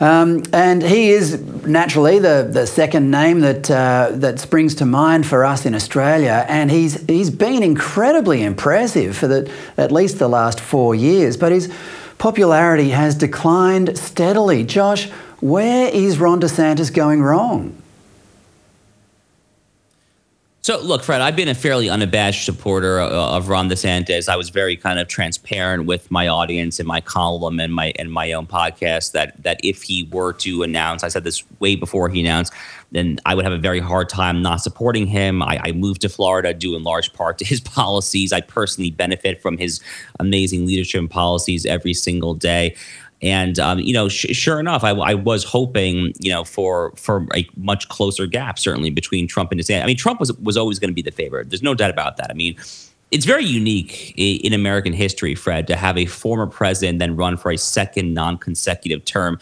Um, 0.00 0.42
and 0.52 0.82
he 0.82 1.10
is 1.10 1.40
naturally 1.64 2.18
the, 2.18 2.48
the 2.50 2.66
second 2.66 3.12
name 3.12 3.40
that 3.40 3.70
uh, 3.70 4.10
that 4.14 4.40
springs 4.40 4.74
to 4.76 4.84
mind 4.84 5.24
for 5.24 5.44
us 5.44 5.64
in 5.64 5.74
Australia, 5.74 6.44
and 6.48 6.70
he's 6.70 7.00
he's 7.06 7.30
been 7.30 7.62
incredibly 7.62 8.42
impressive 8.42 9.16
for 9.16 9.28
the, 9.28 9.50
at 9.76 9.92
least 9.92 10.18
the 10.18 10.28
last 10.28 10.58
four 10.58 10.96
years. 10.96 11.36
But 11.36 11.52
his 11.52 11.72
popularity 12.18 12.90
has 12.90 13.14
declined 13.14 13.96
steadily. 13.96 14.64
Josh, 14.64 15.08
where 15.44 15.90
is 15.90 16.18
Ron 16.18 16.40
DeSantis 16.40 16.90
going 16.90 17.22
wrong? 17.22 17.76
So, 20.62 20.80
look, 20.80 21.02
Fred, 21.02 21.20
I've 21.20 21.36
been 21.36 21.48
a 21.48 21.54
fairly 21.54 21.90
unabashed 21.90 22.46
supporter 22.46 22.98
of 22.98 23.50
Ron 23.50 23.68
DeSantis. 23.68 24.30
I 24.30 24.36
was 24.36 24.48
very 24.48 24.78
kind 24.78 24.98
of 24.98 25.06
transparent 25.06 25.84
with 25.84 26.10
my 26.10 26.28
audience 26.28 26.80
in 26.80 26.86
my 26.86 27.02
column 27.02 27.60
and 27.60 27.74
my 27.74 27.92
and 27.98 28.10
my 28.10 28.32
own 28.32 28.46
podcast 28.46 29.12
that 29.12 29.42
that 29.42 29.60
if 29.62 29.82
he 29.82 30.04
were 30.04 30.32
to 30.32 30.62
announce, 30.62 31.04
I 31.04 31.08
said 31.08 31.24
this 31.24 31.44
way 31.60 31.76
before 31.76 32.08
he 32.08 32.20
announced, 32.20 32.54
then 32.92 33.18
I 33.26 33.34
would 33.34 33.44
have 33.44 33.52
a 33.52 33.58
very 33.58 33.80
hard 33.80 34.08
time 34.08 34.40
not 34.40 34.62
supporting 34.62 35.06
him. 35.06 35.42
I, 35.42 35.60
I 35.62 35.72
moved 35.72 36.00
to 36.00 36.08
Florida 36.08 36.54
due 36.54 36.74
in 36.74 36.82
large 36.82 37.12
part 37.12 37.36
to 37.40 37.44
his 37.44 37.60
policies. 37.76 38.32
I 38.32 38.40
personally 38.40 38.90
benefit 38.90 39.42
from 39.42 39.58
his 39.58 39.80
amazing 40.18 40.64
leadership 40.64 41.00
and 41.00 41.10
policies 41.10 41.66
every 41.66 41.92
single 41.92 42.32
day. 42.32 42.74
And 43.22 43.58
um, 43.58 43.78
you 43.78 43.92
know, 43.92 44.08
sh- 44.08 44.26
sure 44.32 44.60
enough, 44.60 44.84
I, 44.84 44.90
I, 44.90 45.14
was 45.14 45.44
hoping, 45.44 46.12
you 46.20 46.30
know, 46.30 46.44
for 46.44 46.92
for 46.96 47.26
a 47.34 47.48
much 47.56 47.88
closer 47.88 48.26
gap, 48.26 48.58
certainly 48.58 48.90
between 48.90 49.26
Trump 49.26 49.50
and 49.50 49.60
DeSantis. 49.60 49.82
I 49.82 49.86
mean, 49.86 49.96
Trump 49.96 50.20
was 50.20 50.32
was 50.38 50.56
always 50.56 50.78
going 50.78 50.90
to 50.90 50.94
be 50.94 51.02
the 51.02 51.10
favorite. 51.10 51.48
There's 51.48 51.62
no 51.62 51.74
doubt 51.74 51.90
about 51.90 52.16
that. 52.18 52.30
I 52.30 52.34
mean, 52.34 52.56
it's 53.10 53.24
very 53.24 53.44
unique 53.44 54.12
in 54.16 54.52
American 54.52 54.92
history, 54.92 55.34
Fred, 55.34 55.66
to 55.68 55.76
have 55.76 55.96
a 55.96 56.06
former 56.06 56.46
president 56.46 56.98
then 56.98 57.16
run 57.16 57.36
for 57.36 57.50
a 57.50 57.56
second 57.56 58.12
non-consecutive 58.12 59.04
term. 59.04 59.38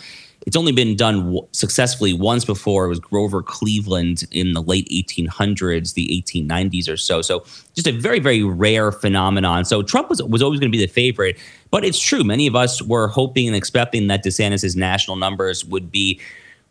It's 0.46 0.56
only 0.56 0.72
been 0.72 0.96
done 0.96 1.24
w- 1.24 1.46
successfully 1.52 2.12
once 2.12 2.44
before. 2.44 2.86
It 2.86 2.88
was 2.88 3.00
Grover 3.00 3.42
Cleveland 3.42 4.24
in 4.30 4.52
the 4.52 4.62
late 4.62 4.88
1800s, 4.88 5.94
the 5.94 6.22
1890s 6.24 6.88
or 6.88 6.96
so. 6.96 7.22
So 7.22 7.44
just 7.74 7.86
a 7.86 7.92
very, 7.92 8.18
very 8.18 8.42
rare 8.42 8.90
phenomenon. 8.90 9.64
So 9.64 9.82
Trump 9.82 10.10
was, 10.10 10.22
was 10.22 10.42
always 10.42 10.58
going 10.58 10.70
to 10.70 10.76
be 10.76 10.84
the 10.84 10.92
favorite. 10.92 11.38
But 11.70 11.84
it's 11.84 11.98
true. 11.98 12.24
Many 12.24 12.46
of 12.46 12.56
us 12.56 12.82
were 12.82 13.08
hoping 13.08 13.46
and 13.46 13.56
expecting 13.56 14.08
that 14.08 14.24
DeSantis' 14.24 14.76
national 14.76 15.16
numbers 15.16 15.64
would 15.64 15.90
be 15.90 16.20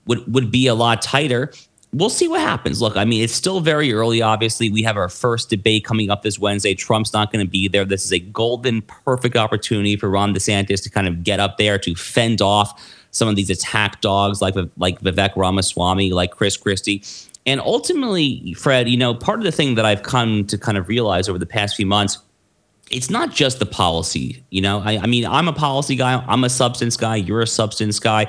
would 0.06 0.32
would 0.34 0.52
be 0.52 0.68
a 0.68 0.76
lot 0.76 1.02
tighter. 1.02 1.52
We'll 1.94 2.10
see 2.10 2.28
what 2.28 2.40
happens. 2.40 2.82
Look, 2.82 2.96
I 2.96 3.04
mean, 3.04 3.22
it's 3.22 3.34
still 3.34 3.60
very 3.60 3.92
early. 3.92 4.22
Obviously, 4.22 4.70
we 4.70 4.82
have 4.84 4.96
our 4.96 5.10
first 5.10 5.50
debate 5.50 5.84
coming 5.84 6.10
up 6.10 6.24
this 6.24 6.40
Wednesday. 6.40 6.74
Trump's 6.74 7.12
not 7.12 7.34
going 7.34 7.46
to 7.46 7.50
be 7.50 7.68
there. 7.68 7.84
This 7.84 8.06
is 8.06 8.14
a 8.14 8.20
golden, 8.20 8.82
perfect 8.84 9.36
opportunity 9.36 9.98
for 9.98 10.10
Ron 10.10 10.34
DeSantis 10.34 10.82
to 10.84 10.90
kind 10.90 11.06
of 11.06 11.24
get 11.24 11.42
up 11.42 11.58
there 11.58 11.78
to 11.80 11.94
fend 11.96 12.42
off 12.42 12.82
some 13.12 13.28
of 13.28 13.36
these 13.36 13.50
attack 13.50 14.02
dogs 14.02 14.42
like 14.42 14.56
like 14.78 15.02
Vivek 15.02 15.36
Ramaswamy, 15.36 16.12
like 16.12 16.32
Chris 16.32 16.58
Christie. 16.58 17.04
And 17.46 17.60
ultimately, 17.60 18.54
Fred, 18.54 18.88
you 18.88 18.98
know, 18.98 19.16
part 19.16 19.40
of 19.40 19.46
the 19.46 19.52
thing 19.52 19.76
that 19.76 19.86
I've 19.86 20.04
come 20.04 20.46
to 20.46 20.58
kind 20.58 20.78
of 20.78 20.88
realize 20.88 21.28
over 21.28 21.40
the 21.40 21.46
past 21.46 21.76
few 21.76 21.88
months, 21.88 22.20
it's 22.92 23.10
not 23.10 23.32
just 23.32 23.60
the 23.60 23.66
policy. 23.66 24.44
You 24.52 24.62
know, 24.62 24.80
I, 24.80 25.00
I 25.00 25.08
mean, 25.08 25.26
I'm 25.26 25.48
a 25.48 25.54
policy 25.54 25.96
guy. 25.96 26.24
I'm 26.28 26.44
a 26.44 26.50
substance 26.50 26.98
guy. 26.98 27.16
You're 27.16 27.42
a 27.42 27.48
substance 27.48 28.00
guy 28.00 28.28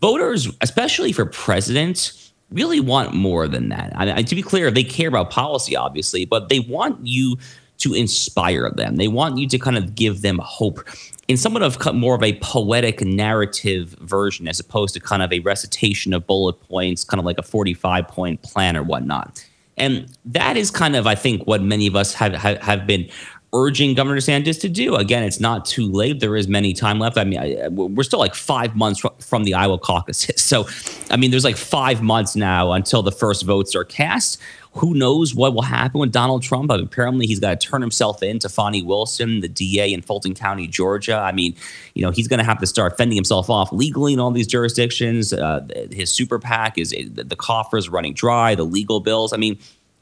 voters, 0.00 0.48
especially 0.60 1.12
for 1.12 1.26
president, 1.26 2.32
really 2.50 2.80
want 2.80 3.14
more 3.14 3.46
than 3.46 3.68
that. 3.68 3.92
I 3.94 4.06
mean, 4.06 4.24
to 4.24 4.34
be 4.34 4.42
clear, 4.42 4.70
they 4.70 4.84
care 4.84 5.08
about 5.08 5.30
policy, 5.30 5.76
obviously, 5.76 6.24
but 6.24 6.48
they 6.48 6.60
want 6.60 7.06
you 7.06 7.36
to 7.80 7.94
inspire 7.94 8.70
them. 8.70 8.96
They 8.96 9.08
want 9.08 9.38
you 9.38 9.48
to 9.48 9.58
kind 9.58 9.76
of 9.76 9.94
give 9.94 10.22
them 10.22 10.38
hope 10.38 10.80
in 11.28 11.36
somewhat 11.36 11.62
of 11.62 11.94
more 11.94 12.14
of 12.14 12.22
a 12.22 12.36
poetic 12.40 13.02
narrative 13.02 13.90
version 14.00 14.48
as 14.48 14.58
opposed 14.58 14.94
to 14.94 15.00
kind 15.00 15.22
of 15.22 15.32
a 15.32 15.38
recitation 15.40 16.12
of 16.12 16.26
bullet 16.26 16.60
points, 16.68 17.04
kind 17.04 17.18
of 17.18 17.24
like 17.24 17.38
a 17.38 17.42
45 17.42 18.08
point 18.08 18.42
plan 18.42 18.76
or 18.76 18.82
whatnot. 18.82 19.44
And 19.76 20.12
that 20.24 20.56
is 20.56 20.70
kind 20.70 20.96
of, 20.96 21.06
I 21.06 21.14
think, 21.14 21.46
what 21.46 21.62
many 21.62 21.86
of 21.86 21.96
us 21.96 22.12
have, 22.14 22.34
have, 22.34 22.58
have 22.58 22.86
been 22.86 23.08
urging 23.52 23.94
Governor 23.94 24.18
DeSantis 24.18 24.60
to 24.60 24.68
do. 24.68 24.94
Again, 24.94 25.22
it's 25.22 25.40
not 25.40 25.64
too 25.64 25.90
late. 25.90 26.20
There 26.20 26.36
is 26.36 26.46
many 26.46 26.72
time 26.72 26.98
left. 26.98 27.18
I 27.18 27.24
mean, 27.24 27.38
I, 27.38 27.68
we're 27.68 28.04
still 28.04 28.18
like 28.18 28.34
five 28.34 28.76
months 28.76 29.02
from 29.18 29.44
the 29.44 29.54
Iowa 29.54 29.78
caucuses. 29.78 30.36
So, 30.50 30.66
I 31.12 31.16
mean, 31.16 31.30
there's 31.30 31.44
like 31.44 31.56
five 31.56 32.02
months 32.02 32.34
now 32.34 32.72
until 32.72 33.02
the 33.02 33.12
first 33.12 33.44
votes 33.44 33.76
are 33.76 33.84
cast. 33.84 34.40
Who 34.74 34.94
knows 34.94 35.32
what 35.32 35.54
will 35.54 35.62
happen 35.62 36.00
with 36.00 36.10
Donald 36.10 36.42
Trump? 36.42 36.72
Apparently, 36.72 37.26
he's 37.26 37.38
got 37.38 37.60
to 37.60 37.68
turn 37.68 37.80
himself 37.80 38.20
in 38.20 38.40
to 38.40 38.48
Fani 38.48 38.82
Willis, 38.82 39.16
the 39.18 39.48
DA 39.48 39.92
in 39.92 40.02
Fulton 40.02 40.34
County, 40.34 40.66
Georgia. 40.66 41.18
I 41.18 41.30
mean, 41.30 41.54
you 41.94 42.02
know, 42.02 42.10
he's 42.10 42.26
going 42.26 42.38
to 42.38 42.44
have 42.44 42.58
to 42.58 42.66
start 42.66 42.96
fending 42.96 43.14
himself 43.14 43.48
off 43.48 43.72
legally 43.72 44.12
in 44.12 44.18
all 44.18 44.32
these 44.32 44.48
jurisdictions. 44.48 45.32
Uh, 45.32 45.66
his 45.92 46.10
super 46.10 46.40
PAC 46.40 46.78
is 46.78 46.90
the 46.90 47.36
coffers 47.36 47.88
running 47.88 48.14
dry, 48.14 48.56
the 48.56 48.64
legal 48.64 48.98
bills. 48.98 49.32
I 49.32 49.36
mean, 49.36 49.56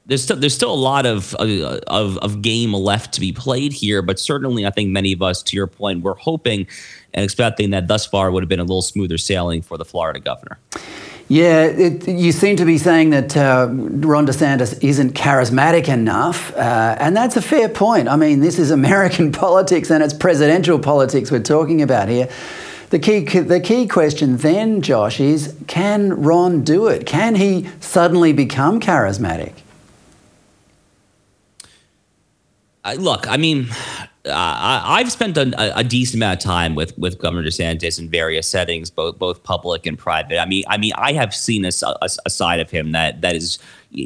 there's 0.09 0.23
still 0.23 0.37
there's 0.37 0.55
still 0.55 0.73
a 0.73 0.75
lot 0.75 1.07
of, 1.07 1.35
uh, 1.39 1.79
of 1.87 2.17
of 2.19 2.43
game 2.43 2.73
left 2.73 3.13
to 3.15 3.21
be 3.21 3.31
played 3.31 3.73
here, 3.73 4.03
but 4.03 4.19
certainly 4.19 4.67
I 4.67 4.71
think 4.71 4.91
many 4.91 5.13
of 5.13 5.23
us, 5.23 5.43
to 5.45 5.57
your 5.57 5.67
point, 5.67 6.03
we're 6.03 6.15
hoping 6.15 6.67
and 7.15 7.25
expecting 7.25 7.71
that 7.71 7.89
thus 7.89 8.07
far 8.07 8.31
would 8.31 8.43
have 8.43 8.49
been 8.49 8.59
a 8.59 8.65
little 8.65 8.83
smoother 8.83 9.19
sailing 9.19 9.63
for 9.63 9.77
the 9.77 9.85
Florida 9.85 10.19
governor. 10.19 10.59
Yeah, 11.29 11.65
it, 11.65 12.09
you 12.09 12.33
seem 12.33 12.57
to 12.57 12.65
be 12.65 12.79
saying 12.79 13.11
that 13.11 13.37
uh, 13.37 13.69
Ron 13.71 14.27
DeSantis 14.27 14.83
isn't 14.83 15.13
charismatic 15.13 15.87
enough, 15.93 16.57
uh, 16.57 16.97
and 16.99 17.15
that's 17.15 17.37
a 17.37 17.43
fair 17.43 17.69
point. 17.69 18.09
I 18.09 18.17
mean, 18.17 18.41
this 18.41 18.59
is 18.59 18.71
American 18.71 19.31
politics 19.45 19.91
and 19.91 20.03
it's 20.03 20.15
presidential 20.15 20.79
politics 20.79 21.31
we're 21.31 21.41
talking 21.41 21.83
about 21.83 22.09
here. 22.09 22.31
The 22.89 22.99
key, 22.99 23.21
the 23.25 23.61
key 23.61 23.87
question 23.87 24.39
then, 24.39 24.81
Josh, 24.81 25.21
is 25.21 25.55
can 25.67 26.23
Ron 26.23 26.65
do 26.65 26.87
it? 26.87 27.05
Can 27.05 27.35
he 27.35 27.69
suddenly 27.81 28.33
become 28.33 28.81
charismatic? 28.81 29.53
Look, 32.99 33.29
I 33.29 33.37
mean, 33.37 33.69
uh, 34.27 34.33
I, 34.35 34.99
have 34.99 35.13
spent 35.13 35.37
a, 35.37 35.79
a, 35.79 35.85
decent 35.85 36.17
amount 36.17 36.41
of 36.41 36.45
time 36.45 36.75
with 36.75 36.97
with 36.99 37.19
Governor 37.19 37.43
DeSantis 37.43 37.99
in 37.99 38.09
various 38.09 38.47
settings, 38.47 38.91
both 38.91 39.19
both 39.19 39.43
public 39.43 39.87
and 39.87 39.99
private. 39.99 40.39
I 40.39 40.47
mean, 40.47 40.65
I 40.69 40.77
mean, 40.77 40.93
I 40.97 41.13
have 41.13 41.35
seen 41.35 41.65
a, 41.65 41.71
a, 41.83 42.09
a 42.27 42.31
side 42.31 42.61
of 42.61 42.71
him 42.71 42.93
that 42.93 43.21
that 43.23 43.35
is 43.35 43.59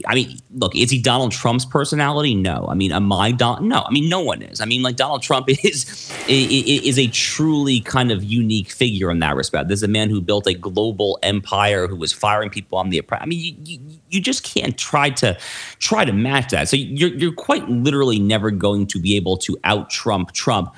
I 0.06 0.14
mean, 0.14 0.38
look, 0.54 0.76
is 0.76 0.90
he 0.90 1.00
Donald 1.00 1.32
Trump's 1.32 1.64
personality? 1.64 2.36
No. 2.36 2.66
I 2.68 2.74
mean, 2.74 2.92
am 2.92 3.12
I 3.12 3.32
Don? 3.32 3.66
No. 3.68 3.82
I 3.84 3.90
mean, 3.90 4.08
no 4.08 4.20
one 4.20 4.40
is. 4.40 4.60
I 4.60 4.64
mean, 4.64 4.80
like 4.82 4.94
Donald 4.94 5.22
Trump 5.22 5.48
is 5.64 6.12
is 6.28 6.98
a 6.98 7.08
truly 7.08 7.80
kind 7.80 8.12
of 8.12 8.22
unique 8.22 8.70
figure 8.70 9.10
in 9.10 9.18
that 9.18 9.34
respect. 9.34 9.68
This 9.68 9.80
is 9.80 9.82
a 9.82 9.88
man 9.88 10.08
who 10.08 10.20
built 10.20 10.46
a 10.46 10.54
global 10.54 11.18
empire, 11.24 11.88
who 11.88 11.96
was 11.96 12.12
firing 12.12 12.48
people 12.48 12.78
on 12.78 12.90
the. 12.90 13.02
I 13.10 13.26
mean, 13.26 13.40
you, 13.40 13.56
you, 13.64 14.00
you 14.10 14.20
just 14.20 14.44
can't 14.44 14.78
try 14.78 15.10
to 15.10 15.36
try 15.80 16.04
to 16.04 16.12
match 16.12 16.52
that. 16.52 16.68
So 16.68 16.76
you're 16.76 17.14
you're 17.14 17.32
quite 17.32 17.68
literally 17.68 18.20
never 18.20 18.52
going 18.52 18.86
to 18.88 19.00
be 19.00 19.16
able 19.16 19.36
to 19.38 19.58
out 19.64 19.90
Trump 19.90 20.32
Trump 20.32 20.74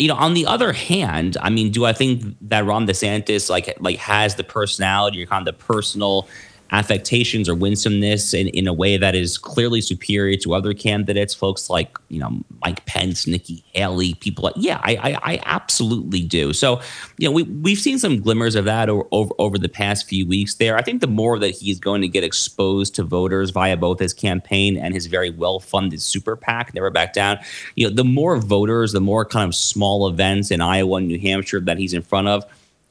you 0.00 0.08
know, 0.08 0.14
on 0.14 0.32
the 0.32 0.46
other 0.46 0.72
hand, 0.72 1.36
I 1.42 1.50
mean, 1.50 1.70
do 1.70 1.84
I 1.84 1.92
think 1.92 2.34
that 2.48 2.64
Ron 2.64 2.86
DeSantis 2.86 3.50
like 3.50 3.76
like 3.80 3.98
has 3.98 4.34
the 4.34 4.44
personality 4.44 5.22
or 5.22 5.26
kind 5.26 5.46
of 5.46 5.54
the 5.54 5.64
personal 5.64 6.26
affectations 6.72 7.48
or 7.48 7.54
winsomeness 7.54 8.32
in, 8.32 8.48
in 8.48 8.68
a 8.68 8.72
way 8.72 8.96
that 8.96 9.14
is 9.14 9.36
clearly 9.38 9.80
superior 9.80 10.36
to 10.36 10.54
other 10.54 10.72
candidates, 10.72 11.34
folks 11.34 11.68
like, 11.68 11.98
you 12.08 12.20
know, 12.20 12.40
Mike 12.64 12.84
Pence, 12.86 13.26
Nikki 13.26 13.64
Haley, 13.72 14.14
people 14.14 14.44
like, 14.44 14.54
yeah, 14.56 14.80
I, 14.82 14.96
I, 14.96 15.32
I 15.34 15.40
absolutely 15.46 16.22
do. 16.22 16.52
So, 16.52 16.80
you 17.18 17.28
know, 17.28 17.32
we, 17.32 17.42
we've 17.42 17.78
seen 17.78 17.98
some 17.98 18.20
glimmers 18.20 18.54
of 18.54 18.66
that 18.66 18.88
over, 18.88 19.04
over, 19.10 19.32
over 19.38 19.58
the 19.58 19.68
past 19.68 20.08
few 20.08 20.26
weeks 20.26 20.54
there. 20.54 20.76
I 20.76 20.82
think 20.82 21.00
the 21.00 21.06
more 21.06 21.38
that 21.38 21.50
he's 21.50 21.80
going 21.80 22.02
to 22.02 22.08
get 22.08 22.22
exposed 22.22 22.94
to 22.96 23.02
voters 23.02 23.50
via 23.50 23.76
both 23.76 23.98
his 23.98 24.14
campaign 24.14 24.76
and 24.76 24.94
his 24.94 25.06
very 25.06 25.30
well-funded 25.30 26.00
super 26.00 26.36
PAC, 26.36 26.72
Never 26.74 26.90
Back 26.90 27.12
Down, 27.12 27.38
you 27.74 27.88
know, 27.88 27.94
the 27.94 28.04
more 28.04 28.36
voters, 28.36 28.92
the 28.92 29.00
more 29.00 29.24
kind 29.24 29.48
of 29.48 29.54
small 29.54 30.08
events 30.08 30.50
in 30.50 30.60
Iowa 30.60 30.98
and 30.98 31.08
New 31.08 31.18
Hampshire 31.18 31.60
that 31.60 31.78
he's 31.78 31.94
in 31.94 32.02
front 32.02 32.28
of, 32.28 32.44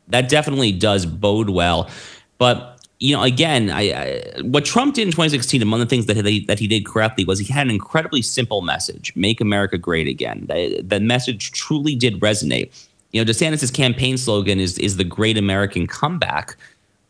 that 0.08 0.28
definitely 0.28 0.72
does 0.72 1.06
bode 1.06 1.50
well. 1.50 1.90
But 2.38 2.79
you 3.00 3.16
know, 3.16 3.24
again, 3.24 3.70
I, 3.70 3.82
I, 3.92 4.42
what 4.42 4.66
Trump 4.66 4.96
did 4.96 5.08
in 5.08 5.12
2016, 5.12 5.62
among 5.62 5.80
the 5.80 5.86
things 5.86 6.06
that 6.08 6.18
he, 6.18 6.46
that 6.46 6.60
he 6.60 6.68
did 6.68 6.86
correctly 6.86 7.24
was 7.24 7.40
he 7.40 7.52
had 7.52 7.66
an 7.66 7.72
incredibly 7.72 8.22
simple 8.22 8.62
message: 8.62 9.14
"Make 9.16 9.40
America 9.40 9.78
Great 9.78 10.08
Again." 10.08 10.46
The, 10.50 10.82
the 10.82 11.00
message 11.00 11.52
truly 11.54 11.96
did 11.96 12.20
resonate. 12.20 12.72
You 13.12 13.24
know, 13.24 13.32
DeSantis' 13.32 13.74
campaign 13.74 14.18
slogan 14.18 14.60
is 14.60 14.78
"is 14.78 14.98
the 14.98 15.06
Great 15.06 15.38
American 15.38 15.88
Comeback." 15.88 16.58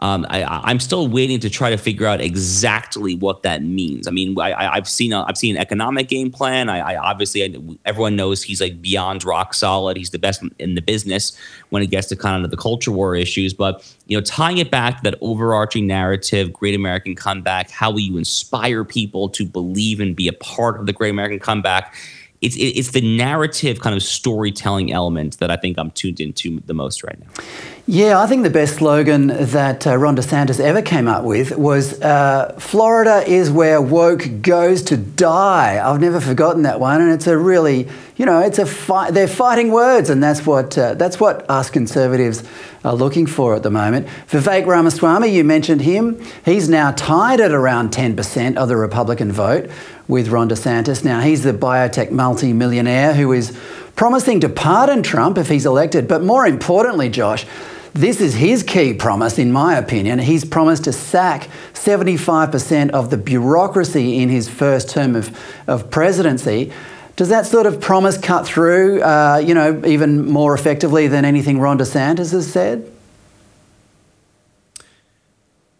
Um, 0.01 0.25
I, 0.29 0.71
am 0.71 0.79
still 0.79 1.09
waiting 1.09 1.41
to 1.41 1.49
try 1.49 1.69
to 1.69 1.77
figure 1.77 2.05
out 2.05 2.21
exactly 2.21 3.15
what 3.15 3.43
that 3.43 3.63
means. 3.63 4.07
I 4.07 4.11
mean, 4.11 4.39
I, 4.39 4.75
have 4.75 4.87
seen 4.87 5.11
a, 5.11 5.23
I've 5.23 5.37
seen 5.37 5.57
an 5.57 5.61
economic 5.61 6.07
game 6.07 6.31
plan. 6.31 6.69
I, 6.69 6.93
I 6.93 6.97
obviously 6.97 7.43
I, 7.43 7.53
everyone 7.83 8.15
knows 8.15 8.41
he's 8.41 8.61
like 8.61 8.81
beyond 8.81 9.25
rock 9.25 9.53
solid. 9.53 9.97
He's 9.97 10.11
the 10.11 10.19
best 10.19 10.41
in 10.57 10.75
the 10.75 10.81
business 10.81 11.37
when 11.69 11.83
it 11.83 11.87
gets 11.87 12.07
to 12.07 12.15
kind 12.15 12.45
of 12.45 12.51
the 12.51 12.55
culture 12.55 12.91
war 12.91 13.13
issues. 13.13 13.53
But 13.53 13.93
you 14.07 14.15
know, 14.15 14.23
tying 14.23 14.57
it 14.59 14.71
back 14.71 14.97
to 14.97 15.03
that 15.03 15.17
overarching 15.19 15.85
narrative, 15.85 16.53
Great 16.53 16.75
American 16.75 17.13
Comeback. 17.13 17.69
How 17.69 17.91
will 17.91 17.99
you 17.99 18.17
inspire 18.17 18.85
people 18.85 19.27
to 19.29 19.45
believe 19.45 19.99
and 19.99 20.15
be 20.15 20.29
a 20.29 20.33
part 20.33 20.79
of 20.79 20.85
the 20.85 20.93
Great 20.93 21.09
American 21.09 21.39
Comeback? 21.39 21.93
It's 22.41 22.55
it's 22.57 22.91
the 22.91 23.01
narrative 23.01 23.81
kind 23.81 23.95
of 23.95 24.01
storytelling 24.01 24.93
element 24.93 25.39
that 25.39 25.51
I 25.51 25.57
think 25.57 25.77
I'm 25.77 25.91
tuned 25.91 26.21
into 26.21 26.61
the 26.61 26.73
most 26.73 27.03
right 27.03 27.19
now. 27.19 27.27
Yeah, 27.85 28.21
I 28.21 28.27
think 28.27 28.43
the 28.43 28.51
best 28.51 28.75
slogan 28.75 29.27
that 29.27 29.87
uh, 29.87 29.97
Ron 29.97 30.15
DeSantis 30.15 30.59
ever 30.59 30.81
came 30.81 31.07
up 31.07 31.23
with 31.23 31.57
was 31.57 31.99
uh, 32.01 32.55
Florida 32.59 33.23
is 33.27 33.49
where 33.49 33.81
woke 33.81 34.41
goes 34.43 34.83
to 34.83 34.95
die. 34.95 35.81
I've 35.83 35.99
never 35.99 36.21
forgotten 36.21 36.61
that 36.61 36.79
one, 36.79 37.01
and 37.01 37.11
it's 37.11 37.25
a 37.25 37.35
really, 37.35 37.89
you 38.15 38.25
know, 38.25 38.41
it's 38.41 38.59
a. 38.59 39.11
They're 39.11 39.27
fighting 39.27 39.71
words, 39.71 40.09
and 40.09 40.21
that's 40.21 40.45
what 40.45 40.77
uh, 40.77 40.93
that's 40.93 41.19
what 41.19 41.49
us 41.49 41.69
conservatives 41.69 42.43
are 42.85 42.93
looking 42.93 43.25
for 43.25 43.55
at 43.55 43.63
the 43.63 43.71
moment. 43.71 44.07
Vivek 44.29 44.65
Ramaswamy, 44.65 45.27
you 45.27 45.43
mentioned 45.43 45.81
him. 45.81 46.23
He's 46.45 46.69
now 46.69 46.91
tied 46.91 47.41
at 47.41 47.51
around 47.51 47.91
10% 47.91 48.55
of 48.55 48.69
the 48.69 48.77
Republican 48.77 49.31
vote 49.31 49.69
with 50.09 50.27
Ron 50.27 50.49
DeSantis. 50.49 51.05
Now 51.05 51.21
he's 51.21 51.43
the 51.43 51.53
biotech 51.53 52.11
multi-millionaire 52.11 53.13
who 53.13 53.31
is 53.31 53.57
promising 53.95 54.41
to 54.41 54.49
pardon 54.49 55.03
Trump 55.03 55.37
if 55.37 55.47
he's 55.47 55.65
elected, 55.65 56.09
but 56.09 56.21
more 56.21 56.45
importantly, 56.45 57.07
Josh 57.07 57.45
this 57.93 58.21
is 58.21 58.35
his 58.35 58.63
key 58.63 58.93
promise, 58.93 59.39
in 59.39 59.51
my 59.51 59.75
opinion. 59.75 60.19
He's 60.19 60.45
promised 60.45 60.83
to 60.83 60.93
sack 60.93 61.49
75% 61.73 62.91
of 62.91 63.09
the 63.09 63.17
bureaucracy 63.17 64.21
in 64.21 64.29
his 64.29 64.47
first 64.47 64.89
term 64.89 65.15
of, 65.15 65.37
of 65.67 65.89
presidency. 65.89 66.71
Does 67.15 67.29
that 67.29 67.45
sort 67.45 67.65
of 67.65 67.81
promise 67.81 68.17
cut 68.17 68.45
through, 68.45 69.01
uh, 69.01 69.41
you 69.43 69.53
know, 69.53 69.83
even 69.85 70.25
more 70.25 70.53
effectively 70.53 71.07
than 71.07 71.25
anything 71.25 71.59
Ron 71.59 71.77
DeSantis 71.77 72.31
has 72.31 72.49
said? 72.49 72.89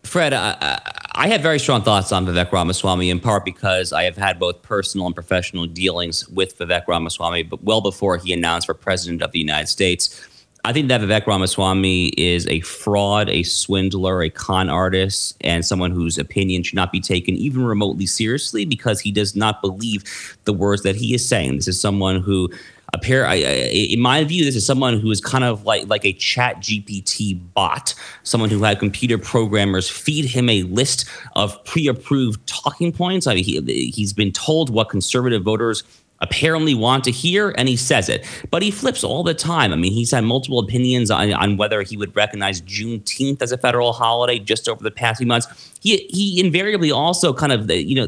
Fred, 0.03 0.33
I, 0.33 0.57
I 0.59 0.98
have 1.27 1.41
very 1.41 1.59
strong 1.59 1.81
thoughts 1.81 2.13
on 2.13 2.25
Vivek 2.25 2.51
Ramaswamy, 2.51 3.09
in 3.09 3.19
part 3.19 3.43
because 3.43 3.91
I 3.91 4.03
have 4.03 4.15
had 4.15 4.39
both 4.39 4.61
personal 4.61 5.05
and 5.05 5.13
professional 5.13 5.65
dealings 5.65 6.27
with 6.29 6.57
Vivek 6.57 6.87
Ramaswamy, 6.87 7.43
but 7.43 7.61
well 7.61 7.81
before 7.81 8.17
he 8.17 8.31
announced 8.31 8.67
for 8.67 8.73
president 8.73 9.21
of 9.21 9.33
the 9.33 9.39
United 9.39 9.67
States. 9.67 10.25
I 10.65 10.73
think 10.73 10.89
that 10.89 11.01
Vivek 11.01 11.25
Ramaswamy 11.25 12.07
is 12.17 12.45
a 12.47 12.59
fraud, 12.61 13.29
a 13.29 13.43
swindler, 13.43 14.21
a 14.21 14.29
con 14.29 14.69
artist, 14.69 15.37
and 15.41 15.65
someone 15.65 15.91
whose 15.91 16.17
opinion 16.17 16.63
should 16.63 16.75
not 16.75 16.91
be 16.91 16.99
taken 16.99 17.35
even 17.35 17.63
remotely 17.63 18.05
seriously 18.05 18.65
because 18.65 18.99
he 18.99 19.11
does 19.11 19.35
not 19.35 19.61
believe 19.61 20.37
the 20.43 20.53
words 20.53 20.83
that 20.83 20.95
he 20.95 21.13
is 21.13 21.27
saying. 21.27 21.55
This 21.55 21.69
is 21.69 21.79
someone 21.79 22.21
who 22.21 22.49
appear 22.93 23.23
in 23.25 23.99
my 23.99 24.23
view 24.23 24.43
this 24.43 24.55
is 24.55 24.65
someone 24.65 24.99
who 24.99 25.11
is 25.11 25.21
kind 25.21 25.43
of 25.43 25.63
like 25.63 25.87
like 25.87 26.05
a 26.05 26.13
chat 26.13 26.57
gpt 26.57 27.39
bot 27.53 27.93
someone 28.23 28.49
who 28.49 28.63
had 28.63 28.79
computer 28.79 29.17
programmers 29.17 29.87
feed 29.89 30.25
him 30.25 30.49
a 30.49 30.63
list 30.63 31.07
of 31.35 31.63
pre-approved 31.65 32.45
talking 32.47 32.91
points 32.91 33.27
I 33.27 33.35
mean, 33.35 33.43
he, 33.43 33.91
he's 33.91 34.13
been 34.13 34.31
told 34.31 34.69
what 34.69 34.89
conservative 34.89 35.43
voters 35.43 35.83
apparently 36.21 36.73
want 36.73 37.03
to 37.05 37.11
hear, 37.11 37.53
and 37.57 37.67
he 37.67 37.75
says 37.75 38.09
it. 38.09 38.25
But 38.51 38.61
he 38.61 38.71
flips 38.71 39.03
all 39.03 39.23
the 39.23 39.33
time. 39.33 39.71
I 39.71 39.75
mean, 39.75 39.93
he's 39.93 40.11
had 40.11 40.23
multiple 40.23 40.59
opinions 40.59 41.09
on, 41.11 41.33
on 41.33 41.57
whether 41.57 41.81
he 41.81 41.97
would 41.97 42.15
recognize 42.15 42.61
Juneteenth 42.61 43.41
as 43.41 43.51
a 43.51 43.57
federal 43.57 43.93
holiday 43.93 44.39
just 44.39 44.67
over 44.67 44.83
the 44.83 44.91
past 44.91 45.19
few 45.19 45.27
months. 45.27 45.47
He 45.81 45.97
he 46.09 46.39
invariably 46.39 46.91
also 46.91 47.33
kind 47.33 47.51
of 47.51 47.69
you 47.71 47.95
know 47.95 48.07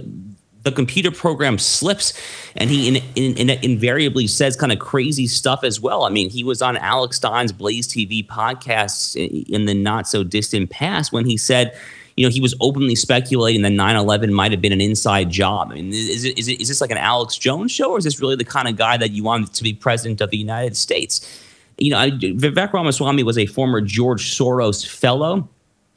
the 0.64 0.72
computer 0.72 1.12
program 1.12 1.58
slips 1.58 2.14
and 2.56 2.70
he 2.70 2.88
in, 2.88 3.04
in, 3.16 3.38
in 3.38 3.50
invariably 3.64 4.28
says 4.28 4.56
kind 4.56 4.72
of 4.72 4.80
crazy 4.80 5.28
stuff 5.28 5.64
as 5.64 5.80
well. 5.80 6.04
I 6.04 6.10
mean, 6.10 6.30
he 6.30 6.44
was 6.44 6.62
on 6.62 6.78
Alex 6.78 7.18
Stein's 7.18 7.52
Blaze 7.52 7.88
TV 7.88 8.26
podcasts 8.26 9.16
in 9.50 9.66
the 9.66 9.74
not 9.74 10.08
so 10.08 10.24
distant 10.24 10.70
past 10.70 11.12
when 11.12 11.26
he 11.26 11.38
said, 11.38 11.76
you 12.16 12.26
know, 12.26 12.32
he 12.32 12.42
was 12.42 12.54
openly 12.60 12.96
speculating 12.96 13.62
that 13.62 13.72
9 13.72 13.96
11 13.96 14.34
might 14.34 14.52
have 14.52 14.62
been 14.62 14.74
an 14.74 14.82
inside 14.82 15.30
job. 15.30 15.72
I 15.72 15.76
mean, 15.76 15.90
is, 15.90 16.24
it, 16.24 16.38
is, 16.38 16.48
it, 16.48 16.62
is 16.62 16.68
this 16.68 16.82
like 16.82 16.92
an 16.92 16.98
Alex 16.98 17.38
Jones 17.38 17.72
show 17.72 17.92
or 17.92 17.98
is 17.98 18.04
this 18.04 18.20
really 18.20 18.36
the 18.36 18.46
kind 18.46 18.68
of 18.68 18.76
guy 18.76 18.98
that 18.98 19.12
you 19.12 19.24
want 19.24 19.54
to 19.54 19.64
be 19.64 19.74
president 19.74 20.22
of 20.22 20.30
the 20.30 20.38
United 20.38 20.76
States? 20.76 21.44
You 21.78 21.92
know, 21.92 21.98
Vivek 21.98 22.74
Ramaswamy 22.74 23.24
was 23.24 23.38
a 23.38 23.46
former 23.46 23.82
George 23.82 24.38
Soros 24.38 24.86
fellow 24.88 25.50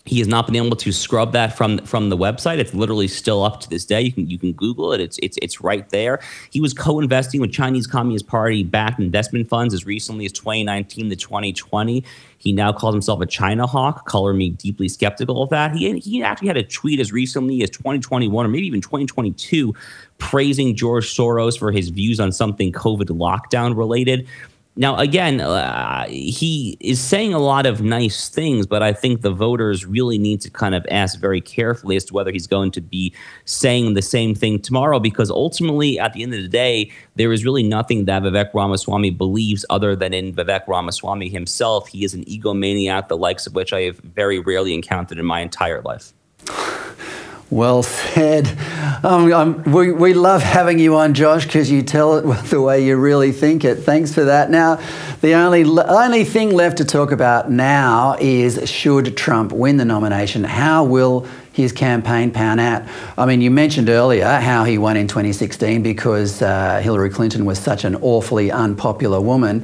he 0.07 0.19
has 0.19 0.29
not 0.29 0.47
been 0.47 0.57
able 0.57 0.77
to 0.77 0.93
scrub 0.93 1.33
that 1.33 1.57
from 1.57 1.79
from 1.79 2.11
the 2.11 2.17
website. 2.17 2.59
It's 2.59 2.75
literally 2.75 3.09
still 3.09 3.43
up 3.43 3.61
to 3.61 3.71
this 3.71 3.87
day. 3.87 4.03
You 4.03 4.13
can 4.13 4.29
you 4.29 4.39
can 4.39 4.53
Google 4.53 4.93
it. 4.93 5.01
It's 5.01 5.19
it's 5.23 5.39
it's 5.41 5.63
right 5.63 5.89
there. 5.89 6.21
He 6.51 6.61
was 6.61 6.75
co-investing 6.75 7.41
with 7.41 7.53
Chinese 7.53 7.87
Communist 7.87 8.27
Party 8.27 8.65
backed 8.65 9.01
investment 9.01 9.49
funds 9.49 9.73
as 9.73 9.87
recently 9.87 10.27
as 10.27 10.33
2019 10.33 11.09
to 11.09 11.17
2020. 11.17 12.05
He 12.37 12.53
now 12.53 12.71
calls 12.71 12.95
himself 12.95 13.23
a 13.23 13.27
China 13.27 13.67
hawk. 13.67 14.07
Color 14.07 14.35
me 14.35 14.51
deeply 14.51 14.89
skeptical 14.89 15.43
of 15.43 15.49
that. 15.51 15.75
He 15.75 15.99
he 16.01 16.23
actually 16.23 16.49
had 16.49 16.59
a 16.59 16.65
tweet 16.65 17.01
as 17.01 17.11
recently 17.11 17.63
as 17.63 17.71
2021 17.71 18.45
or 18.45 18.49
maybe 18.49 18.67
even 18.67 18.83
2022 18.83 19.75
praising 20.19 20.77
George 20.77 21.07
Soros 21.07 21.59
for 21.59 21.73
his 21.73 21.89
views 21.89 22.21
on 22.21 22.31
something 22.31 22.73
COVID 22.73 23.07
lockdown 23.07 23.77
related. 23.77 24.29
Now, 24.77 24.97
again, 24.97 25.41
uh, 25.41 26.07
he 26.09 26.77
is 26.81 27.01
saying 27.01 27.33
a 27.33 27.39
lot 27.39 27.65
of 27.65 27.81
nice 27.81 28.29
things, 28.29 28.67
but 28.67 28.83
I 28.83 28.93
think 28.93 29.21
the 29.21 29.31
voters 29.31 29.87
really 29.87 30.19
need 30.19 30.41
to 30.41 30.51
kind 30.51 30.75
of 30.75 30.85
ask 30.91 31.21
very 31.21 31.41
carefully 31.41 31.95
as 31.95 32.05
to 32.07 32.15
whether 32.15 32.33
he's 32.33 32.49
going 32.49 32.73
to 32.73 32.81
be 32.81 33.15
saying 33.45 33.95
the 33.95 34.03
same 34.03 34.35
thing 34.35 34.59
tomorrow, 34.59 34.99
because 34.99 35.31
ultimately, 35.31 36.01
at 36.01 36.13
the 36.13 36.25
end 36.25 36.35
of 36.35 36.43
the 36.43 36.49
day, 36.49 36.91
there 37.15 37.33
is 37.33 37.45
really 37.45 37.63
nothing 37.63 38.07
that 38.07 38.25
Vivek 38.25 38.53
Ramaswamy 38.53 39.11
believes 39.11 39.65
other 39.71 39.95
than 39.95 40.13
in 40.13 40.35
Vivek 40.35 40.67
Ramaswamy 40.67 41.29
himself. 41.29 41.87
He 41.87 42.05
is 42.05 42.13
an 42.13 42.25
egomaniac, 42.25 43.07
the 43.07 43.17
likes 43.17 43.47
of 43.47 43.55
which 43.55 43.73
I 43.73 43.83
have 43.83 43.99
very 43.99 44.41
rarely 44.41 44.75
encountered 44.75 45.19
in 45.19 45.25
my 45.25 45.39
entire 45.39 45.83
life. 45.83 46.13
Well 47.55 47.85
said. 47.85 48.59
Um, 49.05 49.63
we, 49.63 49.93
we 49.93 50.13
love 50.13 50.43
having 50.43 50.81
you 50.81 50.97
on, 50.97 51.15
Josh, 51.15 51.47
because 51.47 51.71
you 51.71 51.83
tell 51.83 52.17
it 52.17 52.45
the 52.51 52.61
way 52.61 52.85
you 52.85 52.97
really 52.97 53.31
think 53.31 53.65
it. 53.65 53.77
Thanks 53.77 54.13
for 54.13 54.25
that. 54.25 54.51
Now, 54.51 54.81
the 55.21 55.35
only, 55.35 55.63
only 55.63 56.25
thing 56.25 56.51
left 56.51 56.79
to 56.79 56.85
talk 56.85 57.13
about 57.13 57.53
now 57.53 58.17
is 58.19 58.69
should 58.69 59.17
Trump 59.17 59.53
win 59.53 59.77
the 59.77 59.85
nomination, 59.85 60.43
how 60.43 60.83
will 60.83 61.29
his 61.53 61.71
campaign 61.71 62.33
pan 62.33 62.59
out? 62.59 62.89
I 63.17 63.25
mean, 63.25 63.41
you 63.41 63.53
mentioned 63.53 63.89
earlier 63.89 64.27
how 64.27 64.65
he 64.65 64.77
won 64.77 64.97
in 64.97 65.07
2016 65.07 65.81
because 65.81 66.43
uh, 66.43 66.81
Hillary 66.83 67.11
Clinton 67.11 67.45
was 67.45 67.61
such 67.61 67.85
an 67.85 67.95
awfully 67.95 68.51
unpopular 68.51 69.21
woman. 69.21 69.63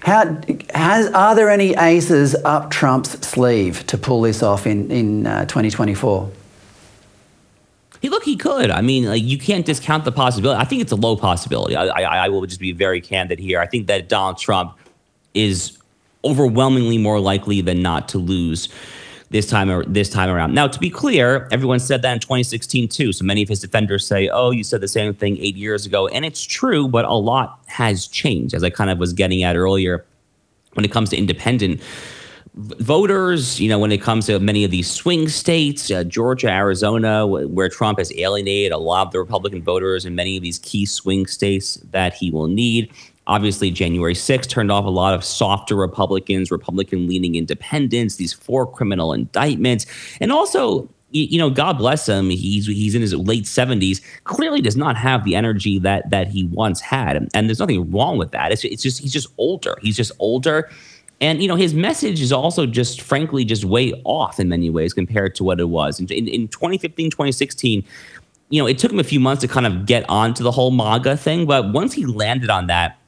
How, 0.00 0.42
has, 0.74 1.10
are 1.12 1.34
there 1.34 1.48
any 1.48 1.74
aces 1.74 2.34
up 2.34 2.70
Trump's 2.70 3.12
sleeve 3.26 3.86
to 3.86 3.96
pull 3.96 4.20
this 4.20 4.42
off 4.42 4.66
in, 4.66 4.90
in 4.90 5.26
uh, 5.26 5.46
2024? 5.46 6.30
He 8.04 8.10
look, 8.10 8.24
he 8.24 8.36
could. 8.36 8.70
I 8.70 8.82
mean, 8.82 9.06
like 9.06 9.22
you 9.22 9.38
can't 9.38 9.64
discount 9.64 10.04
the 10.04 10.12
possibility. 10.12 10.60
I 10.60 10.66
think 10.66 10.82
it's 10.82 10.92
a 10.92 10.94
low 10.94 11.16
possibility. 11.16 11.74
I, 11.74 11.86
I, 11.86 12.26
I 12.26 12.28
will 12.28 12.44
just 12.44 12.60
be 12.60 12.70
very 12.70 13.00
candid 13.00 13.38
here. 13.38 13.58
I 13.60 13.66
think 13.66 13.86
that 13.86 14.10
Donald 14.10 14.36
Trump 14.36 14.76
is 15.32 15.78
overwhelmingly 16.22 16.98
more 16.98 17.18
likely 17.18 17.62
than 17.62 17.80
not 17.80 18.10
to 18.10 18.18
lose 18.18 18.68
this 19.30 19.46
time 19.46 19.90
this 19.90 20.10
time 20.10 20.28
around. 20.28 20.52
Now, 20.52 20.68
to 20.68 20.78
be 20.78 20.90
clear, 20.90 21.48
everyone 21.50 21.78
said 21.78 22.02
that 22.02 22.12
in 22.12 22.20
2016 22.20 22.90
too. 22.90 23.10
So 23.10 23.24
many 23.24 23.42
of 23.42 23.48
his 23.48 23.60
defenders 23.60 24.06
say, 24.06 24.28
"Oh, 24.28 24.50
you 24.50 24.64
said 24.64 24.82
the 24.82 24.88
same 24.88 25.14
thing 25.14 25.38
eight 25.38 25.56
years 25.56 25.86
ago," 25.86 26.06
and 26.08 26.26
it's 26.26 26.42
true, 26.42 26.86
but 26.86 27.06
a 27.06 27.14
lot 27.14 27.60
has 27.68 28.06
changed, 28.06 28.52
as 28.54 28.62
I 28.62 28.68
kind 28.68 28.90
of 28.90 28.98
was 28.98 29.14
getting 29.14 29.42
at 29.44 29.56
earlier. 29.56 30.04
When 30.74 30.84
it 30.84 30.92
comes 30.92 31.08
to 31.08 31.16
independent 31.16 31.80
voters, 32.54 33.60
you 33.60 33.68
know, 33.68 33.78
when 33.78 33.90
it 33.90 34.00
comes 34.00 34.26
to 34.26 34.38
many 34.38 34.64
of 34.64 34.70
these 34.70 34.88
swing 34.90 35.28
states, 35.28 35.90
uh, 35.90 36.04
Georgia, 36.04 36.48
Arizona, 36.48 37.26
where 37.26 37.68
Trump 37.68 37.98
has 37.98 38.12
alienated 38.16 38.70
a 38.70 38.78
lot 38.78 39.06
of 39.06 39.12
the 39.12 39.18
Republican 39.18 39.62
voters 39.62 40.04
in 40.04 40.14
many 40.14 40.36
of 40.36 40.42
these 40.42 40.60
key 40.60 40.86
swing 40.86 41.26
states 41.26 41.76
that 41.90 42.14
he 42.14 42.30
will 42.30 42.46
need. 42.46 42.92
Obviously, 43.26 43.70
January 43.70 44.14
6th 44.14 44.48
turned 44.48 44.70
off 44.70 44.84
a 44.84 44.90
lot 44.90 45.14
of 45.14 45.24
softer 45.24 45.74
Republicans, 45.74 46.50
Republican 46.50 47.08
leaning 47.08 47.34
independents, 47.34 48.16
these 48.16 48.32
four 48.32 48.70
criminal 48.70 49.12
indictments. 49.12 49.86
And 50.20 50.30
also, 50.30 50.88
you 51.10 51.38
know, 51.38 51.48
God 51.48 51.78
bless 51.78 52.08
him. 52.08 52.28
He's 52.28 52.66
he's 52.66 52.94
in 52.94 53.00
his 53.00 53.14
late 53.14 53.46
seventies. 53.46 54.00
Clearly, 54.24 54.60
does 54.60 54.76
not 54.76 54.96
have 54.96 55.24
the 55.24 55.36
energy 55.36 55.78
that 55.78 56.10
that 56.10 56.26
he 56.26 56.44
once 56.44 56.80
had, 56.80 57.16
and 57.32 57.48
there's 57.48 57.60
nothing 57.60 57.88
wrong 57.92 58.18
with 58.18 58.32
that. 58.32 58.50
It's, 58.50 58.64
it's 58.64 58.82
just 58.82 58.98
he's 58.98 59.12
just 59.12 59.28
older. 59.38 59.76
He's 59.80 59.96
just 59.96 60.10
older, 60.18 60.68
and 61.24 61.40
you 61.42 61.48
know 61.48 61.56
his 61.56 61.72
message 61.72 62.20
is 62.20 62.32
also 62.32 62.66
just 62.66 63.00
frankly 63.00 63.44
just 63.46 63.64
way 63.64 63.92
off 64.04 64.38
in 64.38 64.48
many 64.48 64.68
ways 64.68 64.92
compared 64.92 65.34
to 65.36 65.42
what 65.42 65.58
it 65.58 65.70
was. 65.70 65.98
In, 65.98 66.06
in, 66.08 66.28
in 66.28 66.48
2015 66.48 67.10
2016 67.10 67.82
you 68.50 68.62
know 68.62 68.66
it 68.66 68.78
took 68.78 68.92
him 68.92 69.00
a 69.00 69.04
few 69.04 69.18
months 69.18 69.40
to 69.40 69.48
kind 69.48 69.66
of 69.66 69.86
get 69.86 70.04
onto 70.08 70.44
the 70.44 70.50
whole 70.50 70.70
maga 70.70 71.16
thing 71.16 71.46
but 71.46 71.72
once 71.72 71.94
he 71.94 72.04
landed 72.04 72.50
on 72.50 72.66
that 72.66 72.98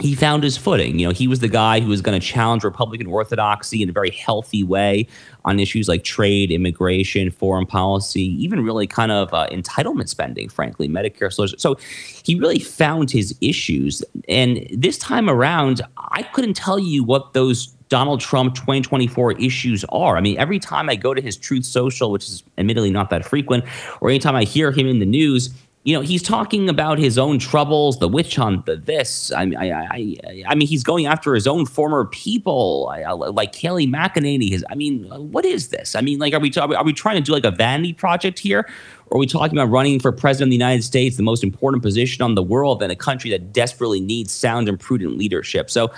he 0.00 0.14
found 0.14 0.42
his 0.42 0.56
footing. 0.56 0.98
You 0.98 1.08
know, 1.08 1.12
he 1.12 1.28
was 1.28 1.38
the 1.38 1.48
guy 1.48 1.80
who 1.80 1.88
was 1.88 2.00
going 2.00 2.18
to 2.18 2.26
challenge 2.26 2.64
Republican 2.64 3.06
orthodoxy 3.06 3.82
in 3.82 3.88
a 3.88 3.92
very 3.92 4.10
healthy 4.10 4.64
way 4.64 5.06
on 5.44 5.60
issues 5.60 5.88
like 5.88 6.02
trade, 6.02 6.50
immigration, 6.50 7.30
foreign 7.30 7.64
policy, 7.64 8.22
even 8.42 8.64
really 8.64 8.86
kind 8.86 9.12
of 9.12 9.32
uh, 9.32 9.46
entitlement 9.52 10.08
spending, 10.08 10.48
frankly, 10.48 10.88
Medicare. 10.88 11.32
Social. 11.32 11.58
So 11.58 11.76
he 12.24 12.34
really 12.34 12.58
found 12.58 13.10
his 13.10 13.36
issues. 13.40 14.02
And 14.28 14.66
this 14.72 14.98
time 14.98 15.30
around, 15.30 15.80
I 15.96 16.22
couldn't 16.22 16.54
tell 16.54 16.78
you 16.78 17.04
what 17.04 17.32
those 17.32 17.68
Donald 17.88 18.20
Trump 18.20 18.54
2024 18.56 19.32
issues 19.40 19.84
are. 19.90 20.16
I 20.16 20.20
mean, 20.20 20.36
every 20.38 20.58
time 20.58 20.88
I 20.88 20.96
go 20.96 21.14
to 21.14 21.20
his 21.20 21.36
Truth 21.36 21.64
Social, 21.64 22.10
which 22.10 22.24
is 22.24 22.42
admittedly 22.58 22.90
not 22.90 23.10
that 23.10 23.24
frequent, 23.24 23.64
or 24.00 24.10
anytime 24.10 24.34
I 24.34 24.44
hear 24.44 24.72
him 24.72 24.88
in 24.88 24.98
the 24.98 25.06
news, 25.06 25.50
you 25.84 25.94
know, 25.94 26.00
he's 26.00 26.22
talking 26.22 26.70
about 26.70 26.98
his 26.98 27.18
own 27.18 27.38
troubles, 27.38 27.98
the 27.98 28.08
witch 28.08 28.36
hunt, 28.36 28.64
the 28.64 28.76
this. 28.76 29.30
I, 29.32 29.42
I, 29.42 29.86
I, 29.90 30.44
I 30.48 30.54
mean, 30.54 30.66
he's 30.66 30.82
going 30.82 31.04
after 31.04 31.34
his 31.34 31.46
own 31.46 31.66
former 31.66 32.06
people, 32.06 32.86
like 33.32 33.52
Kayleigh 33.52 33.86
McEnany. 33.86 34.48
His, 34.48 34.64
I 34.70 34.76
mean, 34.76 35.04
what 35.10 35.44
is 35.44 35.68
this? 35.68 35.94
I 35.94 36.00
mean, 36.00 36.18
like, 36.18 36.32
are 36.32 36.40
we 36.40 36.50
are 36.56 36.84
we 36.84 36.94
trying 36.94 37.16
to 37.16 37.22
do 37.22 37.32
like 37.32 37.44
a 37.44 37.50
vanity 37.50 37.92
project 37.92 38.38
here, 38.38 38.66
or 39.08 39.18
are 39.18 39.20
we 39.20 39.26
talking 39.26 39.58
about 39.58 39.70
running 39.70 40.00
for 40.00 40.10
president 40.10 40.48
of 40.48 40.50
the 40.52 40.56
United 40.56 40.84
States, 40.84 41.18
the 41.18 41.22
most 41.22 41.44
important 41.44 41.82
position 41.82 42.22
on 42.22 42.34
the 42.34 42.42
world 42.42 42.82
in 42.82 42.90
a 42.90 42.96
country 42.96 43.28
that 43.30 43.52
desperately 43.52 44.00
needs 44.00 44.32
sound 44.32 44.70
and 44.70 44.80
prudent 44.80 45.18
leadership? 45.18 45.68
So, 45.68 45.92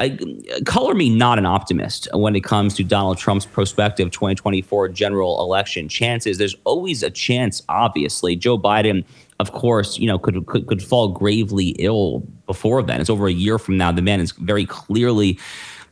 I, 0.00 0.18
color 0.64 0.94
me 0.94 1.10
not 1.10 1.38
an 1.38 1.46
optimist 1.46 2.08
when 2.12 2.34
it 2.34 2.42
comes 2.42 2.74
to 2.74 2.82
Donald 2.84 3.18
Trump's 3.18 3.46
prospective 3.46 4.10
2024 4.10 4.88
general 4.88 5.40
election 5.40 5.88
chances. 5.88 6.38
There's 6.38 6.56
always 6.64 7.04
a 7.04 7.10
chance, 7.10 7.62
obviously. 7.68 8.34
Joe 8.34 8.58
Biden 8.58 9.04
of 9.40 9.52
course, 9.52 9.98
you 9.98 10.06
know, 10.06 10.18
could, 10.18 10.46
could 10.46 10.66
could 10.66 10.82
fall 10.82 11.08
gravely 11.08 11.68
ill 11.78 12.20
before 12.46 12.82
then. 12.82 13.00
It's 13.00 13.10
over 13.10 13.26
a 13.26 13.32
year 13.32 13.58
from 13.58 13.76
now. 13.76 13.92
The 13.92 14.02
man 14.02 14.20
is 14.20 14.32
very 14.32 14.66
clearly 14.66 15.38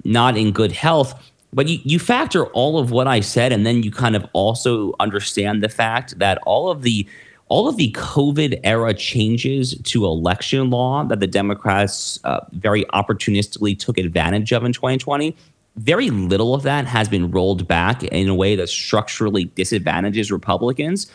not 0.04 0.36
in 0.36 0.52
good 0.52 0.72
health. 0.72 1.14
But 1.52 1.68
you, 1.68 1.78
you 1.84 1.98
factor 1.98 2.46
all 2.46 2.78
of 2.78 2.90
what 2.90 3.06
I 3.06 3.20
said, 3.20 3.52
and 3.52 3.64
then 3.64 3.82
you 3.82 3.90
kind 3.90 4.16
of 4.16 4.26
also 4.32 4.92
understand 5.00 5.62
the 5.62 5.68
fact 5.68 6.18
that 6.18 6.38
all 6.44 6.70
of 6.70 6.82
the 6.82 7.06
all 7.48 7.68
of 7.68 7.76
the 7.76 7.92
COVID 7.92 8.60
era 8.64 8.92
changes 8.92 9.78
to 9.84 10.04
election 10.04 10.68
law 10.70 11.04
that 11.04 11.20
the 11.20 11.28
Democrats 11.28 12.18
uh, 12.24 12.40
very 12.52 12.84
opportunistically 12.86 13.78
took 13.78 13.98
advantage 13.98 14.52
of 14.52 14.64
in 14.64 14.72
2020, 14.72 15.36
very 15.76 16.10
little 16.10 16.54
of 16.54 16.64
that 16.64 16.86
has 16.86 17.08
been 17.08 17.30
rolled 17.30 17.68
back 17.68 18.02
in 18.02 18.28
a 18.28 18.34
way 18.34 18.56
that 18.56 18.68
structurally 18.68 19.44
disadvantages 19.44 20.32
Republicans. 20.32 21.10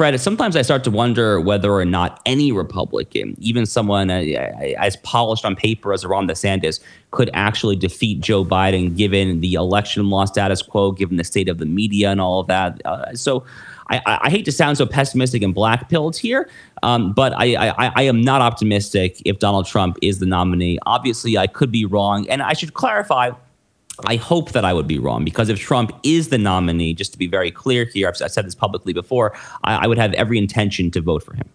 Fred, 0.00 0.18
sometimes 0.18 0.56
I 0.56 0.62
start 0.62 0.82
to 0.84 0.90
wonder 0.90 1.42
whether 1.42 1.70
or 1.74 1.84
not 1.84 2.22
any 2.24 2.52
Republican, 2.52 3.36
even 3.38 3.66
someone 3.66 4.10
uh, 4.10 4.24
as 4.78 4.96
polished 4.96 5.44
on 5.44 5.54
paper 5.54 5.92
as 5.92 6.06
Ron 6.06 6.26
DeSantis, 6.26 6.80
could 7.10 7.28
actually 7.34 7.76
defeat 7.76 8.20
Joe 8.22 8.42
Biden 8.42 8.96
given 8.96 9.42
the 9.42 9.52
election 9.52 10.08
law 10.08 10.24
status 10.24 10.62
quo, 10.62 10.92
given 10.92 11.18
the 11.18 11.24
state 11.24 11.50
of 11.50 11.58
the 11.58 11.66
media 11.66 12.10
and 12.10 12.18
all 12.18 12.40
of 12.40 12.46
that. 12.46 12.80
Uh, 12.86 13.14
so 13.14 13.44
I, 13.90 14.00
I, 14.06 14.30
hate 14.30 14.46
to 14.46 14.52
sound 14.52 14.78
so 14.78 14.86
pessimistic 14.86 15.42
and 15.42 15.54
black 15.54 15.90
pilled 15.90 16.16
here, 16.16 16.48
um, 16.82 17.12
but 17.12 17.34
I, 17.36 17.56
I, 17.56 17.92
I 17.94 18.02
am 18.04 18.22
not 18.22 18.40
optimistic 18.40 19.20
if 19.26 19.38
Donald 19.38 19.66
Trump 19.66 19.98
is 20.00 20.18
the 20.18 20.24
nominee. 20.24 20.78
Obviously, 20.86 21.36
I 21.36 21.46
could 21.46 21.70
be 21.70 21.84
wrong. 21.84 22.26
And 22.30 22.40
I 22.40 22.54
should 22.54 22.72
clarify 22.72 23.32
I 24.06 24.16
hope 24.16 24.52
that 24.52 24.64
I 24.64 24.72
would 24.72 24.86
be 24.86 24.98
wrong 24.98 25.24
because 25.24 25.48
if 25.48 25.58
Trump 25.58 25.92
is 26.02 26.28
the 26.28 26.38
nominee, 26.38 26.94
just 26.94 27.12
to 27.12 27.18
be 27.18 27.26
very 27.26 27.50
clear 27.50 27.84
here, 27.84 28.08
I've, 28.08 28.20
I've 28.22 28.32
said 28.32 28.46
this 28.46 28.54
publicly 28.54 28.92
before, 28.92 29.32
I, 29.64 29.84
I, 29.84 29.86
would 29.86 29.98
have 29.98 30.12
every 30.14 30.38
intention 30.38 30.90
to 30.92 31.00
vote 31.00 31.22
for 31.22 31.34
him. 31.34 31.48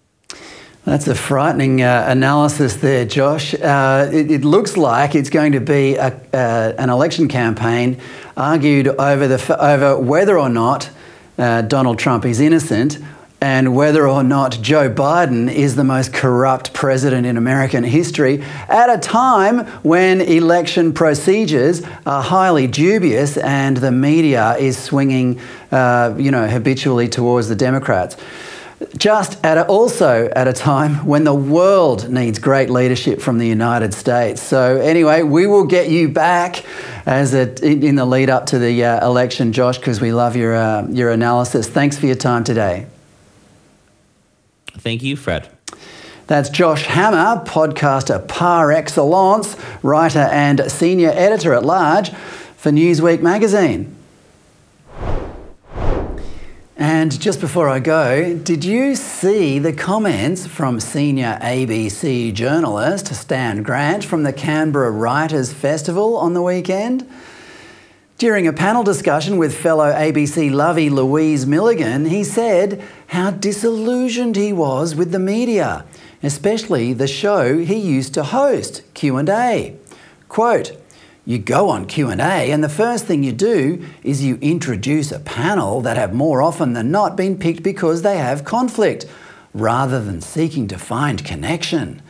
That's 0.85 1.07
a 1.07 1.15
frightening 1.15 1.81
uh, 1.81 2.05
analysis 2.07 2.75
there, 2.75 3.05
Josh. 3.05 3.55
Uh, 3.55 4.09
it, 4.13 4.29
it, 4.29 4.45
looks 4.45 4.77
like 4.77 5.15
it's 5.15 5.31
going 5.31 5.53
to 5.53 5.59
be 5.59 5.95
a, 5.95 6.07
uh, 6.31 6.73
an 6.77 6.91
election 6.91 7.27
campaign 7.27 7.99
argued 8.37 8.87
over, 8.87 9.27
the, 9.27 9.63
over 9.63 9.99
whether 9.99 10.37
or 10.37 10.49
not 10.49 10.89
uh, 11.37 11.63
Donald 11.63 11.97
Trump 11.97 12.23
is 12.23 12.39
innocent 12.39 12.99
and 13.45 13.75
whether 13.75 14.07
or 14.07 14.23
not 14.23 14.59
Joe 14.59 14.89
Biden 14.89 15.53
is 15.53 15.75
the 15.75 15.83
most 15.83 16.11
corrupt 16.11 16.73
president 16.73 17.27
in 17.27 17.37
American 17.37 17.83
history 17.83 18.41
at 18.67 18.89
a 18.89 18.97
time 18.97 19.67
when 19.83 20.19
election 20.19 20.91
procedures 20.93 21.83
are 22.07 22.23
highly 22.23 22.65
dubious 22.65 23.37
and 23.37 23.77
the 23.77 23.91
media 23.91 24.57
is 24.57 24.79
swinging, 24.79 25.39
uh, 25.71 26.15
you 26.17 26.31
know, 26.31 26.47
habitually 26.47 27.07
towards 27.07 27.47
the 27.47 27.55
Democrats. 27.55 28.17
Just 28.97 29.45
at 29.45 29.59
a, 29.59 29.67
also 29.67 30.27
at 30.35 30.47
a 30.47 30.53
time 30.53 31.05
when 31.05 31.23
the 31.23 31.35
world 31.35 32.09
needs 32.09 32.39
great 32.39 32.71
leadership 32.71 33.21
from 33.21 33.37
the 33.37 33.47
United 33.47 33.93
States. 33.93 34.41
So 34.41 34.81
anyway, 34.81 35.21
we 35.21 35.45
will 35.45 35.65
get 35.65 35.87
you 35.87 36.09
back 36.09 36.65
as 37.05 37.35
a, 37.35 37.63
in 37.63 37.95
the 37.95 38.05
lead 38.05 38.31
up 38.31 38.47
to 38.47 38.57
the 38.57 38.83
uh, 38.83 39.05
election, 39.05 39.53
Josh, 39.53 39.77
because 39.77 40.01
we 40.01 40.11
love 40.11 40.35
your 40.35 40.55
uh, 40.55 40.87
your 40.87 41.11
analysis. 41.11 41.69
Thanks 41.69 41.95
for 41.95 42.07
your 42.07 42.15
time 42.15 42.43
today. 42.43 42.87
Thank 44.85 45.01
you, 45.01 45.15
Fred. 45.15 45.49
That's 46.27 46.47
Josh 46.47 46.85
Hammer, 46.85 47.43
podcaster 47.43 48.27
par 48.27 48.71
excellence, 48.71 49.57
writer 49.81 50.29
and 50.31 50.71
senior 50.71 51.09
editor 51.09 51.55
at 51.55 51.65
large 51.65 52.11
for 52.55 52.69
Newsweek 52.69 53.19
magazine. 53.19 53.95
And 56.77 57.19
just 57.19 57.41
before 57.41 57.67
I 57.67 57.79
go, 57.79 58.37
did 58.37 58.63
you 58.63 58.93
see 58.93 59.57
the 59.57 59.73
comments 59.73 60.45
from 60.45 60.79
senior 60.79 61.39
ABC 61.41 62.31
journalist 62.31 63.07
Stan 63.07 63.63
Grant 63.63 64.05
from 64.05 64.21
the 64.21 64.33
Canberra 64.33 64.91
Writers 64.91 65.51
Festival 65.51 66.15
on 66.15 66.35
the 66.35 66.43
weekend? 66.43 67.09
During 68.17 68.47
a 68.47 68.53
panel 68.53 68.83
discussion 68.83 69.35
with 69.35 69.53
fellow 69.53 69.91
ABC 69.91 70.49
lovey 70.49 70.89
Louise 70.89 71.45
Milligan, 71.45 72.05
he 72.05 72.23
said 72.23 72.81
how 73.07 73.31
disillusioned 73.31 74.37
he 74.37 74.53
was 74.53 74.95
with 74.95 75.11
the 75.11 75.19
media, 75.19 75.85
especially 76.23 76.93
the 76.93 77.07
show 77.07 77.57
he 77.57 77.75
used 77.75 78.13
to 78.13 78.23
host, 78.23 78.83
Q&A. 78.93 79.75
Quote, 80.29 80.81
you 81.25 81.39
go 81.39 81.67
on 81.67 81.87
Q&A 81.87 82.51
and 82.51 82.63
the 82.63 82.69
first 82.69 83.03
thing 83.03 83.21
you 83.21 83.33
do 83.33 83.85
is 84.01 84.23
you 84.23 84.37
introduce 84.39 85.11
a 85.11 85.19
panel 85.19 85.81
that 85.81 85.97
have 85.97 86.13
more 86.13 86.41
often 86.41 86.71
than 86.71 86.91
not 86.91 87.17
been 87.17 87.37
picked 87.37 87.63
because 87.63 88.01
they 88.01 88.17
have 88.17 88.45
conflict 88.45 89.05
rather 89.53 90.01
than 90.01 90.21
seeking 90.21 90.69
to 90.69 90.77
find 90.77 91.25
connection. 91.25 92.01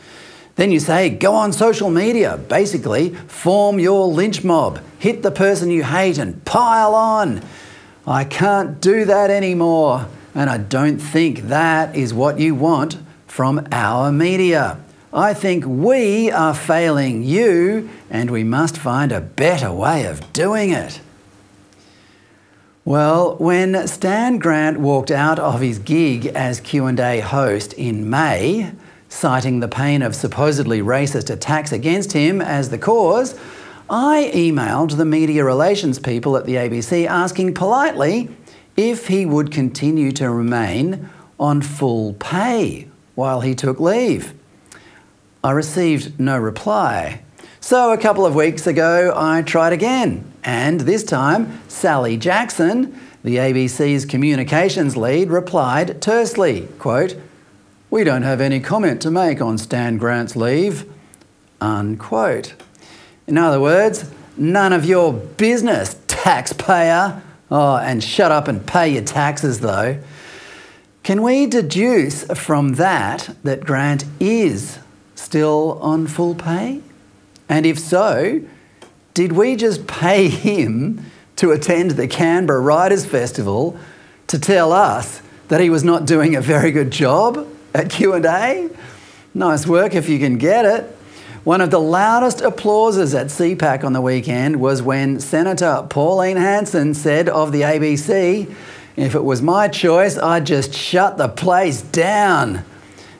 Then 0.56 0.70
you 0.72 0.80
say, 0.80 1.10
go 1.10 1.34
on 1.34 1.52
social 1.52 1.90
media, 1.90 2.38
basically, 2.38 3.10
form 3.14 3.78
your 3.78 4.08
lynch 4.08 4.42
mob, 4.42 4.80
hit 4.98 5.22
the 5.22 5.30
person 5.30 5.70
you 5.70 5.84
hate 5.84 6.16
and 6.16 6.42
pile 6.46 6.94
on. 6.94 7.42
I 8.06 8.24
can't 8.24 8.80
do 8.80 9.04
that 9.04 9.30
anymore, 9.30 10.06
and 10.34 10.48
I 10.48 10.56
don't 10.58 10.98
think 10.98 11.42
that 11.48 11.94
is 11.94 12.14
what 12.14 12.40
you 12.40 12.54
want 12.54 12.96
from 13.26 13.66
our 13.70 14.10
media. 14.10 14.80
I 15.12 15.34
think 15.34 15.66
we 15.66 16.30
are 16.30 16.54
failing 16.54 17.22
you, 17.22 17.90
and 18.08 18.30
we 18.30 18.42
must 18.42 18.78
find 18.78 19.12
a 19.12 19.20
better 19.20 19.70
way 19.70 20.06
of 20.06 20.32
doing 20.32 20.70
it. 20.70 21.00
Well, 22.86 23.36
when 23.36 23.86
Stan 23.88 24.38
Grant 24.38 24.78
walked 24.78 25.10
out 25.10 25.38
of 25.38 25.60
his 25.60 25.78
gig 25.78 26.26
as 26.26 26.60
Q&A 26.60 27.20
host 27.20 27.72
in 27.74 28.08
May, 28.08 28.72
citing 29.16 29.60
the 29.60 29.68
pain 29.68 30.02
of 30.02 30.14
supposedly 30.14 30.80
racist 30.82 31.30
attacks 31.30 31.72
against 31.72 32.12
him 32.12 32.42
as 32.42 32.68
the 32.68 32.76
cause, 32.76 33.34
I 33.88 34.30
emailed 34.34 34.98
the 34.98 35.06
media 35.06 35.42
relations 35.42 35.98
people 35.98 36.36
at 36.36 36.44
the 36.44 36.56
ABC 36.56 37.06
asking 37.06 37.54
politely 37.54 38.28
if 38.76 39.08
he 39.08 39.24
would 39.24 39.50
continue 39.50 40.12
to 40.12 40.28
remain 40.28 41.08
on 41.40 41.62
full 41.62 42.12
pay 42.14 42.88
while 43.14 43.40
he 43.40 43.54
took 43.54 43.80
leave. 43.80 44.34
I 45.42 45.52
received 45.52 46.20
no 46.20 46.36
reply. 46.36 47.22
So 47.60 47.92
a 47.92 47.98
couple 47.98 48.26
of 48.26 48.34
weeks 48.34 48.66
ago, 48.66 49.14
I 49.16 49.40
tried 49.42 49.72
again, 49.72 50.30
and 50.44 50.80
this 50.80 51.02
time, 51.02 51.62
Sally 51.68 52.18
Jackson, 52.18 53.00
the 53.24 53.36
ABC's 53.36 54.04
communications 54.04 54.94
lead, 54.96 55.30
replied 55.30 56.02
tersely, 56.02 56.68
quote, 56.78 57.16
we 57.96 58.04
don't 58.04 58.24
have 58.24 58.42
any 58.42 58.60
comment 58.60 59.00
to 59.00 59.10
make 59.10 59.40
on 59.40 59.56
Stan 59.56 59.96
Grant's 59.96 60.36
leave. 60.36 60.84
Unquote. 61.62 62.52
In 63.26 63.38
other 63.38 63.58
words, 63.58 64.10
none 64.36 64.74
of 64.74 64.84
your 64.84 65.14
business, 65.14 65.98
taxpayer. 66.06 67.22
Oh, 67.50 67.76
and 67.76 68.04
shut 68.04 68.30
up 68.30 68.48
and 68.48 68.66
pay 68.66 68.90
your 68.90 69.02
taxes, 69.02 69.60
though. 69.60 69.98
Can 71.04 71.22
we 71.22 71.46
deduce 71.46 72.24
from 72.38 72.74
that 72.74 73.34
that 73.44 73.64
Grant 73.64 74.04
is 74.20 74.78
still 75.14 75.78
on 75.80 76.06
full 76.06 76.34
pay? 76.34 76.82
And 77.48 77.64
if 77.64 77.78
so, 77.78 78.42
did 79.14 79.32
we 79.32 79.56
just 79.56 79.86
pay 79.86 80.28
him 80.28 81.02
to 81.36 81.50
attend 81.50 81.92
the 81.92 82.06
Canberra 82.06 82.60
Writers 82.60 83.06
Festival 83.06 83.78
to 84.26 84.38
tell 84.38 84.70
us 84.70 85.22
that 85.48 85.62
he 85.62 85.70
was 85.70 85.82
not 85.82 86.04
doing 86.04 86.36
a 86.36 86.42
very 86.42 86.72
good 86.72 86.90
job? 86.90 87.54
At 87.76 87.90
Q&A. 87.90 88.70
Nice 89.34 89.66
work 89.66 89.94
if 89.94 90.08
you 90.08 90.18
can 90.18 90.38
get 90.38 90.64
it. 90.64 90.84
One 91.44 91.60
of 91.60 91.70
the 91.70 91.78
loudest 91.78 92.40
applauses 92.40 93.14
at 93.14 93.26
CPAC 93.26 93.84
on 93.84 93.92
the 93.92 94.00
weekend 94.00 94.56
was 94.60 94.82
when 94.82 95.20
Senator 95.20 95.86
Pauline 95.88 96.38
Hanson 96.38 96.94
said 96.94 97.28
of 97.28 97.52
the 97.52 97.60
ABC, 97.60 98.52
if 98.96 99.14
it 99.14 99.22
was 99.22 99.42
my 99.42 99.68
choice, 99.68 100.16
I'd 100.16 100.46
just 100.46 100.72
shut 100.72 101.18
the 101.18 101.28
place 101.28 101.82
down. 101.82 102.64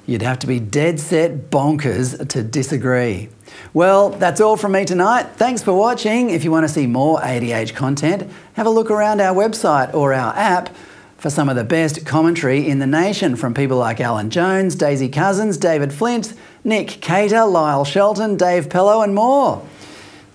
You'd 0.07 0.23
have 0.23 0.39
to 0.41 0.47
be 0.47 0.59
dead 0.59 0.99
set 0.99 1.51
bonkers 1.51 2.27
to 2.29 2.43
disagree. 2.43 3.29
Well, 3.75 4.11
that's 4.11 4.41
all 4.41 4.57
from 4.57 4.73
me 4.73 4.87
tonight. 4.87 5.27
Thanks 5.37 5.63
for 5.63 5.75
watching. 5.75 6.31
If 6.31 6.45
you 6.45 6.51
want 6.51 6.65
to 6.67 6.73
see 6.73 6.87
more 6.87 7.19
ADH 7.21 7.75
content, 7.75 8.31
have 8.55 8.67
a 8.67 8.71
look 8.71 8.91
around 8.91 9.21
our 9.21 9.35
website 9.35 9.93
or 9.93 10.15
our 10.15 10.35
app 10.35 10.71
for 11.19 11.31
some 11.31 11.49
of 11.49 11.57
the 11.57 11.65
best 11.65 12.05
commentary 12.05 12.69
in 12.69 12.79
the 12.79 12.87
nation 12.87 13.37
from 13.37 13.55
people 13.55 13.79
like 13.79 14.01
Alan 14.01 14.31
Jones, 14.31 14.75
Daisy 14.75 15.09
Cousens, 15.09 15.59
David 15.59 15.93
Flint, 15.93 16.35
Nick 16.65 16.89
Cater, 17.01 17.45
Lyle 17.45 17.85
Shelton, 17.85 18.37
Dave 18.37 18.69
Pellowe, 18.69 19.03
and 19.03 19.15
more. 19.15 19.67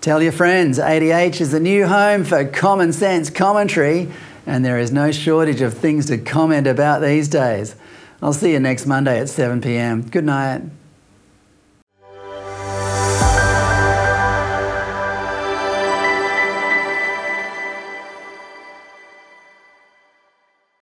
Tell 0.02 0.22
your 0.22 0.32
friends, 0.32 0.80
ADH 0.80 1.40
is 1.40 1.52
the 1.52 1.60
new 1.60 1.86
home 1.86 2.24
for 2.24 2.44
common 2.46 2.92
sense 2.92 3.30
commentary, 3.30 4.12
and 4.48 4.66
there 4.66 4.80
is 4.80 4.92
no 4.92 5.12
shortage 5.12 5.62
of 5.62 5.76
things 5.76 6.08
to 6.08 6.18
comment 6.18 6.66
about 6.66 7.02
these 7.02 7.28
days. 7.28 7.76
I'll 8.22 8.34
see 8.34 8.54
you 8.54 8.60
next 8.60 8.88
Monday 8.88 9.20
at 9.20 9.30
7 9.30 9.62
pm. 9.62 10.02
Good 10.02 10.26
night. 10.26 10.64